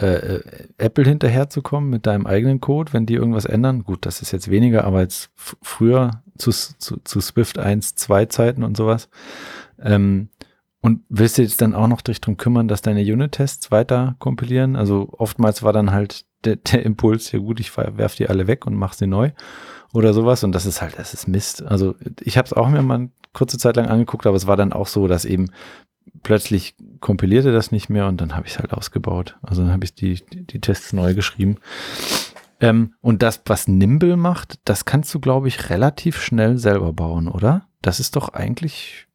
äh, 0.00 0.06
äh, 0.06 0.68
Apple 0.78 1.04
hinterherzukommen 1.04 1.90
mit 1.90 2.06
deinem 2.06 2.26
eigenen 2.26 2.60
Code, 2.60 2.92
wenn 2.92 3.06
die 3.06 3.14
irgendwas 3.14 3.44
ändern. 3.44 3.84
Gut, 3.84 4.06
das 4.06 4.22
ist 4.22 4.32
jetzt 4.32 4.50
weniger, 4.50 4.84
aber 4.84 5.00
jetzt 5.02 5.30
früher 5.34 6.22
zu, 6.36 6.50
zu, 6.50 6.96
zu 7.04 7.20
Swift 7.20 7.58
1, 7.58 7.94
2 7.94 8.26
Zeiten 8.26 8.64
und 8.64 8.76
sowas. 8.76 9.08
Ähm, 9.80 10.30
und 10.80 11.02
willst 11.08 11.38
du 11.38 11.42
jetzt 11.42 11.60
dann 11.62 11.74
auch 11.74 11.88
noch 11.88 12.02
dich 12.02 12.20
drum 12.20 12.36
kümmern, 12.36 12.68
dass 12.68 12.82
deine 12.82 13.00
Unit-Tests 13.00 13.70
weiter 13.70 14.16
kompilieren? 14.18 14.76
Also 14.76 15.08
oftmals 15.16 15.62
war 15.62 15.72
dann 15.72 15.92
halt 15.92 16.24
der, 16.44 16.56
der 16.56 16.84
Impuls, 16.84 17.32
ja 17.32 17.38
gut, 17.38 17.58
ich 17.58 17.76
werf 17.76 18.16
die 18.16 18.28
alle 18.28 18.46
weg 18.46 18.66
und 18.66 18.74
mach 18.74 18.92
sie 18.92 19.06
neu 19.06 19.30
oder 19.94 20.12
sowas. 20.12 20.44
Und 20.44 20.52
das 20.52 20.66
ist 20.66 20.82
halt, 20.82 20.98
das 20.98 21.14
ist 21.14 21.26
Mist. 21.28 21.62
Also 21.62 21.94
ich 22.20 22.36
habe 22.36 22.46
es 22.46 22.52
auch 22.52 22.68
mir 22.68 22.82
mal 22.82 22.94
eine 22.96 23.10
kurze 23.32 23.56
Zeit 23.56 23.76
lang 23.76 23.86
angeguckt, 23.86 24.26
aber 24.26 24.36
es 24.36 24.46
war 24.46 24.56
dann 24.56 24.72
auch 24.72 24.86
so, 24.88 25.08
dass 25.08 25.24
eben 25.24 25.50
plötzlich 26.22 26.74
kompilierte 27.00 27.52
das 27.52 27.72
nicht 27.72 27.88
mehr 27.88 28.06
und 28.06 28.20
dann 28.20 28.36
habe 28.36 28.46
ich 28.46 28.52
es 28.54 28.58
halt 28.58 28.72
ausgebaut. 28.72 29.36
Also 29.42 29.62
dann 29.62 29.72
habe 29.72 29.84
ich 29.84 29.94
die, 29.94 30.16
die, 30.32 30.46
die 30.46 30.60
Tests 30.60 30.92
neu 30.92 31.14
geschrieben. 31.14 31.56
Ähm, 32.60 32.94
und 33.00 33.22
das, 33.22 33.40
was 33.46 33.68
Nimble 33.68 34.16
macht, 34.16 34.58
das 34.64 34.84
kannst 34.84 35.12
du, 35.14 35.20
glaube 35.20 35.48
ich, 35.48 35.70
relativ 35.70 36.20
schnell 36.22 36.58
selber 36.58 36.92
bauen, 36.92 37.28
oder? 37.28 37.66
Das 37.82 38.00
ist 38.00 38.16
doch 38.16 38.30
eigentlich 38.30 39.06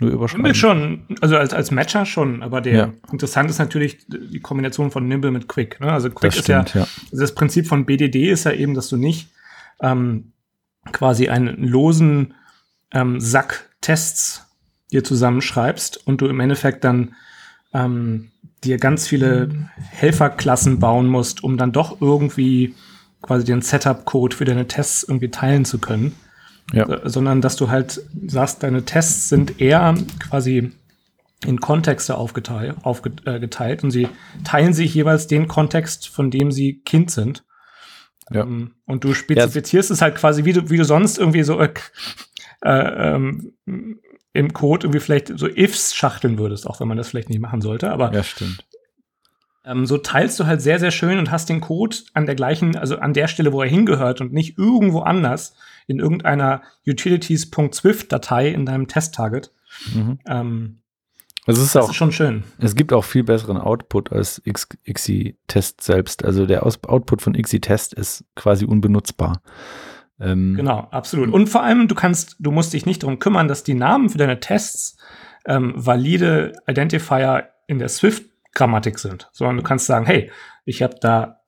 nur 0.00 0.10
überschreiben. 0.10 0.42
Nimble 0.44 0.54
schon, 0.54 1.02
also 1.20 1.36
als, 1.36 1.52
als 1.52 1.70
Matcher 1.70 2.06
schon, 2.06 2.42
aber 2.42 2.60
der 2.60 2.72
Ja. 2.74 2.92
interessant 3.10 3.50
ist 3.50 3.58
natürlich 3.58 3.98
die 4.06 4.40
Kombination 4.40 4.90
von 4.90 5.08
Nimble 5.08 5.30
mit 5.30 5.48
Quick. 5.48 5.80
Ne? 5.80 5.92
Also 5.92 6.10
Quick 6.10 6.30
Das 6.32 6.40
ist 6.40 6.48
ja, 6.48 6.62
stimmt, 6.66 6.74
ja. 6.74 6.88
also 7.10 7.20
das 7.22 7.34
Prinzip 7.34 7.66
von 7.66 7.84
BDD 7.86 8.30
ist 8.30 8.44
ja 8.44 8.52
eben, 8.52 8.74
dass 8.74 8.88
du 8.88 8.96
nicht 8.96 9.30
ähm, 9.80 10.32
quasi 10.92 11.28
einen 11.28 11.62
losen 11.64 12.34
ähm, 12.92 13.20
Sack 13.20 13.70
Tests 13.80 14.46
dir 14.90 15.04
zusammenschreibst 15.04 16.06
und 16.06 16.20
du 16.20 16.26
im 16.26 16.40
Endeffekt 16.40 16.84
dann 16.84 17.14
ähm, 17.74 18.30
dir 18.64 18.78
ganz 18.78 19.06
viele 19.06 19.50
Helferklassen 19.90 20.78
bauen 20.78 21.06
musst, 21.06 21.44
um 21.44 21.56
dann 21.56 21.72
doch 21.72 22.00
irgendwie 22.00 22.74
quasi 23.22 23.44
den 23.44 23.62
Setup-Code 23.62 24.34
für 24.34 24.44
deine 24.44 24.66
Tests 24.66 25.02
irgendwie 25.02 25.30
teilen 25.30 25.64
zu 25.64 25.78
können. 25.78 26.14
Ja. 26.72 26.88
Äh, 26.88 27.08
sondern 27.08 27.40
dass 27.40 27.56
du 27.56 27.70
halt 27.70 28.00
sagst, 28.26 28.62
deine 28.62 28.84
Tests 28.84 29.28
sind 29.28 29.60
eher 29.60 29.94
quasi 30.18 30.72
in 31.46 31.60
Kontexte 31.60 32.16
aufgeteilt, 32.16 32.76
aufgeteilt 32.82 33.84
und 33.84 33.90
sie 33.90 34.08
teilen 34.44 34.72
sich 34.72 34.92
jeweils 34.94 35.28
den 35.28 35.46
Kontext, 35.46 36.08
von 36.08 36.30
dem 36.30 36.50
sie 36.50 36.80
Kind 36.80 37.10
sind. 37.10 37.44
Ja. 38.30 38.42
Ähm, 38.42 38.74
und 38.86 39.04
du 39.04 39.14
spezifizierst 39.14 39.90
ja. 39.90 39.94
es 39.94 40.02
halt 40.02 40.16
quasi, 40.16 40.44
wie 40.44 40.52
du, 40.52 40.70
wie 40.70 40.76
du 40.76 40.84
sonst 40.84 41.18
irgendwie 41.18 41.42
so 41.42 41.60
äh, 41.60 41.72
äh, 42.62 43.14
ähm, 43.14 43.52
im 44.32 44.52
Code 44.52 44.86
irgendwie 44.86 45.00
vielleicht 45.00 45.38
so 45.38 45.48
Ifs 45.48 45.94
schachteln 45.94 46.38
würdest, 46.38 46.66
auch 46.66 46.80
wenn 46.80 46.88
man 46.88 46.96
das 46.96 47.08
vielleicht 47.08 47.30
nicht 47.30 47.40
machen 47.40 47.60
sollte. 47.60 47.90
Aber 47.90 48.12
ja, 48.12 48.22
stimmt. 48.22 48.64
Ähm, 49.64 49.86
so 49.86 49.98
teilst 49.98 50.38
du 50.40 50.46
halt 50.46 50.62
sehr, 50.62 50.78
sehr 50.78 50.90
schön 50.90 51.18
und 51.18 51.30
hast 51.30 51.48
den 51.48 51.60
Code 51.60 51.96
an 52.14 52.26
der 52.26 52.34
gleichen, 52.34 52.76
also 52.76 52.98
an 52.98 53.12
der 53.12 53.28
Stelle, 53.28 53.52
wo 53.52 53.62
er 53.62 53.68
hingehört 53.68 54.20
und 54.20 54.32
nicht 54.32 54.56
irgendwo 54.56 55.00
anders 55.00 55.54
in 55.86 55.98
irgendeiner 55.98 56.62
utilities.swift-Datei 56.86 58.48
in 58.48 58.64
deinem 58.64 58.88
Test-Target. 58.88 59.52
Mhm. 59.94 60.18
Ähm, 60.26 60.80
das 61.56 61.64
ist, 61.64 61.74
das 61.74 61.84
auch, 61.84 61.90
ist 61.90 61.96
schon 61.96 62.12
schön. 62.12 62.44
Es 62.58 62.74
gibt 62.74 62.92
auch 62.92 63.04
viel 63.04 63.24
besseren 63.24 63.56
Output 63.56 64.12
als 64.12 64.42
XI-Test 64.44 65.80
selbst. 65.80 66.24
Also 66.24 66.46
der 66.46 66.66
Aus 66.66 66.82
Output 66.84 67.22
von 67.22 67.32
XI-Test 67.32 67.94
ist 67.94 68.24
quasi 68.34 68.66
unbenutzbar. 68.66 69.40
Ähm, 70.20 70.54
genau, 70.56 70.88
absolut. 70.90 71.32
Und 71.32 71.48
vor 71.48 71.62
allem, 71.62 71.88
du 71.88 71.94
kannst, 71.94 72.36
du 72.38 72.50
musst 72.50 72.72
dich 72.72 72.86
nicht 72.86 73.02
darum 73.02 73.18
kümmern, 73.18 73.48
dass 73.48 73.64
die 73.64 73.74
Namen 73.74 74.10
für 74.10 74.18
deine 74.18 74.40
Tests 74.40 74.98
ähm, 75.46 75.72
valide 75.74 76.52
Identifier 76.66 77.50
in 77.66 77.78
der 77.78 77.88
Swift-Grammatik 77.88 78.98
sind, 78.98 79.30
sondern 79.32 79.56
du 79.56 79.62
kannst 79.62 79.86
sagen, 79.86 80.04
hey, 80.04 80.30
ich 80.64 80.82
habe 80.82 80.96
da 81.00 81.40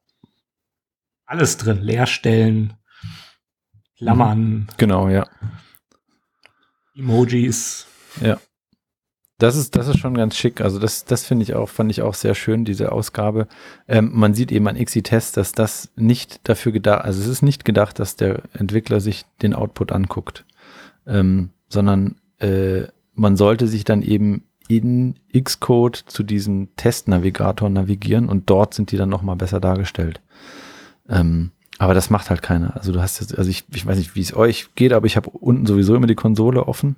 alles 1.27 1.59
drin, 1.59 1.83
Leerstellen, 1.83 2.75
Klammern. 3.99 4.67
Genau, 4.79 5.09
ja. 5.11 5.27
Emojis. 6.97 7.87
Ja. 8.23 8.39
Das 9.41 9.57
ist, 9.57 9.75
das 9.75 9.89
ist 9.89 9.99
schon 9.99 10.15
ganz 10.15 10.37
schick. 10.37 10.61
Also 10.61 10.79
das, 10.79 11.07
das 11.07 11.25
finde 11.25 11.45
ich 11.45 11.55
auch, 11.55 11.71
fand 11.71 11.91
ich 11.91 12.03
auch 12.03 12.13
sehr 12.13 12.35
schön, 12.35 12.67
diese 12.67 12.93
Ausgabe. 12.93 13.49
Ähm, 13.89 14.11
man 14.13 14.35
sieht 14.35 14.53
eben 14.53 14.69
an 14.69 14.77
XI-Test, 14.77 15.39
dass 15.39 15.53
das 15.53 15.91
nicht 15.97 16.47
dafür 16.47 16.73
gedacht, 16.73 17.07
also 17.07 17.23
es 17.23 17.27
ist 17.27 17.43
nicht 17.43 17.65
gedacht, 17.65 17.99
dass 17.99 18.17
der 18.17 18.43
Entwickler 18.53 19.01
sich 19.01 19.25
den 19.41 19.55
Output 19.55 19.93
anguckt, 19.93 20.45
ähm, 21.07 21.49
sondern 21.71 22.17
äh, 22.39 22.83
man 23.15 23.39
sollte 23.39 23.67
sich 23.67 23.85
dann 23.85 24.03
eben 24.03 24.45
in 24.69 25.15
Xcode 25.33 25.97
zu 25.97 26.23
diesem 26.23 26.69
Testnavigator 26.77 27.71
navigieren 27.71 28.29
und 28.29 28.51
dort 28.51 28.75
sind 28.75 28.93
die 28.93 28.99
dann 28.99 29.09
nochmal 29.09 29.37
besser 29.37 29.59
dargestellt. 29.59 30.21
Ähm, 31.09 31.51
aber 31.79 31.95
das 31.95 32.11
macht 32.11 32.29
halt 32.29 32.43
keiner. 32.43 32.77
Also 32.77 32.93
du 32.93 33.01
hast 33.01 33.21
jetzt, 33.21 33.39
also 33.39 33.49
ich, 33.49 33.65
ich 33.75 33.87
weiß 33.87 33.97
nicht, 33.97 34.15
wie 34.15 34.21
es 34.21 34.37
euch 34.37 34.75
geht, 34.75 34.93
aber 34.93 35.07
ich 35.07 35.17
habe 35.17 35.31
unten 35.31 35.65
sowieso 35.65 35.95
immer 35.95 36.07
die 36.07 36.15
Konsole 36.15 36.69
offen 36.69 36.97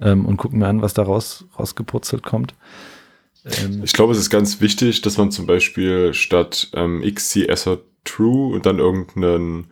ähm, 0.00 0.26
und 0.26 0.36
gucken 0.36 0.58
mir 0.58 0.68
an, 0.68 0.82
was 0.82 0.94
da 0.94 1.02
raus, 1.02 1.44
rausgeputzelt 1.58 2.22
kommt. 2.22 2.54
Ähm, 3.44 3.82
ich 3.84 3.92
glaube, 3.92 4.12
es 4.12 4.18
ist 4.18 4.30
ganz 4.30 4.60
wichtig, 4.60 5.02
dass 5.02 5.18
man 5.18 5.30
zum 5.30 5.46
Beispiel 5.46 6.14
statt 6.14 6.70
ähm, 6.74 7.02
XC 7.02 7.48
Assert 7.50 7.82
True 8.04 8.54
und 8.54 8.66
dann 8.66 8.78
irgendeinen 8.78 9.66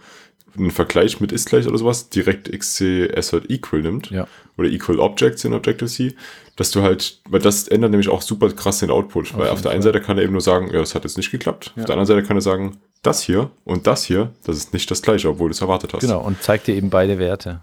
einen 0.57 0.71
Vergleich 0.71 1.21
mit 1.21 1.33
ist 1.33 1.49
gleich 1.49 1.67
oder 1.67 1.79
sowas 1.79 2.09
direkt 2.11 2.51
XC 2.51 3.11
Assert 3.17 3.51
Equal 3.51 3.83
nimmt. 3.83 4.11
Ja. 4.11 4.27
Oder 4.59 4.69
Equal 4.69 5.01
Objects 5.01 5.45
in 5.45 5.55
Objective-C, 5.55 6.15
dass 6.57 6.71
du 6.71 6.83
halt, 6.83 7.21
weil 7.29 7.41
das 7.41 7.69
ändert 7.69 7.91
nämlich 7.91 8.11
auch 8.11 8.21
super 8.21 8.51
krass 8.51 8.81
den 8.81 8.91
Output, 8.91 9.33
auf 9.33 9.39
weil 9.39 9.49
auf 9.49 9.63
der 9.63 9.71
einen 9.71 9.83
Seite 9.83 10.01
kann 10.01 10.19
er 10.19 10.25
eben 10.25 10.33
nur 10.33 10.43
sagen, 10.43 10.67
ja, 10.67 10.81
das 10.81 10.95
hat 10.95 11.05
jetzt 11.05 11.17
nicht 11.17 11.31
geklappt. 11.31 11.73
Ja. 11.75 11.83
Auf 11.83 11.87
der 11.87 11.95
anderen 11.95 12.07
Seite 12.07 12.23
kann 12.23 12.37
er 12.37 12.43
sagen, 12.43 12.77
das 13.03 13.23
hier 13.23 13.51
und 13.65 13.87
das 13.87 14.05
hier, 14.05 14.33
das 14.45 14.57
ist 14.57 14.73
nicht 14.73 14.91
das 14.91 15.01
gleiche, 15.03 15.29
obwohl 15.29 15.49
du 15.49 15.53
es 15.53 15.61
erwartet 15.61 15.95
hast. 15.95 16.01
Genau, 16.01 16.21
und 16.21 16.43
zeigt 16.43 16.67
dir 16.67 16.75
eben 16.75 16.91
beide 16.91 17.19
Werte. 17.19 17.61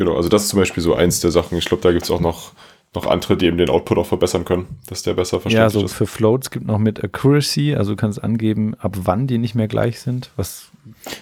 Genau, 0.00 0.16
also 0.16 0.30
das 0.30 0.44
ist 0.44 0.48
zum 0.48 0.58
Beispiel 0.58 0.82
so 0.82 0.94
eins 0.94 1.20
der 1.20 1.30
Sachen. 1.30 1.58
Ich 1.58 1.66
glaube, 1.66 1.82
da 1.82 1.92
gibt 1.92 2.04
es 2.04 2.10
auch 2.10 2.20
noch, 2.20 2.54
noch 2.94 3.04
andere, 3.04 3.36
die 3.36 3.44
eben 3.44 3.58
den 3.58 3.68
Output 3.68 3.98
auch 3.98 4.06
verbessern 4.06 4.46
können, 4.46 4.66
dass 4.86 5.02
der 5.02 5.12
besser 5.12 5.42
verständlich 5.42 5.74
ja, 5.74 5.78
so 5.78 5.84
ist. 5.84 5.90
Ja, 5.90 5.96
für 5.98 6.06
Floats 6.06 6.50
gibt 6.50 6.66
noch 6.66 6.78
mit 6.78 7.04
Accuracy, 7.04 7.74
also 7.74 7.92
du 7.92 7.96
kannst 7.96 8.24
angeben, 8.24 8.74
ab 8.76 8.96
wann 9.02 9.26
die 9.26 9.36
nicht 9.36 9.54
mehr 9.54 9.68
gleich 9.68 10.00
sind, 10.00 10.30
was, 10.36 10.68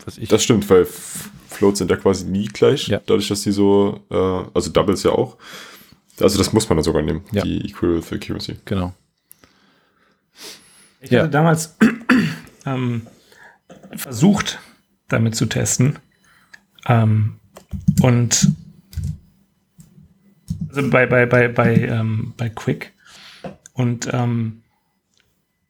was 0.05 0.17
ich. 0.17 0.29
Das 0.29 0.45
stimmt, 0.45 0.71
weil 0.71 0.87
Floats 1.49 1.79
sind 1.79 1.91
ja 1.91 1.97
quasi 1.97 2.27
nie 2.27 2.47
gleich, 2.47 2.87
ja. 2.87 3.01
dadurch, 3.05 3.27
dass 3.27 3.43
die 3.43 3.51
so, 3.51 3.99
äh, 4.13 4.15
also 4.55 4.71
Doubles 4.71 5.03
ja 5.03 5.11
auch. 5.11 5.39
Also 6.21 6.39
das 6.39 6.53
muss 6.53 6.69
man 6.69 6.77
dann 6.77 6.85
sogar 6.85 7.03
nehmen, 7.03 7.23
ja. 7.33 7.43
die 7.43 7.69
Equal 7.69 7.97
with 7.97 8.13
Accuracy. 8.13 8.59
Genau. 8.65 8.93
Ich 11.01 11.11
ja. 11.11 11.23
hatte 11.23 11.31
damals 11.31 11.77
ähm, 12.65 13.09
versucht, 13.97 14.61
damit 15.09 15.35
zu 15.35 15.47
testen. 15.47 15.99
Ähm, 16.87 17.41
und 18.03 18.53
also 20.69 20.91
bei, 20.91 21.07
bei, 21.07 21.27
bei, 21.27 21.49
bei, 21.49 21.75
ähm, 21.77 22.35
bei 22.37 22.49
Quick. 22.49 22.93
Und 23.73 24.13
ähm, 24.13 24.63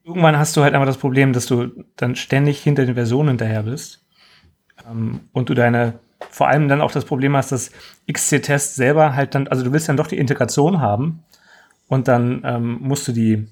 irgendwann 0.05 0.39
hast 0.39 0.57
du 0.57 0.63
halt 0.63 0.75
einfach 0.75 0.87
das 0.87 0.99
Problem, 0.99 1.33
dass 1.33 1.47
du 1.47 1.85
dann 1.97 2.17
ständig 2.17 2.63
hinter 2.63 2.87
den 2.87 2.95
Versionen 2.95 3.29
hinterher 3.29 3.65
bist. 3.65 4.03
Ähm, 4.89 5.21
und 5.33 5.49
du 5.49 5.55
deine, 5.55 5.99
vor 6.31 6.49
allem 6.49 6.69
dann 6.69 6.81
auch 6.81 6.91
das 6.91 7.05
Problem 7.05 7.37
hast, 7.37 7.53
dass 7.53 7.71
XC-Test 8.11 8.77
selber 8.77 9.15
halt 9.15 9.35
dann, 9.35 9.49
also 9.49 9.63
du 9.63 9.73
willst 9.73 9.89
dann 9.89 9.97
doch 9.97 10.07
die 10.07 10.19
Integration 10.19 10.81
haben 10.81 11.23
und 11.87 12.09
dann 12.09 12.43
ähm, 12.45 12.79
musst 12.81 13.07
du 13.09 13.13
die, 13.13 13.49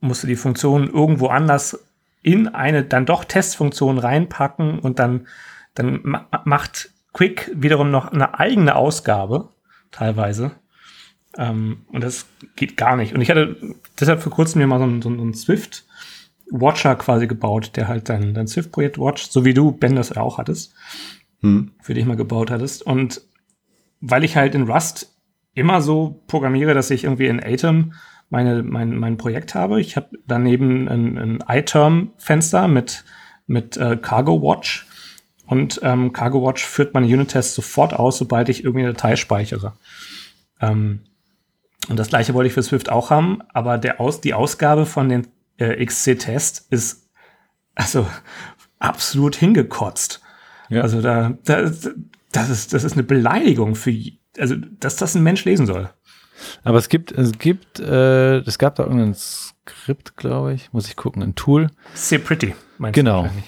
musst 0.00 0.24
du 0.24 0.26
die 0.26 0.36
Funktion 0.36 0.90
irgendwo 0.90 1.28
anders 1.28 1.78
in 2.22 2.48
eine 2.48 2.84
dann 2.84 3.06
doch 3.06 3.24
Testfunktion 3.24 3.98
reinpacken 3.98 4.78
und 4.78 4.98
dann, 4.98 5.26
dann 5.74 6.00
ma 6.02 6.26
macht 6.44 6.90
Quick 7.12 7.50
wiederum 7.54 7.90
noch 7.90 8.10
eine 8.10 8.38
eigene 8.38 8.74
Ausgabe 8.74 9.51
teilweise. 9.92 10.52
Ähm, 11.38 11.82
und 11.88 12.02
das 12.02 12.26
geht 12.56 12.76
gar 12.76 12.96
nicht. 12.96 13.14
Und 13.14 13.20
ich 13.20 13.30
hatte 13.30 13.56
deshalb 13.98 14.20
vor 14.20 14.32
kurzem 14.32 14.60
mir 14.60 14.66
mal 14.66 14.78
so 14.78 14.84
einen, 14.84 15.02
so 15.02 15.08
einen 15.08 15.34
Swift 15.34 15.84
Watcher 16.50 16.96
quasi 16.96 17.26
gebaut, 17.26 17.72
der 17.76 17.88
halt 17.88 18.08
dein, 18.08 18.34
dein 18.34 18.46
Swift-Projekt 18.46 18.98
watcht, 18.98 19.32
so 19.32 19.44
wie 19.44 19.54
du, 19.54 19.72
Ben, 19.72 19.96
das 19.96 20.16
auch 20.16 20.38
hattest, 20.38 20.74
hm. 21.40 21.72
für 21.80 21.94
dich 21.94 22.04
mal 22.04 22.16
gebaut 22.16 22.50
hattest. 22.50 22.82
Und 22.82 23.22
weil 24.00 24.24
ich 24.24 24.36
halt 24.36 24.54
in 24.54 24.68
Rust 24.68 25.16
immer 25.54 25.80
so 25.80 26.22
programmiere, 26.26 26.74
dass 26.74 26.90
ich 26.90 27.04
irgendwie 27.04 27.26
in 27.26 27.42
Atom 27.42 27.94
meine, 28.28 28.62
mein, 28.62 28.96
mein 28.96 29.18
Projekt 29.18 29.54
habe. 29.54 29.80
Ich 29.80 29.96
habe 29.96 30.18
daneben 30.26 30.88
ein, 30.88 31.18
ein 31.18 31.44
iTerm-Fenster 31.46 32.66
mit, 32.68 33.04
mit 33.46 33.76
äh, 33.76 33.96
Cargo 33.96 34.42
Watch. 34.42 34.86
Und 35.46 35.80
ähm, 35.82 36.12
Cargo 36.12 36.46
Watch 36.46 36.64
führt 36.64 36.94
meine 36.94 37.06
Unit-Tests 37.06 37.54
sofort 37.54 37.94
aus, 37.94 38.18
sobald 38.18 38.48
ich 38.48 38.64
irgendwie 38.64 38.84
eine 38.84 38.94
Datei 38.94 39.16
speichere. 39.16 39.74
Ähm, 40.60 41.00
und 41.88 41.98
das 41.98 42.08
gleiche 42.08 42.34
wollte 42.34 42.48
ich 42.48 42.54
für 42.54 42.62
Swift 42.62 42.90
auch 42.90 43.10
haben, 43.10 43.40
aber 43.52 43.76
der 43.76 44.00
Aus, 44.00 44.20
die 44.20 44.34
Ausgabe 44.34 44.86
von 44.86 45.08
den 45.08 45.26
äh, 45.58 45.84
XC-Test 45.84 46.68
ist 46.70 47.08
also 47.74 48.06
absolut 48.78 49.36
hingekotzt. 49.36 50.20
Ja. 50.68 50.82
Also 50.82 51.02
da, 51.02 51.36
da, 51.44 51.70
das 52.32 52.50
ist, 52.50 52.72
das 52.72 52.84
ist 52.84 52.92
eine 52.92 53.02
Beleidigung 53.02 53.74
für, 53.74 53.94
also, 54.38 54.54
dass 54.56 54.96
das 54.96 55.14
ein 55.14 55.22
Mensch 55.22 55.44
lesen 55.44 55.66
soll. 55.66 55.90
Aber 56.64 56.78
es 56.78 56.88
gibt, 56.88 57.12
es 57.12 57.38
gibt, 57.38 57.78
äh, 57.80 58.38
es 58.38 58.58
gab 58.58 58.76
da 58.76 58.84
irgendein 58.84 59.14
Skript, 59.14 60.16
glaube 60.16 60.54
ich, 60.54 60.72
muss 60.72 60.88
ich 60.88 60.96
gucken, 60.96 61.22
ein 61.22 61.34
Tool. 61.34 61.68
Say 61.94 62.18
Pretty, 62.18 62.54
meinst 62.78 62.94
genau, 62.94 63.24
du 63.24 63.28
Genau, 63.28 63.42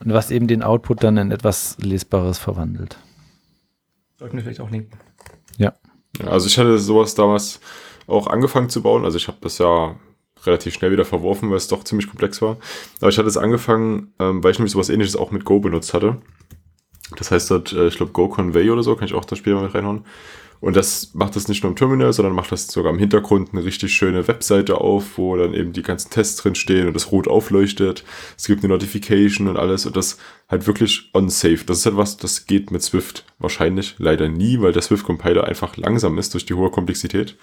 und 0.00 0.12
was 0.12 0.30
eben 0.30 0.46
den 0.46 0.62
Output 0.62 1.02
dann 1.02 1.16
in 1.16 1.30
etwas 1.30 1.76
Lesbares 1.80 2.38
verwandelt. 2.38 2.98
Sollten 4.18 4.36
wir 4.36 4.44
vielleicht 4.44 4.60
auch 4.60 4.70
linken. 4.70 4.98
Ja. 5.58 5.74
ja. 6.18 6.26
Also 6.26 6.46
ich 6.46 6.58
hatte 6.58 6.78
sowas 6.78 7.14
damals 7.14 7.60
auch 8.06 8.26
angefangen 8.28 8.70
zu 8.70 8.82
bauen. 8.82 9.04
Also 9.04 9.18
ich 9.18 9.28
habe 9.28 9.38
das 9.40 9.58
ja 9.58 9.96
relativ 10.44 10.74
schnell 10.74 10.90
wieder 10.90 11.04
verworfen, 11.04 11.50
weil 11.50 11.56
es 11.56 11.68
doch 11.68 11.84
ziemlich 11.84 12.08
komplex 12.08 12.40
war. 12.40 12.56
Aber 13.00 13.10
ich 13.10 13.18
hatte 13.18 13.28
es 13.28 13.36
angefangen, 13.36 14.12
ähm, 14.18 14.42
weil 14.42 14.52
ich 14.52 14.58
nämlich 14.58 14.72
sowas 14.72 14.88
ähnliches 14.88 15.16
auch 15.16 15.30
mit 15.30 15.44
Go 15.44 15.60
benutzt 15.60 15.92
hatte. 15.92 16.18
Das 17.16 17.30
heißt 17.30 17.50
dort, 17.50 17.72
äh, 17.72 17.88
ich 17.88 17.96
glaube 17.96 18.12
Go 18.12 18.28
Convey 18.28 18.70
oder 18.70 18.82
so, 18.82 18.96
kann 18.96 19.06
ich 19.06 19.14
auch 19.14 19.24
das 19.24 19.38
Spiel 19.38 19.54
mal 19.54 19.66
reinhauen. 19.66 20.04
Und 20.60 20.76
das 20.76 21.14
macht 21.14 21.36
das 21.36 21.48
nicht 21.48 21.62
nur 21.62 21.70
im 21.70 21.76
Terminal, 21.76 22.12
sondern 22.12 22.34
macht 22.34 22.52
das 22.52 22.68
sogar 22.68 22.92
im 22.92 22.98
Hintergrund 22.98 23.50
eine 23.52 23.64
richtig 23.64 23.92
schöne 23.92 24.26
Webseite 24.26 24.80
auf, 24.80 25.18
wo 25.18 25.36
dann 25.36 25.54
eben 25.54 25.72
die 25.72 25.82
ganzen 25.82 26.10
Tests 26.10 26.36
drin 26.36 26.54
stehen 26.54 26.86
und 26.86 26.94
das 26.94 27.12
rot 27.12 27.28
aufleuchtet. 27.28 28.04
Es 28.36 28.46
gibt 28.46 28.64
eine 28.64 28.72
Notification 28.72 29.48
und 29.48 29.56
alles 29.56 29.86
und 29.86 29.96
das 29.96 30.18
halt 30.48 30.66
wirklich 30.66 31.10
unsafe. 31.12 31.64
Das 31.66 31.78
ist 31.78 31.86
halt 31.86 31.96
was, 31.96 32.16
das 32.16 32.46
geht 32.46 32.70
mit 32.70 32.82
Swift 32.82 33.24
wahrscheinlich 33.38 33.96
leider 33.98 34.28
nie, 34.28 34.60
weil 34.60 34.72
der 34.72 34.82
Swift-Compiler 34.82 35.44
einfach 35.44 35.76
langsam 35.76 36.18
ist 36.18 36.34
durch 36.34 36.46
die 36.46 36.54
hohe 36.54 36.70
Komplexität. 36.70 37.36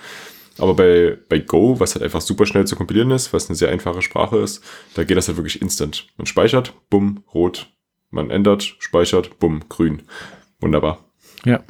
Aber 0.57 0.75
bei, 0.75 1.17
bei 1.29 1.39
Go, 1.39 1.79
was 1.79 1.95
halt 1.95 2.03
einfach 2.03 2.21
super 2.21 2.45
schnell 2.45 2.65
zu 2.65 2.75
kompilieren 2.75 3.11
ist, 3.11 3.33
was 3.33 3.49
eine 3.49 3.55
sehr 3.55 3.69
einfache 3.69 4.01
Sprache 4.01 4.37
ist, 4.37 4.63
da 4.93 5.03
geht 5.03 5.17
das 5.17 5.27
halt 5.27 5.37
wirklich 5.37 5.61
instant. 5.61 6.07
Man 6.17 6.27
speichert, 6.27 6.73
bumm, 6.89 7.23
rot. 7.33 7.69
Man 8.11 8.29
ändert, 8.29 8.75
speichert, 8.77 9.39
bumm, 9.39 9.63
grün. 9.69 10.03
Wunderbar. 10.59 11.03
Ja. 11.45 11.63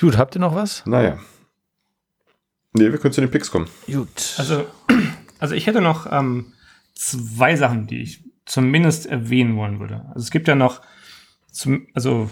Gut, 0.00 0.16
habt 0.16 0.36
ihr 0.36 0.40
noch 0.40 0.54
was? 0.54 0.84
Naja. 0.86 1.18
Nee, 2.72 2.90
wir 2.92 2.98
können 2.98 3.12
zu 3.12 3.20
den 3.20 3.30
Picks 3.30 3.50
kommen. 3.50 3.68
Gut. 3.86 4.34
Also, 4.38 4.66
also 5.38 5.54
ich 5.54 5.66
hätte 5.66 5.80
noch 5.80 6.10
ähm, 6.10 6.52
zwei 6.94 7.56
Sachen, 7.56 7.86
die 7.86 8.02
ich 8.02 8.24
zumindest 8.46 9.06
erwähnen 9.06 9.56
wollen 9.56 9.80
würde. 9.80 10.04
Also 10.08 10.20
es 10.20 10.30
gibt 10.30 10.48
ja 10.48 10.54
noch, 10.54 10.80
zum, 11.50 11.86
also 11.94 12.30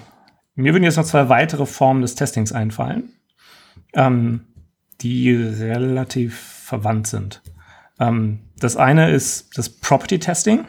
mir 0.54 0.72
würden 0.72 0.84
jetzt 0.84 0.96
noch 0.96 1.04
zwei 1.04 1.28
weitere 1.28 1.66
Formen 1.66 2.02
des 2.02 2.14
Testings 2.14 2.52
einfallen. 2.52 3.12
ähm, 3.92 4.40
die 5.00 5.34
relativ 5.34 6.38
verwandt 6.38 7.06
sind. 7.06 7.42
Ähm, 7.98 8.40
das 8.58 8.76
eine 8.76 9.10
ist 9.10 9.56
das 9.58 9.68
Property 9.68 10.18
Testing. 10.18 10.64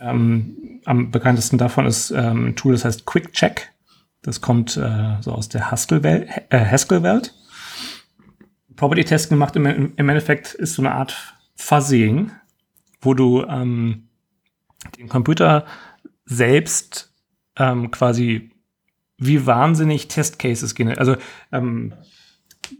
Ähm, 0.00 0.80
am 0.84 1.10
bekanntesten 1.10 1.58
davon 1.58 1.86
ist 1.86 2.10
ähm, 2.10 2.48
ein 2.48 2.56
Tool, 2.56 2.72
das 2.72 2.84
heißt 2.84 3.06
Quick 3.06 3.32
Check. 3.32 3.72
Das 4.22 4.40
kommt 4.40 4.76
äh, 4.76 5.16
so 5.20 5.32
aus 5.32 5.48
der 5.48 5.70
Haskell-Welt. 5.70 6.28
Äh, 6.50 6.64
Haskell 6.64 7.22
Property 8.76 9.04
Testing 9.04 9.38
macht 9.38 9.56
im, 9.56 9.66
Endeffekt 9.96 10.54
ist 10.54 10.74
so 10.74 10.82
eine 10.82 10.92
Art 10.92 11.36
Fuzzying, 11.56 12.30
wo 13.00 13.14
du 13.14 13.44
ähm, 13.44 14.08
den 14.96 15.08
Computer 15.08 15.66
selbst 16.24 17.12
ähm, 17.56 17.90
quasi 17.90 18.52
wie 19.18 19.46
wahnsinnig 19.46 20.06
Testcases 20.08 20.74
gehen. 20.74 20.96
Also 20.96 21.16
ähm, 21.50 21.92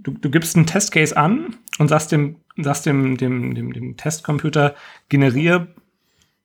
du, 0.00 0.12
du 0.12 0.30
gibst 0.30 0.56
einen 0.56 0.66
Testcase 0.66 1.16
an 1.16 1.56
und 1.78 1.88
sagst 1.88 2.12
dem, 2.12 2.36
sagst 2.56 2.86
dem, 2.86 3.16
dem, 3.16 3.54
dem, 3.54 3.72
dem 3.72 3.96
Testcomputer, 3.96 4.74
generiere 5.08 5.74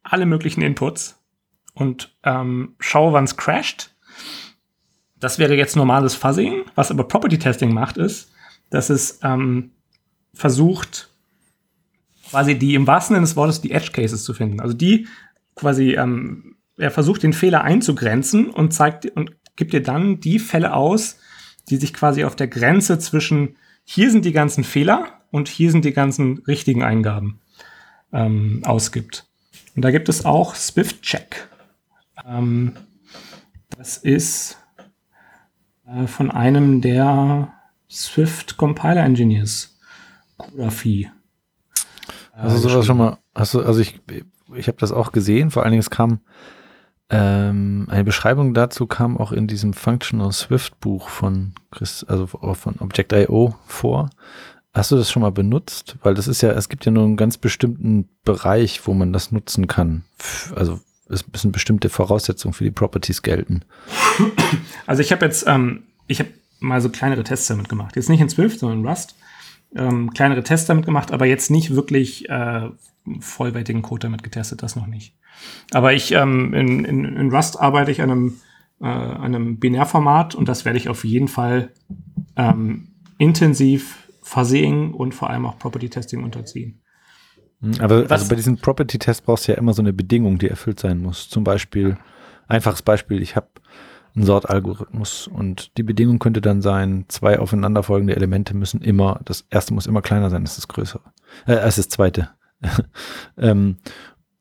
alle 0.01 0.25
möglichen 0.25 0.61
Inputs 0.61 1.21
und 1.73 2.15
ähm, 2.23 2.75
schau, 2.79 3.13
wann 3.13 3.23
es 3.23 3.37
crasht. 3.37 3.92
Das 5.23 5.39
wäre 5.39 5.55
jetzt 5.55 5.77
normales 5.77 6.15
Fuzzing. 6.15 6.65
Was 6.75 6.91
aber 6.91 7.07
Property 7.07 7.39
Testing 7.39 7.73
macht, 7.73 7.95
ist, 7.95 8.33
dass 8.69 8.89
es 8.89 9.19
ähm, 9.23 9.71
versucht, 10.33 11.07
quasi 12.29 12.59
die 12.59 12.75
im 12.75 12.87
wahrsten 12.87 13.15
Sinne 13.15 13.25
des 13.25 13.37
Wortes 13.37 13.61
die 13.61 13.71
Edge 13.71 13.91
Cases 13.93 14.21
zu 14.21 14.33
finden. 14.33 14.59
Also 14.59 14.73
die 14.73 15.07
quasi, 15.55 15.93
ähm, 15.93 16.57
er 16.75 16.91
versucht 16.91 17.23
den 17.23 17.31
Fehler 17.31 17.63
einzugrenzen 17.63 18.49
und 18.49 18.73
zeigt 18.73 19.05
und 19.15 19.31
gibt 19.55 19.71
dir 19.71 19.81
dann 19.81 20.19
die 20.19 20.39
Fälle 20.39 20.73
aus, 20.73 21.19
die 21.69 21.77
sich 21.77 21.93
quasi 21.93 22.25
auf 22.25 22.35
der 22.35 22.49
Grenze 22.49 22.99
zwischen 22.99 23.55
hier 23.85 24.11
sind 24.11 24.25
die 24.25 24.33
ganzen 24.33 24.65
Fehler 24.65 25.21
und 25.31 25.47
hier 25.47 25.71
sind 25.71 25.85
die 25.85 25.93
ganzen 25.93 26.39
richtigen 26.39 26.83
Eingaben 26.83 27.39
ähm, 28.11 28.59
ausgibt. 28.65 29.25
Und 29.73 29.85
da 29.85 29.91
gibt 29.91 30.09
es 30.09 30.25
auch 30.25 30.53
Swift 30.55 31.01
Check. 31.01 31.47
Ähm, 32.27 32.73
das 33.77 33.95
ist 33.95 34.57
von 36.07 36.31
einem 36.31 36.81
der 36.81 37.53
Swift 37.89 38.57
Compiler 38.57 39.03
Engineers, 39.03 39.77
Kurafi. 40.37 41.09
Äh, 42.35 42.39
also 42.39 42.57
sowas 42.57 42.85
schon 42.85 42.97
mal, 42.97 43.17
hast 43.35 43.53
du, 43.53 43.61
also 43.61 43.79
ich, 43.79 43.99
ich 44.55 44.67
habe 44.67 44.77
das 44.79 44.91
auch 44.91 45.11
gesehen, 45.11 45.51
vor 45.51 45.63
allen 45.63 45.71
Dingen 45.71 45.81
es 45.81 45.89
kam 45.89 46.21
ähm, 47.09 47.87
eine 47.89 48.03
Beschreibung 48.03 48.55
dazu 48.55 48.87
kam 48.87 49.17
auch 49.17 49.31
in 49.31 49.45
diesem 49.45 49.73
Functional 49.73 50.31
Swift 50.31 50.79
Buch 50.79 51.09
von 51.09 51.53
Chris, 51.69 52.03
also 52.03 52.25
von 52.27 52.75
Object.io 52.79 53.55
vor. 53.67 54.09
Hast 54.73 54.91
du 54.91 54.95
das 54.95 55.11
schon 55.11 55.21
mal 55.21 55.31
benutzt? 55.31 55.97
Weil 56.01 56.15
das 56.15 56.27
ist 56.27 56.41
ja, 56.41 56.51
es 56.51 56.69
gibt 56.69 56.85
ja 56.85 56.91
nur 56.91 57.03
einen 57.03 57.17
ganz 57.17 57.37
bestimmten 57.37 58.09
Bereich, 58.25 58.87
wo 58.87 58.93
man 58.95 59.13
das 59.13 59.31
nutzen 59.31 59.67
kann. 59.67 60.05
Also 60.55 60.79
es 61.09 61.27
müssen 61.31 61.51
bestimmte 61.51 61.89
Voraussetzungen 61.89 62.53
für 62.53 62.63
die 62.63 62.71
Properties 62.71 63.21
gelten. 63.21 63.63
Also 64.85 65.01
ich 65.01 65.11
habe 65.11 65.25
jetzt, 65.25 65.45
ähm, 65.47 65.83
ich 66.07 66.19
habe 66.19 66.29
mal 66.59 66.81
so 66.81 66.89
kleinere 66.89 67.23
Tests 67.23 67.47
damit 67.47 67.69
gemacht. 67.69 67.95
Jetzt 67.95 68.09
nicht 68.09 68.21
in 68.21 68.29
Swift, 68.29 68.59
sondern 68.59 68.79
in 68.79 68.87
Rust. 68.87 69.15
Ähm, 69.75 70.11
kleinere 70.11 70.43
Tests 70.43 70.67
damit 70.67 70.85
gemacht, 70.85 71.11
aber 71.11 71.25
jetzt 71.25 71.49
nicht 71.49 71.75
wirklich 71.75 72.29
äh, 72.29 72.69
vollwertigen 73.19 73.81
Code 73.81 74.07
damit 74.07 74.23
getestet, 74.23 74.61
das 74.61 74.75
noch 74.75 74.87
nicht. 74.87 75.15
Aber 75.71 75.93
ich 75.93 76.11
ähm, 76.11 76.53
in, 76.53 76.85
in, 76.85 77.05
in 77.05 77.31
Rust 77.31 77.59
arbeite 77.59 77.91
ich 77.91 78.01
an 78.01 78.11
einem, 78.11 78.41
äh, 78.81 78.85
einem 78.85 79.59
Binärformat 79.59 80.35
und 80.35 80.47
das 80.47 80.63
werde 80.63 80.77
ich 80.77 80.89
auf 80.89 81.03
jeden 81.03 81.27
Fall 81.27 81.71
ähm, 82.35 82.89
intensiv 83.17 84.07
versehen 84.21 84.93
und 84.93 85.13
vor 85.13 85.29
allem 85.29 85.45
auch 85.45 85.57
Property 85.57 85.89
Testing 85.89 86.23
unterziehen. 86.23 86.82
Hm, 87.63 87.79
aber 87.79 88.05
also 88.09 88.27
bei 88.27 88.35
diesem 88.35 88.57
Property 88.57 88.99
Test 88.99 89.25
brauchst 89.25 89.47
du 89.47 89.53
ja 89.53 89.57
immer 89.57 89.73
so 89.73 89.81
eine 89.81 89.93
Bedingung, 89.93 90.37
die 90.37 90.49
erfüllt 90.49 90.79
sein 90.79 91.01
muss. 91.01 91.29
Zum 91.29 91.43
Beispiel, 91.43 91.97
einfaches 92.47 92.81
Beispiel, 92.81 93.21
ich 93.21 93.35
habe 93.35 93.47
einen 94.15 94.25
Sortalgorithmus 94.25 95.27
und 95.27 95.75
die 95.77 95.83
Bedingung 95.83 96.19
könnte 96.19 96.41
dann 96.41 96.61
sein, 96.61 97.05
zwei 97.07 97.39
aufeinanderfolgende 97.39 98.15
Elemente 98.15 98.53
müssen 98.53 98.81
immer, 98.81 99.21
das 99.25 99.45
erste 99.49 99.73
muss 99.73 99.87
immer 99.87 100.01
kleiner 100.01 100.29
sein 100.29 100.43
als 100.43 100.55
das 100.55 100.67
größere, 100.67 101.01
äh, 101.47 101.53
als 101.53 101.77
das 101.77 101.89
zweite. 101.89 102.29
ähm, 103.37 103.77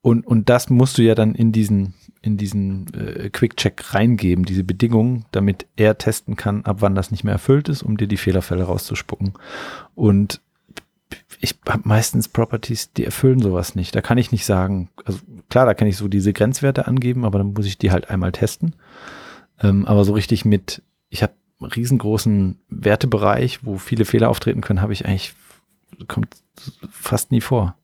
und, 0.02 0.26
und 0.26 0.48
das 0.48 0.68
musst 0.68 0.98
du 0.98 1.02
ja 1.02 1.14
dann 1.14 1.34
in 1.34 1.52
diesen, 1.52 1.94
in 2.22 2.36
diesen 2.36 2.92
äh, 2.92 3.30
Quick-Check 3.30 3.94
reingeben, 3.94 4.44
diese 4.44 4.64
Bedingungen, 4.64 5.26
damit 5.30 5.66
er 5.76 5.96
testen 5.96 6.36
kann, 6.36 6.64
ab 6.64 6.78
wann 6.80 6.96
das 6.96 7.12
nicht 7.12 7.22
mehr 7.22 7.34
erfüllt 7.34 7.68
ist, 7.68 7.82
um 7.82 7.96
dir 7.96 8.08
die 8.08 8.16
Fehlerfälle 8.16 8.64
rauszuspucken. 8.64 9.34
Und 9.94 10.40
ich 11.42 11.56
habe 11.68 11.82
meistens 11.84 12.28
Properties, 12.28 12.92
die 12.92 13.04
erfüllen 13.04 13.40
sowas 13.40 13.74
nicht. 13.74 13.94
Da 13.96 14.00
kann 14.00 14.16
ich 14.16 14.30
nicht 14.30 14.46
sagen, 14.46 14.90
also 15.04 15.18
klar, 15.50 15.66
da 15.66 15.74
kann 15.74 15.88
ich 15.88 15.96
so 15.96 16.06
diese 16.06 16.32
Grenzwerte 16.32 16.86
angeben, 16.86 17.24
aber 17.24 17.38
dann 17.38 17.52
muss 17.52 17.66
ich 17.66 17.78
die 17.78 17.90
halt 17.90 18.10
einmal 18.10 18.30
testen. 18.30 18.76
Ähm, 19.60 19.84
aber 19.84 20.04
so 20.04 20.12
richtig 20.12 20.44
mit, 20.44 20.82
ich 21.08 21.24
habe 21.24 21.32
einen 21.60 21.72
riesengroßen 21.72 22.60
Wertebereich, 22.68 23.64
wo 23.64 23.76
viele 23.76 24.04
Fehler 24.04 24.30
auftreten 24.30 24.60
können, 24.60 24.80
habe 24.80 24.92
ich 24.92 25.04
eigentlich, 25.04 25.34
kommt 26.06 26.28
fast 26.92 27.32
nie 27.32 27.40
vor. 27.40 27.76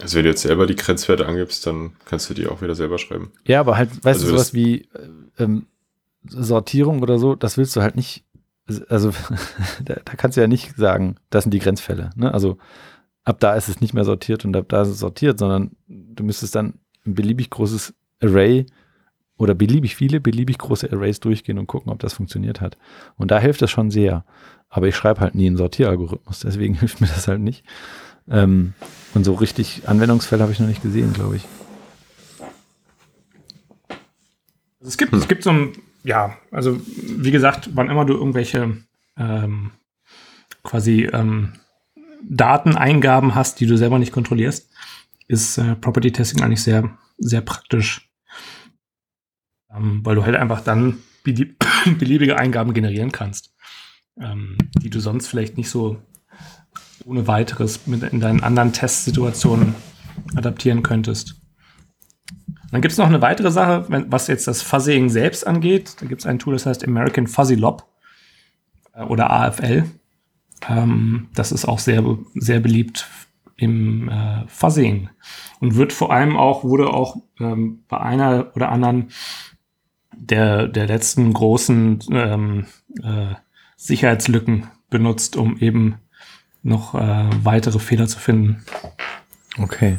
Also 0.00 0.16
wenn 0.16 0.24
du 0.24 0.30
jetzt 0.30 0.42
selber 0.42 0.66
die 0.66 0.74
Grenzwerte 0.74 1.26
angibst, 1.26 1.64
dann 1.68 1.92
kannst 2.06 2.28
du 2.28 2.34
die 2.34 2.48
auch 2.48 2.60
wieder 2.60 2.74
selber 2.74 2.98
schreiben. 2.98 3.30
Ja, 3.46 3.60
aber 3.60 3.76
halt, 3.76 3.90
weißt 4.04 4.20
also 4.20 4.26
du, 4.26 4.32
sowas 4.32 4.52
wie 4.52 4.88
äh, 5.38 5.44
ähm, 5.44 5.66
Sortierung 6.24 7.02
oder 7.02 7.20
so, 7.20 7.36
das 7.36 7.56
willst 7.56 7.76
du 7.76 7.82
halt 7.82 7.94
nicht, 7.94 8.24
also 8.88 9.10
da, 9.84 9.96
da, 10.04 10.14
kannst 10.16 10.36
du 10.36 10.40
ja 10.40 10.46
nicht 10.46 10.76
sagen, 10.76 11.16
das 11.30 11.44
sind 11.44 11.52
die 11.52 11.58
Grenzfälle. 11.58 12.10
Ne? 12.16 12.32
Also 12.32 12.58
ab 13.24 13.40
da 13.40 13.54
ist 13.54 13.68
es 13.68 13.80
nicht 13.80 13.94
mehr 13.94 14.04
sortiert 14.04 14.44
und 14.44 14.56
ab 14.56 14.66
da 14.68 14.82
ist 14.82 14.88
es 14.88 14.98
sortiert, 14.98 15.38
sondern 15.38 15.72
du 15.88 16.24
müsstest 16.24 16.54
dann 16.54 16.74
ein 17.06 17.14
beliebig 17.14 17.50
großes 17.50 17.94
Array 18.22 18.66
oder 19.36 19.54
beliebig 19.54 19.96
viele, 19.96 20.20
beliebig 20.20 20.58
große 20.58 20.90
Arrays 20.92 21.20
durchgehen 21.20 21.58
und 21.58 21.66
gucken, 21.66 21.92
ob 21.92 21.98
das 21.98 22.14
funktioniert 22.14 22.60
hat. 22.60 22.78
Und 23.16 23.30
da 23.30 23.38
hilft 23.38 23.62
das 23.62 23.70
schon 23.70 23.90
sehr. 23.90 24.24
Aber 24.68 24.88
ich 24.88 24.96
schreibe 24.96 25.20
halt 25.20 25.34
nie 25.34 25.46
einen 25.46 25.56
Sortieralgorithmus, 25.56 26.40
deswegen 26.40 26.74
hilft 26.78 27.00
mir 27.00 27.08
das 27.08 27.28
halt 27.28 27.40
nicht. 27.40 27.64
Ähm, 28.28 28.74
und 29.14 29.24
so 29.24 29.34
richtig 29.34 29.82
Anwendungsfälle 29.86 30.42
habe 30.42 30.52
ich 30.52 30.60
noch 30.60 30.68
nicht 30.68 30.82
gesehen, 30.82 31.12
glaube 31.12 31.36
ich. 31.36 31.46
Also 34.80 34.88
es 34.88 34.96
gibt, 34.96 35.12
hm. 35.12 35.18
es 35.18 35.28
gibt 35.28 35.42
so 35.42 35.50
ein, 35.50 35.72
ja, 36.04 36.36
also 36.50 36.78
wie 36.86 37.30
gesagt, 37.30 37.70
wann 37.74 37.90
immer 37.90 38.04
du 38.04 38.14
irgendwelche 38.14 38.76
ähm, 39.16 39.72
quasi 40.62 41.04
ähm, 41.12 41.54
Dateneingaben 42.22 43.34
hast, 43.34 43.60
die 43.60 43.66
du 43.66 43.76
selber 43.76 43.98
nicht 43.98 44.12
kontrollierst, 44.12 44.70
ist 45.28 45.58
äh, 45.58 45.74
Property 45.76 46.12
Testing 46.12 46.42
eigentlich 46.42 46.62
sehr, 46.62 46.96
sehr 47.18 47.40
praktisch. 47.40 48.10
Ähm, 49.74 50.00
weil 50.04 50.14
du 50.14 50.24
halt 50.24 50.36
einfach 50.36 50.60
dann 50.60 50.98
beliebige 51.24 52.38
Eingaben 52.38 52.74
generieren 52.74 53.10
kannst, 53.10 53.54
ähm, 54.20 54.58
die 54.82 54.90
du 54.90 55.00
sonst 55.00 55.26
vielleicht 55.26 55.56
nicht 55.56 55.70
so 55.70 56.02
ohne 57.06 57.26
weiteres 57.26 57.86
mit 57.86 58.02
in 58.02 58.20
deinen 58.20 58.42
anderen 58.42 58.72
Testsituationen 58.72 59.74
adaptieren 60.36 60.82
könntest. 60.82 61.43
Dann 62.74 62.82
gibt 62.82 62.90
es 62.90 62.98
noch 62.98 63.06
eine 63.06 63.22
weitere 63.22 63.52
Sache, 63.52 63.86
was 64.08 64.26
jetzt 64.26 64.48
das 64.48 64.60
Fuzzing 64.60 65.08
selbst 65.08 65.46
angeht. 65.46 65.94
Da 66.00 66.06
gibt 66.06 66.22
es 66.22 66.26
ein 66.26 66.40
Tool, 66.40 66.54
das 66.54 66.66
heißt 66.66 66.84
American 66.84 67.28
Fuzzy 67.28 67.54
Lob 67.54 67.86
äh, 68.94 69.04
oder 69.04 69.30
AFL. 69.30 69.84
Ähm, 70.68 71.28
das 71.36 71.52
ist 71.52 71.66
auch 71.66 71.78
sehr, 71.78 72.02
sehr 72.34 72.58
beliebt 72.58 73.06
im 73.54 74.08
äh, 74.08 74.42
Fuzzing 74.48 75.08
und 75.60 75.76
wird 75.76 75.92
vor 75.92 76.12
allem 76.12 76.36
auch, 76.36 76.64
wurde 76.64 76.92
auch 76.92 77.18
ähm, 77.38 77.84
bei 77.86 78.00
einer 78.00 78.50
oder 78.56 78.72
anderen 78.72 79.10
der, 80.12 80.66
der 80.66 80.88
letzten 80.88 81.32
großen 81.32 82.00
ähm, 82.10 82.66
äh, 83.04 83.36
Sicherheitslücken 83.76 84.66
benutzt, 84.90 85.36
um 85.36 85.58
eben 85.58 86.00
noch 86.64 86.96
äh, 86.96 87.30
weitere 87.44 87.78
Fehler 87.78 88.08
zu 88.08 88.18
finden. 88.18 88.64
Okay. 89.58 89.98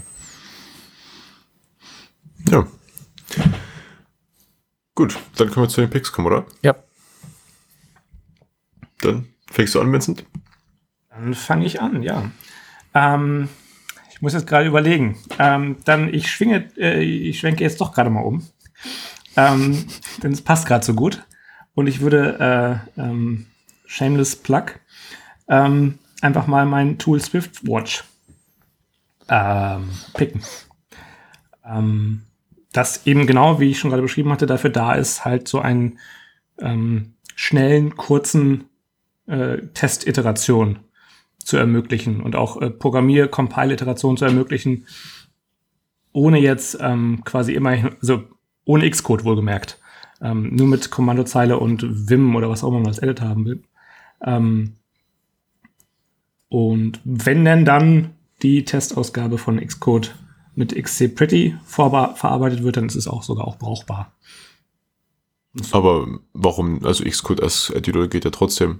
Ja. 2.49 2.67
Gut, 4.93 5.17
dann 5.35 5.49
können 5.49 5.65
wir 5.65 5.69
zu 5.69 5.81
den 5.81 5.89
Picks 5.89 6.11
kommen, 6.11 6.27
oder? 6.27 6.45
Ja. 6.61 6.75
Dann 9.01 9.27
fängst 9.51 9.75
du 9.75 9.81
an, 9.81 9.91
Vincent? 9.91 10.25
Dann 11.09 11.33
fange 11.33 11.65
ich 11.65 11.81
an, 11.81 12.01
ja. 12.01 12.31
Ähm, 12.93 13.49
ich 14.11 14.21
muss 14.21 14.33
jetzt 14.33 14.47
gerade 14.47 14.67
überlegen. 14.67 15.17
Ähm, 15.37 15.77
dann, 15.85 16.13
ich 16.13 16.31
schwinge, 16.31 16.69
äh, 16.77 17.01
ich 17.03 17.39
schwenke 17.39 17.63
jetzt 17.63 17.81
doch 17.81 17.93
gerade 17.93 18.09
mal 18.09 18.21
um. 18.21 18.47
Ähm, 19.35 19.85
denn 20.23 20.31
es 20.31 20.41
passt 20.41 20.65
gerade 20.67 20.85
so 20.85 20.93
gut. 20.93 21.25
Und 21.73 21.87
ich 21.87 21.99
würde 21.99 22.81
äh, 22.97 23.01
ähm, 23.01 23.47
Shameless 23.85 24.37
Plug 24.37 24.67
ähm, 25.47 25.99
einfach 26.21 26.47
mal 26.47 26.65
mein 26.65 26.97
Tool 26.97 27.19
Swift 27.19 27.67
Watch 27.67 28.05
ähm, 29.27 29.89
picken. 30.13 30.41
Ähm, 31.65 32.23
das 32.75 33.05
eben 33.05 33.27
genau, 33.27 33.59
wie 33.59 33.69
ich 33.69 33.79
schon 33.79 33.89
gerade 33.89 34.01
beschrieben 34.01 34.31
hatte, 34.31 34.45
dafür 34.45 34.69
da 34.69 34.93
ist, 34.93 35.23
halt 35.25 35.47
so 35.47 35.59
einen 35.59 35.99
ähm, 36.59 37.13
schnellen, 37.35 37.95
kurzen 37.95 38.65
äh, 39.27 39.57
Testiteration 39.73 40.79
zu 41.37 41.57
ermöglichen 41.57 42.21
und 42.21 42.35
auch 42.35 42.61
äh, 42.61 42.69
Programmier-Compile-Iteration 42.69 44.17
zu 44.17 44.25
ermöglichen, 44.25 44.87
ohne 46.11 46.39
jetzt 46.39 46.77
ähm, 46.81 47.23
quasi 47.23 47.53
immer, 47.53 47.91
also 48.01 48.23
ohne 48.65 48.89
Xcode 48.89 49.23
wohlgemerkt, 49.23 49.79
ähm, 50.21 50.55
nur 50.55 50.67
mit 50.67 50.89
Kommandozeile 50.91 51.59
und 51.59 52.09
Vim 52.09 52.35
oder 52.35 52.49
was 52.49 52.63
auch 52.63 52.69
immer 52.69 52.79
man 52.79 52.87
als 52.87 52.99
Editor 52.99 53.27
haben 53.27 53.45
will. 53.45 53.63
Ähm, 54.25 54.73
und 56.49 56.99
wenn 57.03 57.45
denn 57.45 57.65
dann 57.65 58.15
die 58.41 58.65
Testausgabe 58.65 59.37
von 59.37 59.59
Xcode 59.59 60.15
mit 60.55 60.75
XC 60.75 61.15
Pretty 61.15 61.55
verarbeitet 61.65 62.63
wird, 62.63 62.77
dann 62.77 62.87
ist 62.87 62.95
es 62.95 63.07
auch 63.07 63.23
sogar 63.23 63.47
auch 63.47 63.57
brauchbar. 63.57 64.13
Aber 65.71 66.07
warum, 66.33 66.85
also 66.85 67.03
Xcode 67.03 67.41
als 67.41 67.69
Editor 67.69 68.07
geht 68.07 68.25
ja 68.25 68.31
trotzdem. 68.31 68.79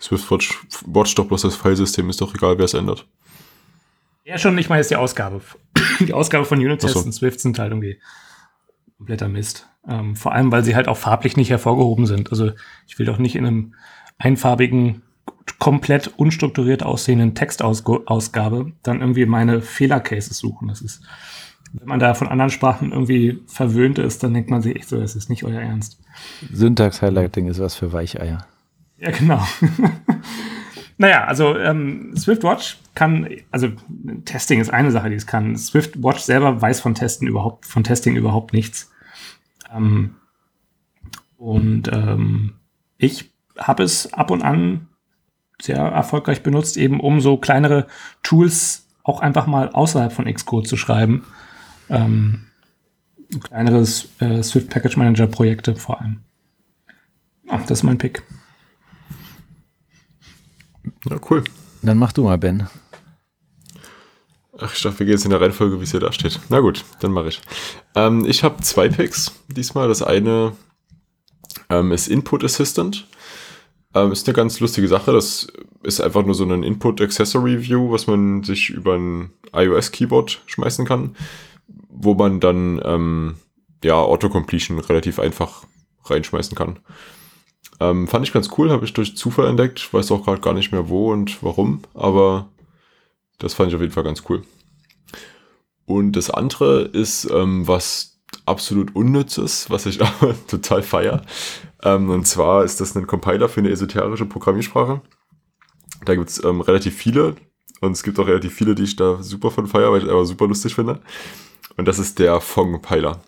Swift 0.00 0.30
Watch, 0.30 0.66
Watch 0.86 1.14
doch 1.14 1.26
bloß 1.26 1.42
das 1.42 1.56
Filesystem, 1.56 2.08
ist 2.08 2.20
doch 2.20 2.34
egal, 2.34 2.58
wer 2.58 2.64
es 2.64 2.74
ändert. 2.74 3.06
Ja, 4.24 4.38
schon, 4.38 4.56
ich 4.56 4.68
meine, 4.68 4.80
ist 4.80 4.90
die 4.90 4.96
Ausgabe. 4.96 5.42
Die 6.00 6.14
Ausgabe 6.14 6.44
von 6.44 6.58
Unit-Tests 6.58 6.98
so. 6.98 7.04
und 7.04 7.12
Swift 7.12 7.40
sind 7.40 7.58
halt 7.58 7.70
irgendwie 7.70 8.00
kompletter 8.96 9.28
Mist. 9.28 9.68
Ähm, 9.86 10.16
vor 10.16 10.32
allem, 10.32 10.50
weil 10.50 10.64
sie 10.64 10.74
halt 10.74 10.88
auch 10.88 10.96
farblich 10.96 11.36
nicht 11.36 11.50
hervorgehoben 11.50 12.06
sind. 12.06 12.30
Also 12.30 12.52
ich 12.86 12.98
will 12.98 13.06
doch 13.06 13.18
nicht 13.18 13.36
in 13.36 13.44
einem 13.44 13.74
einfarbigen, 14.16 15.02
komplett 15.58 16.08
unstrukturiert 16.16 16.82
aussehenden 16.82 17.34
Textausgabe 17.34 18.72
dann 18.82 19.00
irgendwie 19.00 19.26
meine 19.26 19.60
Fehlercases 19.60 20.38
suchen. 20.38 20.68
Das 20.68 20.80
ist, 20.80 21.02
wenn 21.72 21.88
man 21.88 21.98
da 21.98 22.14
von 22.14 22.28
anderen 22.28 22.50
Sprachen 22.50 22.92
irgendwie 22.92 23.42
verwöhnt 23.46 23.98
ist, 23.98 24.22
dann 24.22 24.34
denkt 24.34 24.50
man 24.50 24.62
sich 24.62 24.76
echt 24.76 24.88
so, 24.88 24.98
das 24.98 25.16
ist 25.16 25.28
nicht 25.28 25.44
euer 25.44 25.60
Ernst. 25.60 26.00
Syntax-Highlighting 26.52 27.46
ist 27.46 27.60
was 27.60 27.74
für 27.74 27.92
Weicheier. 27.92 28.46
Ja, 28.98 29.10
genau. 29.10 29.46
naja, 30.98 31.24
also 31.24 31.56
ähm, 31.58 32.14
SwiftWatch 32.16 32.78
kann, 32.94 33.28
also 33.50 33.68
Testing 34.24 34.60
ist 34.60 34.70
eine 34.70 34.90
Sache, 34.90 35.10
die 35.10 35.16
es 35.16 35.26
kann. 35.26 35.56
SwiftWatch 35.56 36.20
selber 36.20 36.60
weiß 36.60 36.80
von 36.80 36.94
Testen 36.94 37.28
überhaupt, 37.28 37.66
von 37.66 37.84
Testing 37.84 38.16
überhaupt 38.16 38.52
nichts. 38.52 38.92
Ähm, 39.74 40.14
und 41.36 41.90
ähm, 41.92 42.54
ich 42.96 43.34
habe 43.58 43.82
es 43.82 44.12
ab 44.12 44.30
und 44.30 44.42
an 44.42 44.88
sehr 45.60 45.76
erfolgreich 45.76 46.42
benutzt, 46.42 46.76
eben 46.76 47.00
um 47.00 47.20
so 47.20 47.36
kleinere 47.36 47.86
Tools 48.22 48.86
auch 49.02 49.20
einfach 49.20 49.46
mal 49.46 49.70
außerhalb 49.70 50.12
von 50.12 50.32
Xcode 50.32 50.66
zu 50.66 50.76
schreiben. 50.76 51.24
Ähm, 51.88 52.46
kleineres 53.42 54.08
äh, 54.20 54.42
Swift 54.42 54.70
Package 54.70 54.96
Manager 54.96 55.26
Projekte 55.26 55.76
vor 55.76 56.00
allem. 56.00 56.20
Ja, 57.46 57.58
das 57.58 57.78
ist 57.78 57.82
mein 57.82 57.98
Pick. 57.98 58.22
Ja, 61.08 61.18
cool. 61.30 61.44
Dann 61.82 61.98
mach 61.98 62.12
du 62.12 62.24
mal, 62.24 62.38
Ben. 62.38 62.68
Ach, 64.58 64.74
ich 64.74 64.82
dachte, 64.82 65.00
wir 65.00 65.06
gehen 65.06 65.14
jetzt 65.14 65.24
in 65.24 65.30
der 65.30 65.40
Reihenfolge, 65.40 65.80
wie 65.80 65.84
es 65.84 65.90
hier 65.90 66.00
da 66.00 66.12
steht. 66.12 66.40
Na 66.48 66.60
gut, 66.60 66.84
dann 67.00 67.12
mache 67.12 67.28
ich. 67.28 67.40
Ähm, 67.94 68.24
ich 68.24 68.44
habe 68.44 68.62
zwei 68.62 68.88
Picks 68.88 69.32
diesmal. 69.48 69.88
Das 69.88 70.02
eine 70.02 70.52
ähm, 71.68 71.92
ist 71.92 72.08
Input 72.08 72.44
Assistant. 72.44 73.06
Ähm, 73.94 74.12
ist 74.12 74.26
eine 74.26 74.34
ganz 74.34 74.60
lustige 74.60 74.88
Sache. 74.88 75.12
Das 75.12 75.46
ist 75.82 76.00
einfach 76.00 76.24
nur 76.24 76.34
so 76.34 76.44
ein 76.44 76.62
Input 76.62 77.00
Accessory 77.00 77.62
View, 77.62 77.92
was 77.92 78.06
man 78.06 78.42
sich 78.42 78.70
über 78.70 78.94
ein 78.94 79.30
iOS 79.52 79.92
Keyboard 79.92 80.42
schmeißen 80.46 80.84
kann, 80.84 81.16
wo 81.88 82.14
man 82.14 82.40
dann 82.40 82.80
ähm, 82.84 83.36
ja 83.84 83.94
Autocompletion 83.94 84.78
relativ 84.80 85.18
einfach 85.18 85.64
reinschmeißen 86.04 86.56
kann. 86.56 86.80
Ähm, 87.80 88.08
fand 88.08 88.26
ich 88.26 88.32
ganz 88.32 88.50
cool, 88.58 88.70
habe 88.70 88.84
ich 88.84 88.92
durch 88.92 89.16
Zufall 89.16 89.46
entdeckt. 89.46 89.92
Weiß 89.92 90.10
auch 90.10 90.24
gerade 90.24 90.40
gar 90.40 90.54
nicht 90.54 90.72
mehr 90.72 90.88
wo 90.88 91.12
und 91.12 91.42
warum, 91.42 91.82
aber 91.94 92.48
das 93.38 93.54
fand 93.54 93.68
ich 93.70 93.74
auf 93.74 93.80
jeden 93.80 93.92
Fall 93.92 94.04
ganz 94.04 94.24
cool. 94.28 94.42
Und 95.86 96.12
das 96.12 96.30
andere 96.30 96.82
ist 96.82 97.28
ähm, 97.30 97.66
was 97.68 98.18
absolut 98.46 98.94
Unnützes, 98.94 99.70
was 99.70 99.86
ich 99.86 100.02
aber 100.02 100.34
total 100.46 100.82
feier. 100.82 101.22
Ähm, 101.84 102.10
und 102.10 102.26
zwar 102.26 102.64
ist 102.64 102.80
das 102.80 102.96
ein 102.96 103.06
Compiler 103.06 103.48
für 103.48 103.60
eine 103.60 103.70
esoterische 103.70 104.26
Programmiersprache. 104.26 105.00
Da 106.04 106.14
gibt 106.14 106.30
es 106.30 106.42
ähm, 106.42 106.60
relativ 106.60 106.96
viele 106.96 107.36
und 107.80 107.92
es 107.92 108.02
gibt 108.02 108.18
auch 108.18 108.26
relativ 108.26 108.54
viele, 108.54 108.74
die 108.74 108.84
ich 108.84 108.96
da 108.96 109.22
super 109.22 109.50
von 109.50 109.66
feier, 109.66 109.92
weil 109.92 110.02
ich 110.02 110.10
aber 110.10 110.24
super 110.24 110.46
lustig 110.46 110.74
finde. 110.74 111.00
Und 111.76 111.86
das 111.86 111.98
ist 111.98 112.18
der 112.18 112.40
Fong-Piler. 112.40 113.20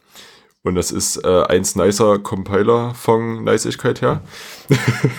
Und 0.62 0.74
das 0.74 0.90
ist 0.90 1.24
äh, 1.24 1.44
eins 1.44 1.76
nicer 1.76 2.18
Compiler 2.18 2.94
von 2.94 3.44
Niceigkeit 3.44 4.02
her. 4.02 4.22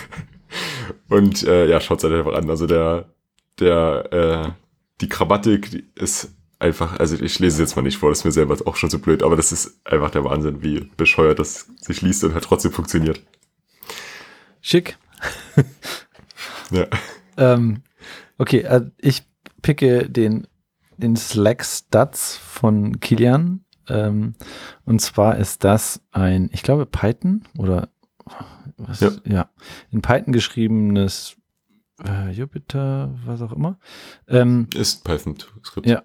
und 1.08 1.42
äh, 1.44 1.68
ja, 1.68 1.80
schaut 1.80 2.04
es 2.04 2.10
einfach 2.10 2.34
an. 2.34 2.50
Also 2.50 2.66
der, 2.66 3.06
der, 3.58 4.12
äh, 4.12 4.50
die 5.00 5.08
Grammatik 5.08 5.84
ist 5.94 6.32
einfach, 6.58 6.98
also 6.98 7.16
ich 7.16 7.38
lese 7.38 7.54
es 7.54 7.70
jetzt 7.70 7.76
mal 7.76 7.82
nicht 7.82 7.98
vor, 7.98 8.10
das 8.10 8.18
ist 8.18 8.24
mir 8.24 8.32
selber 8.32 8.56
auch 8.66 8.76
schon 8.76 8.90
so 8.90 8.98
blöd, 8.98 9.22
aber 9.22 9.36
das 9.36 9.52
ist 9.52 9.80
einfach 9.86 10.10
der 10.10 10.24
Wahnsinn, 10.24 10.62
wie 10.62 10.90
bescheuert 10.96 11.38
das 11.38 11.68
sich 11.80 12.02
liest 12.02 12.24
und 12.24 12.34
halt 12.34 12.44
trotzdem 12.44 12.72
funktioniert. 12.72 13.22
Schick. 14.60 14.98
ja. 16.70 16.86
Ähm, 17.36 17.82
okay, 18.38 18.60
äh, 18.60 18.90
ich 18.98 19.22
picke 19.62 20.08
den, 20.08 20.46
den 20.96 21.16
Slack 21.16 21.64
Stats 21.64 22.36
von 22.36 23.00
Kilian 23.00 23.64
ähm, 23.88 24.34
und 24.84 25.00
zwar 25.00 25.36
ist 25.36 25.64
das 25.64 26.02
ein, 26.10 26.50
ich 26.52 26.62
glaube, 26.62 26.86
Python 26.86 27.44
oder 27.56 27.88
was? 28.76 29.00
Ja, 29.00 29.10
ja 29.24 29.50
in 29.90 30.02
Python 30.02 30.32
geschriebenes 30.32 31.36
äh, 32.04 32.30
Jupyter, 32.30 33.14
was 33.24 33.42
auch 33.42 33.52
immer. 33.52 33.78
Ähm, 34.28 34.68
ist 34.74 35.04
Python-Skript. 35.04 35.86
Ja, 35.86 36.04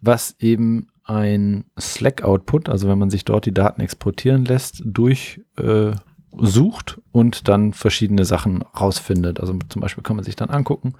was 0.00 0.36
eben 0.38 0.88
ein 1.04 1.64
Slack-Output, 1.78 2.68
also 2.68 2.88
wenn 2.88 2.98
man 2.98 3.10
sich 3.10 3.24
dort 3.24 3.46
die 3.46 3.54
Daten 3.54 3.80
exportieren 3.80 4.44
lässt, 4.44 4.82
durchsucht 4.84 5.46
äh, 5.56 7.00
und 7.12 7.48
dann 7.48 7.72
verschiedene 7.72 8.24
Sachen 8.24 8.62
rausfindet. 8.62 9.40
Also 9.40 9.58
zum 9.68 9.80
Beispiel 9.80 10.04
kann 10.04 10.16
man 10.16 10.24
sich 10.24 10.36
dann 10.36 10.50
angucken, 10.50 10.94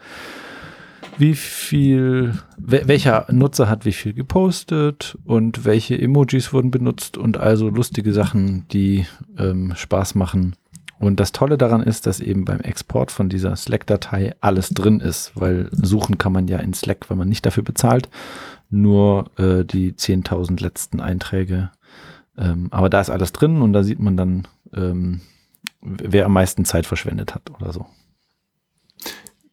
wie 1.19 1.35
viel, 1.35 2.39
welcher 2.57 3.27
Nutzer 3.31 3.69
hat 3.69 3.85
wie 3.85 3.93
viel 3.93 4.15
gepostet 4.15 5.19
und 5.25 5.65
welche 5.65 6.01
Emojis 6.01 6.53
wurden 6.53 6.71
benutzt 6.71 7.19
und 7.19 7.37
also 7.37 7.69
lustige 7.69 8.13
Sachen, 8.13 8.67
die 8.69 9.07
ähm, 9.37 9.75
Spaß 9.75 10.15
machen. 10.15 10.55
Und 11.01 11.21
das 11.21 11.33
Tolle 11.33 11.59
daran 11.59 11.83
ist, 11.83 12.07
dass 12.07 12.19
eben 12.19 12.45
beim 12.45 12.61
Export 12.61 13.13
von 13.13 13.29
dieser 13.29 13.55
Slack-Datei 13.55 14.35
alles 14.41 14.71
drin 14.71 15.01
ist, 15.01 15.33
weil 15.35 15.69
suchen 15.73 16.19
kann 16.19 16.33
man 16.33 16.49
ja 16.49 16.59
in 16.59 16.75
Slack, 16.75 17.09
wenn 17.09 17.19
man 17.19 17.29
nicht 17.29 17.47
dafür 17.47 17.63
bezahlt, 17.63 18.09
nur 18.71 19.31
äh, 19.39 19.65
die 19.65 19.93
10.000 19.93 20.63
letzten 20.63 21.01
Einträge. 21.01 21.71
Ähm, 22.37 22.69
aber 22.71 22.89
da 22.89 23.01
ist 23.01 23.11
alles 23.11 23.33
drin 23.33 23.63
und 23.63 23.73
da 23.73 23.83
sieht 23.83 23.99
man 23.99 24.17
dann, 24.17 24.49
ähm, 24.75 25.23
wer 25.81 26.27
am 26.27 26.33
meisten 26.33 26.65
Zeit 26.65 26.87
verschwendet 26.87 27.35
hat 27.35 27.51
oder 27.59 27.73
so. 27.73 27.87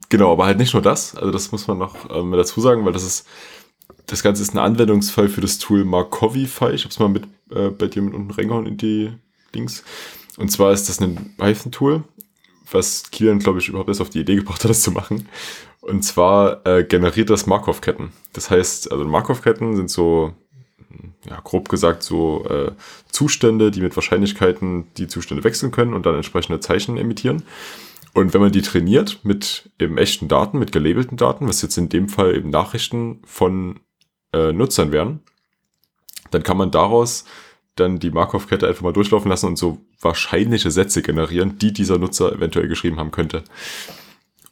Genau, 0.10 0.32
aber 0.32 0.46
halt 0.46 0.58
nicht 0.58 0.74
nur 0.74 0.84
das. 0.84 1.16
Also 1.16 1.32
das 1.32 1.52
muss 1.52 1.68
man 1.68 1.78
noch 1.78 2.10
ähm, 2.16 2.32
dazu 2.32 2.62
sagen, 2.62 2.86
weil 2.86 2.94
das 2.94 3.04
ist, 3.04 3.28
das 4.06 4.22
Ganze 4.22 4.44
ist 4.44 4.54
ein 4.54 4.60
Anwendungsfall 4.60 5.30
für 5.30 5.42
das 5.42 5.58
Tool 5.58 5.84
Markovify. 5.84 6.72
Ich 6.72 6.84
habe 6.84 6.92
es 6.92 7.00
mal 7.00 7.10
mit 7.10 7.28
äh, 7.52 7.70
bei 7.70 7.88
dir 7.88 8.02
mit 8.02 8.14
unten 8.14 8.32
reingehauen 8.32 8.68
in 8.68 8.78
die 8.78 9.12
Links. 9.54 9.84
Und 10.38 10.52
zwar 10.52 10.74
ist 10.74 10.90
das 10.90 11.00
ein 11.00 11.34
Python-Tool, 11.38 12.04
was 12.72 13.10
Kilian, 13.12 13.40
glaube 13.40 13.60
ich, 13.60 13.70
überhaupt 13.70 13.90
erst 13.90 14.02
auf 14.02 14.10
die 14.10 14.20
Idee 14.20 14.36
gebracht 14.36 14.64
hat, 14.64 14.70
das 14.70 14.82
zu 14.82 14.92
machen. 14.92 15.28
Und 15.86 16.02
zwar 16.02 16.66
äh, 16.66 16.84
generiert 16.84 17.30
das 17.30 17.46
Markov-Ketten. 17.46 18.12
Das 18.34 18.50
heißt, 18.50 18.92
also 18.92 19.06
Markov-Ketten 19.06 19.76
sind 19.76 19.92
so, 19.92 20.34
ja, 21.30 21.40
grob 21.44 21.70
gesagt, 21.70 22.02
so 22.02 22.44
äh, 22.50 22.72
Zustände, 23.12 23.70
die 23.70 23.82
mit 23.82 23.96
Wahrscheinlichkeiten 23.96 24.88
die 24.98 25.08
Zustände 25.08 25.44
wechseln 25.44 25.72
können 25.72 25.94
und 25.94 26.08
dann 26.08 26.16
entsprechende 26.16 26.60
Zeichen 26.60 26.98
emittieren. 26.98 27.44
Und 28.16 28.34
wenn 28.34 28.42
man 28.42 28.52
die 28.52 28.64
trainiert 28.64 29.20
mit 29.22 29.70
eben 29.78 30.00
echten 30.00 30.28
Daten, 30.28 30.58
mit 30.58 30.72
gelabelten 30.72 31.18
Daten, 31.18 31.48
was 31.48 31.62
jetzt 31.62 31.78
in 31.78 31.90
dem 31.90 32.10
Fall 32.10 32.36
eben 32.36 32.50
Nachrichten 32.50 33.22
von 33.24 33.80
äh, 34.34 34.54
Nutzern 34.54 34.92
wären, 34.92 35.20
dann 36.32 36.42
kann 36.42 36.58
man 36.58 36.72
daraus 36.72 37.26
dann 37.76 38.00
die 38.00 38.10
Markov-Kette 38.10 38.68
einfach 38.68 38.82
mal 38.82 38.94
durchlaufen 38.94 39.30
lassen 39.30 39.48
und 39.48 39.58
so 39.58 39.78
wahrscheinliche 40.02 40.72
Sätze 40.72 41.04
generieren, 41.04 41.60
die 41.60 41.74
dieser 41.74 42.00
Nutzer 42.00 42.34
eventuell 42.34 42.68
geschrieben 42.68 42.98
haben 42.98 43.12
könnte. 43.12 43.44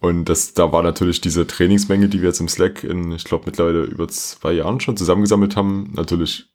Und 0.04 0.26
das, 0.26 0.54
da 0.54 0.74
war 0.74 0.84
natürlich 0.84 1.22
diese 1.22 1.48
Trainingsmenge, 1.48 2.10
die 2.10 2.22
wir 2.22 2.28
jetzt 2.28 2.42
im 2.42 2.50
Slack 2.50 2.84
in, 2.84 3.14
ich 3.14 3.24
glaube, 3.24 3.46
mittlerweile 3.46 3.84
über 3.84 4.06
zwei 4.10 4.52
Jahren 4.52 4.82
schon 4.82 4.98
zusammengesammelt 4.98 5.56
haben, 5.56 5.94
natürlich 5.96 6.48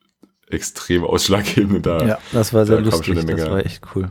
extrem 0.51 1.03
ausschlaggebend. 1.03 1.87
Da, 1.87 2.07
ja, 2.07 2.19
das 2.31 2.53
war 2.53 2.67
sehr 2.67 2.83
lustig, 2.83 3.25
das 3.25 3.51
war 3.51 3.65
echt 3.65 3.81
cool. 3.95 4.11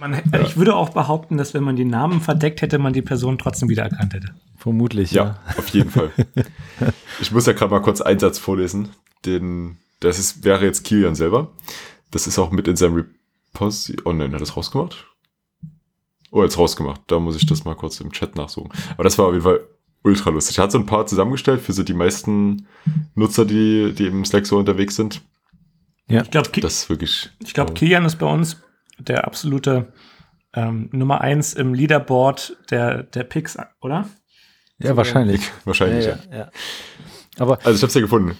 Man, 0.00 0.14
ja. 0.14 0.40
Ich 0.40 0.56
würde 0.56 0.76
auch 0.76 0.88
behaupten, 0.88 1.36
dass 1.36 1.52
wenn 1.52 1.62
man 1.62 1.76
die 1.76 1.84
Namen 1.84 2.22
verdeckt 2.22 2.62
hätte, 2.62 2.78
man 2.78 2.94
die 2.94 3.02
Person 3.02 3.36
trotzdem 3.36 3.68
wiedererkannt 3.68 4.14
hätte. 4.14 4.34
Vermutlich, 4.56 5.10
ja. 5.10 5.24
Ja, 5.24 5.38
auf 5.58 5.68
jeden 5.68 5.90
Fall. 5.90 6.10
ich 7.20 7.32
muss 7.32 7.44
ja 7.44 7.52
gerade 7.52 7.70
mal 7.70 7.82
kurz 7.82 8.00
einen 8.00 8.18
Satz 8.18 8.38
vorlesen. 8.38 8.88
Den, 9.26 9.76
das 10.00 10.18
ist, 10.18 10.42
wäre 10.42 10.64
jetzt 10.64 10.84
Kilian 10.84 11.16
selber. 11.16 11.52
Das 12.12 12.26
ist 12.26 12.38
auch 12.38 12.50
mit 12.50 12.66
in 12.66 12.76
seinem 12.76 13.04
Repository. 13.52 14.00
Oh 14.06 14.14
nein, 14.14 14.28
hat 14.28 14.36
er 14.36 14.40
das 14.40 14.56
rausgemacht? 14.56 15.04
Oh, 16.36 16.42
jetzt 16.42 16.58
rausgemacht. 16.58 17.00
Da 17.06 17.18
muss 17.18 17.34
ich 17.34 17.46
das 17.46 17.64
mal 17.64 17.74
kurz 17.74 17.98
im 17.98 18.12
Chat 18.12 18.36
nachsuchen. 18.36 18.70
Aber 18.92 19.04
das 19.04 19.16
war 19.16 19.28
auf 19.28 19.32
jeden 19.32 19.42
Fall 19.42 19.60
ultra 20.02 20.28
lustig. 20.28 20.58
Er 20.58 20.64
hat 20.64 20.72
so 20.72 20.76
ein 20.76 20.84
paar 20.84 21.06
zusammengestellt 21.06 21.62
für 21.62 21.72
so 21.72 21.82
die 21.82 21.94
meisten 21.94 22.66
Nutzer, 23.14 23.46
die, 23.46 23.94
die 23.94 24.08
im 24.08 24.22
Slack 24.26 24.44
so 24.44 24.58
unterwegs 24.58 24.96
sind. 24.96 25.22
Ja. 26.08 26.20
Ich 26.20 26.30
glaube, 26.30 26.50
das 26.60 26.74
ist 26.74 26.90
wirklich. 26.90 27.30
Ich 27.42 27.54
glaube, 27.54 27.72
Kian 27.72 28.04
ist 28.04 28.16
bei 28.16 28.26
uns 28.26 28.60
der 28.98 29.24
absolute 29.24 29.94
ähm, 30.52 30.90
Nummer 30.92 31.22
eins 31.22 31.54
im 31.54 31.72
Leaderboard 31.72 32.58
der, 32.70 33.04
der 33.04 33.24
Picks, 33.24 33.56
oder? 33.80 34.06
Ja, 34.78 34.90
so, 34.90 34.96
wahrscheinlich. 34.98 35.40
Wahrscheinlich, 35.64 36.04
ja. 36.04 36.18
ja. 36.30 36.36
ja. 36.36 36.50
Aber 37.38 37.54
also 37.64 37.70
ich 37.70 37.82
habe 37.82 37.86
es 37.86 37.94
ja 37.94 38.02
gefunden. 38.02 38.36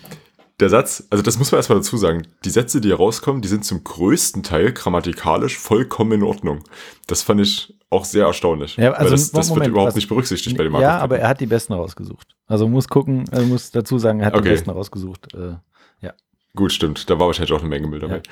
Der 0.59 0.71
Satz, 0.71 1.07
also 1.11 1.23
das 1.23 1.39
muss 1.39 1.53
man 1.53 1.59
erstmal 1.59 1.79
dazu 1.79 1.99
sagen, 1.99 2.27
die 2.45 2.51
Sätze, 2.51 2.81
die 2.81 2.89
hier 2.89 2.97
rauskommen, 2.97 3.43
die 3.43 3.49
sind 3.49 3.65
zum 3.65 3.85
größten 3.85 4.43
Teil 4.43 4.73
grammatikalisch 4.73 5.59
vollkommen 5.59 6.13
in 6.13 6.23
Ordnung. 6.23 6.65
Das 7.07 7.23
fand 7.23 7.43
ich 7.43 7.75
auch 7.91 8.07
sehr 8.07 8.25
erstaunlich. 8.25 8.77
Ja, 8.77 8.93
also 8.93 9.11
das, 9.11 9.33
das 9.33 9.49
Moment, 9.49 9.67
wird 9.67 9.73
überhaupt 9.73 9.89
was, 9.89 9.95
nicht 9.97 10.09
berücksichtigt 10.09 10.57
bei 10.57 10.65
dem 10.65 10.75
Ja, 10.77 10.99
aber 10.99 11.19
er 11.19 11.29
hat 11.29 11.41
die 11.41 11.47
besten 11.47 11.75
rausgesucht. 11.75 12.35
Also 12.47 12.69
muss 12.69 12.89
gucken, 12.89 13.25
er 13.31 13.43
muss 13.43 13.71
dazu 13.71 13.99
sagen, 13.99 14.21
er 14.21 14.27
hat 14.27 14.35
okay. 14.35 14.45
die 14.45 14.49
besten 14.51 14.71
rausgesucht. 14.71 15.35
Äh, 15.35 15.57
ja. 16.01 16.15
Gut, 16.55 16.73
stimmt. 16.73 17.11
Da 17.11 17.19
war 17.19 17.27
wahrscheinlich 17.27 17.53
auch 17.53 17.61
eine 17.61 17.69
Menge 17.69 17.87
Müll 17.87 18.01
dabei. 18.01 18.17
Ja. 18.17 18.23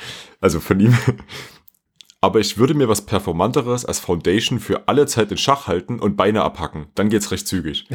Also 0.41 0.61
von 0.61 0.81
ihm 0.81 0.97
aber 2.25 2.41
ich 2.41 2.57
würde 2.57 2.72
mir 2.72 2.89
was 2.89 3.03
Performanteres 3.03 3.85
als 3.85 3.99
Foundation 3.99 4.59
für 4.59 4.89
alle 4.89 5.05
Zeit 5.05 5.31
in 5.31 5.37
Schach 5.37 5.66
halten 5.66 6.01
und 6.01 6.16
Beine 6.16 6.41
abhacken. 6.41 6.87
Dann 6.95 7.11
geht's 7.11 7.31
recht 7.31 7.47
zügig. 7.47 7.87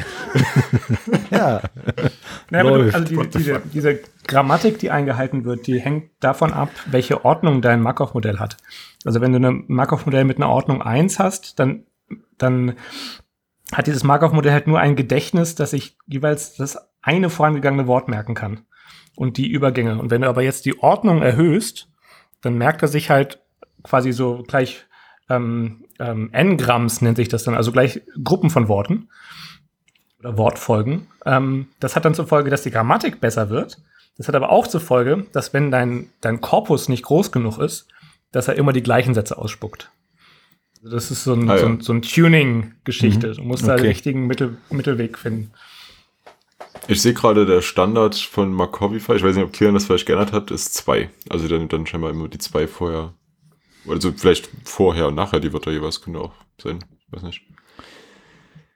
ja. 1.32 1.60
naja, 2.50 2.62
du, 2.62 2.94
also 2.94 3.00
die, 3.00 3.28
diese, 3.28 3.60
diese, 3.74 3.98
Grammatik, 4.30 4.78
die 4.78 4.90
eingehalten 4.90 5.44
wird, 5.44 5.66
die 5.66 5.80
hängt 5.80 6.10
davon 6.20 6.52
ab, 6.52 6.70
welche 6.86 7.24
Ordnung 7.24 7.60
dein 7.60 7.82
Markov-Modell 7.82 8.38
hat. 8.38 8.56
Also 9.04 9.20
wenn 9.20 9.32
du 9.32 9.38
ein 9.38 9.64
Markov-Modell 9.66 10.24
mit 10.24 10.36
einer 10.36 10.48
Ordnung 10.48 10.80
1 10.80 11.18
hast, 11.18 11.58
dann, 11.58 11.84
dann 12.38 12.74
hat 13.72 13.86
dieses 13.86 14.04
Markov-Modell 14.04 14.52
halt 14.52 14.66
nur 14.66 14.78
ein 14.78 14.96
Gedächtnis, 14.96 15.54
dass 15.56 15.72
ich 15.72 15.96
jeweils 16.06 16.56
das 16.56 16.78
eine 17.02 17.28
vorangegangene 17.28 17.86
Wort 17.86 18.08
merken 18.08 18.34
kann. 18.34 18.60
Und 19.16 19.36
die 19.36 19.50
Übergänge. 19.50 19.98
Und 19.98 20.10
wenn 20.10 20.22
du 20.22 20.28
aber 20.28 20.42
jetzt 20.42 20.64
die 20.64 20.78
Ordnung 20.78 21.20
erhöhst, 21.20 21.88
dann 22.40 22.56
merkt 22.56 22.82
er 22.82 22.88
sich 22.88 23.10
halt 23.10 23.40
quasi 23.82 24.12
so 24.12 24.44
gleich 24.46 24.86
ähm, 25.28 25.84
ähm, 25.98 26.30
N-Gramms 26.32 27.02
nennt 27.02 27.16
sich 27.16 27.28
das 27.28 27.44
dann, 27.44 27.54
also 27.54 27.72
gleich 27.72 28.02
Gruppen 28.22 28.50
von 28.50 28.68
Worten 28.68 29.08
oder 30.18 30.36
Wortfolgen. 30.36 31.06
Ähm, 31.26 31.68
das 31.80 31.96
hat 31.96 32.04
dann 32.04 32.14
zur 32.14 32.26
Folge, 32.26 32.50
dass 32.50 32.62
die 32.62 32.70
Grammatik 32.70 33.20
besser 33.20 33.50
wird. 33.50 33.80
Das 34.16 34.28
hat 34.28 34.34
aber 34.34 34.50
auch 34.50 34.66
zur 34.66 34.80
Folge, 34.80 35.26
dass 35.32 35.52
wenn 35.52 35.70
dein, 35.70 36.10
dein 36.20 36.40
Korpus 36.40 36.88
nicht 36.88 37.04
groß 37.04 37.32
genug 37.32 37.58
ist, 37.58 37.88
dass 38.32 38.48
er 38.48 38.56
immer 38.56 38.72
die 38.72 38.82
gleichen 38.82 39.14
Sätze 39.14 39.38
ausspuckt. 39.38 39.90
Also 40.82 40.94
das 40.94 41.10
ist 41.10 41.24
so 41.24 41.34
ein, 41.34 41.48
ah, 41.50 41.54
ja. 41.54 41.60
so 41.60 41.66
ein, 41.66 41.80
so 41.80 41.92
ein 41.92 42.02
Tuning-Geschichte. 42.02 43.28
Mhm. 43.28 43.34
Du 43.34 43.42
musst 43.42 43.64
okay. 43.64 43.72
da 43.72 43.76
den 43.76 43.86
richtigen 43.86 44.26
Mittel, 44.26 44.58
Mittelweg 44.70 45.18
finden. 45.18 45.52
Ich 46.88 47.02
sehe 47.02 47.14
gerade, 47.14 47.46
der 47.46 47.62
Standard 47.62 48.16
von 48.16 48.52
Markovify, 48.52 49.14
ich 49.14 49.22
weiß 49.22 49.36
nicht, 49.36 49.44
ob 49.44 49.52
Kieran 49.52 49.74
das 49.74 49.84
vielleicht 49.84 50.06
geändert 50.06 50.32
hat, 50.32 50.50
ist 50.50 50.74
zwei. 50.74 51.10
Also 51.28 51.48
dann, 51.48 51.68
dann 51.68 51.86
scheinbar 51.86 52.10
immer 52.10 52.28
die 52.28 52.38
zwei 52.38 52.66
vorher 52.66 53.14
also 53.88 54.12
vielleicht 54.12 54.50
vorher 54.64 55.08
und 55.08 55.14
nachher 55.14 55.40
die 55.40 55.52
Wörter 55.52 55.70
jeweils 55.70 56.00
können 56.00 56.16
auch 56.16 56.32
sein. 56.60 56.78
Ich 57.06 57.12
weiß 57.12 57.22
nicht. 57.22 57.42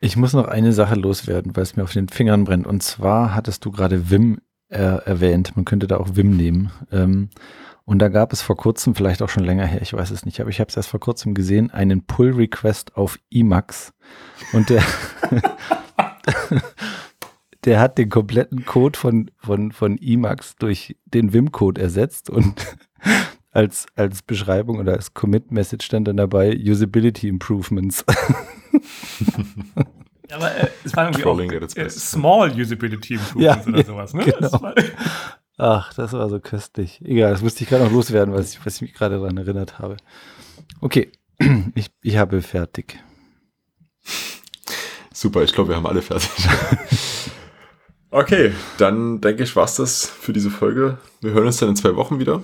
Ich 0.01 0.17
muss 0.17 0.33
noch 0.33 0.47
eine 0.47 0.73
Sache 0.73 0.97
loswerden, 0.97 1.57
weil 1.57 1.63
es 1.63 1.77
mir 1.77 1.83
auf 1.83 1.93
den 1.93 2.09
Fingern 2.09 2.45
brennt. 2.45 2.67
Und 2.67 2.83
zwar 2.83 3.35
hattest 3.35 3.65
du 3.65 3.71
gerade 3.71 4.11
Wim 4.11 4.41
äh, 4.75 4.99
erwähnt. 5.05 5.57
Man 5.57 5.65
könnte 5.65 5.87
da 5.87 5.99
auch 5.99 6.17
Wim 6.17 6.37
nehmen. 6.37 6.71
Ähm, 6.93 7.31
und 7.85 7.99
da 7.99 8.09
gab 8.09 8.33
es 8.33 8.41
vor 8.43 8.57
kurzem, 8.57 8.95
vielleicht 8.95 9.23
auch 9.23 9.29
schon 9.29 9.45
länger 9.45 9.67
her, 9.67 9.83
ich 9.83 9.93
weiß 9.93 10.11
es 10.11 10.25
nicht, 10.25 10.41
aber 10.41 10.49
ich 10.51 10.59
habe 10.59 10.69
es 10.69 10.77
erst 10.77 10.89
vor 10.89 11.01
kurzem 11.01 11.35
gesehen, 11.35 11.71
einen 11.71 12.03
Pull-Request 12.05 12.97
auf 12.97 13.19
Emacs. 13.31 13.93
Und 14.53 14.71
der, 14.71 14.83
der 17.65 17.81
hat 17.81 17.99
den 17.99 18.09
kompletten 18.09 18.65
Code 18.65 18.99
von, 18.99 19.31
von, 19.37 19.71
von 19.73 19.99
Emacs 20.01 20.57
durch 20.57 20.97
den 21.05 21.33
Vim-Code 21.35 21.81
ersetzt 21.81 22.31
und 22.31 22.55
als, 23.51 23.87
als 23.97 24.23
Beschreibung 24.23 24.79
oder 24.79 24.95
als 24.95 25.13
Commit-Message 25.13 25.85
stand 25.85 26.09
dann 26.09 26.17
dabei 26.17 26.57
Usability 26.57 27.29
Improvements. 27.29 28.05
Ja, 30.31 30.37
aber 30.37 30.55
äh, 30.55 30.69
es 30.85 30.97
war 30.97 31.05
irgendwie 31.05 31.25
auch 31.25 31.77
äh, 31.77 31.91
Small 31.91 32.51
Usability 32.51 33.15
Improvements 33.15 33.67
ja, 33.67 33.73
oder 33.73 33.85
sowas, 33.85 34.15
ne? 34.15 34.25
Genau. 34.25 34.49
Das 34.49 34.61
Ach, 35.57 35.95
das 35.95 36.13
war 36.13 36.29
so 36.29 36.41
köstlich. 36.41 37.01
Egal, 37.05 37.31
das 37.31 37.43
musste 37.43 37.63
ich 37.63 37.71
gerade 37.71 37.85
noch 37.85 37.93
loswerden, 37.93 38.35
was 38.35 38.53
ich, 38.53 38.67
was 38.67 38.77
ich 38.77 38.83
mich 38.83 38.95
gerade 38.95 39.17
daran 39.17 39.37
erinnert 39.37 39.79
habe. 39.79 39.97
Okay, 40.81 41.13
ich, 41.75 41.91
ich 42.03 42.17
habe 42.17 42.43
fertig. 42.43 42.99
Super, 45.13 45.45
ich 45.45 45.53
glaube, 45.53 45.71
wir 45.71 45.77
haben 45.77 45.87
alle 45.87 46.03
fertig. 46.03 46.29
okay, 48.11 48.53
dann 48.79 49.21
denke 49.21 49.45
ich, 49.45 49.55
war 49.55 49.65
es 49.65 49.77
das 49.77 50.07
für 50.07 50.33
diese 50.33 50.51
Folge. 50.51 50.99
Wir 51.21 51.33
hören 51.33 51.47
uns 51.47 51.59
dann 51.59 51.69
in 51.69 51.77
zwei 51.77 51.95
Wochen 51.95 52.19
wieder. 52.19 52.43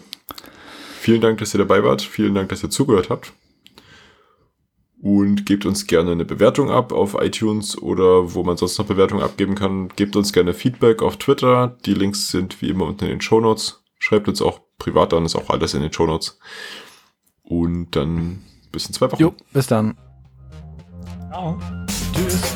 Vielen 1.01 1.21
Dank, 1.21 1.39
dass 1.39 1.53
ihr 1.55 1.59
dabei 1.59 1.83
wart. 1.83 2.03
Vielen 2.03 2.35
Dank, 2.35 2.51
dass 2.51 2.63
ihr 2.63 2.71
zugehört 2.71 3.11
habt. 3.11 3.33
Und 5.03 5.47
gebt 5.47 5.65
uns 5.65 5.87
gerne 5.87 6.13
eine 6.13 6.27
Bewertung 6.27 6.71
ab 6.71 6.93
auf 6.93 7.17
iTunes 7.19 7.77
oder 7.81 8.35
wo 8.35 8.43
man 8.43 8.59
sonst 8.59 8.79
noch 8.79 8.87
Bewertungen 8.87 9.23
abgeben 9.23 9.55
kann. 9.55 9.89
Gebt 9.97 10.15
uns 10.15 10.33
gerne 10.33 10.53
Feedback 10.53 11.03
auf 11.03 11.17
Twitter. 11.17 11.79
Die 11.87 11.95
Links 11.95 12.29
sind 12.29 12.61
wie 12.61 12.69
immer 12.69 12.85
unten 12.85 13.05
in 13.05 13.11
den 13.11 13.21
Show 13.23 13.41
Notes. 13.41 13.83
Schreibt 13.99 14.29
uns 14.29 14.43
auch 14.43 14.61
privat 14.79 15.15
an, 15.15 15.25
ist 15.25 15.37
auch 15.37 15.49
alles 15.49 15.73
in 15.73 15.81
den 15.81 15.93
Show 15.93 16.07
Notes. 16.07 16.39
Und 17.43 17.97
dann 17.97 18.43
bis 18.73 18.87
in 18.87 18.93
zwei 18.93 19.11
Wochen. 19.11 19.23
Jo, 19.23 19.35
bis 19.53 19.67
dann. 19.67 19.97
Ciao. 21.31 21.59
Tschüss. 22.15 22.50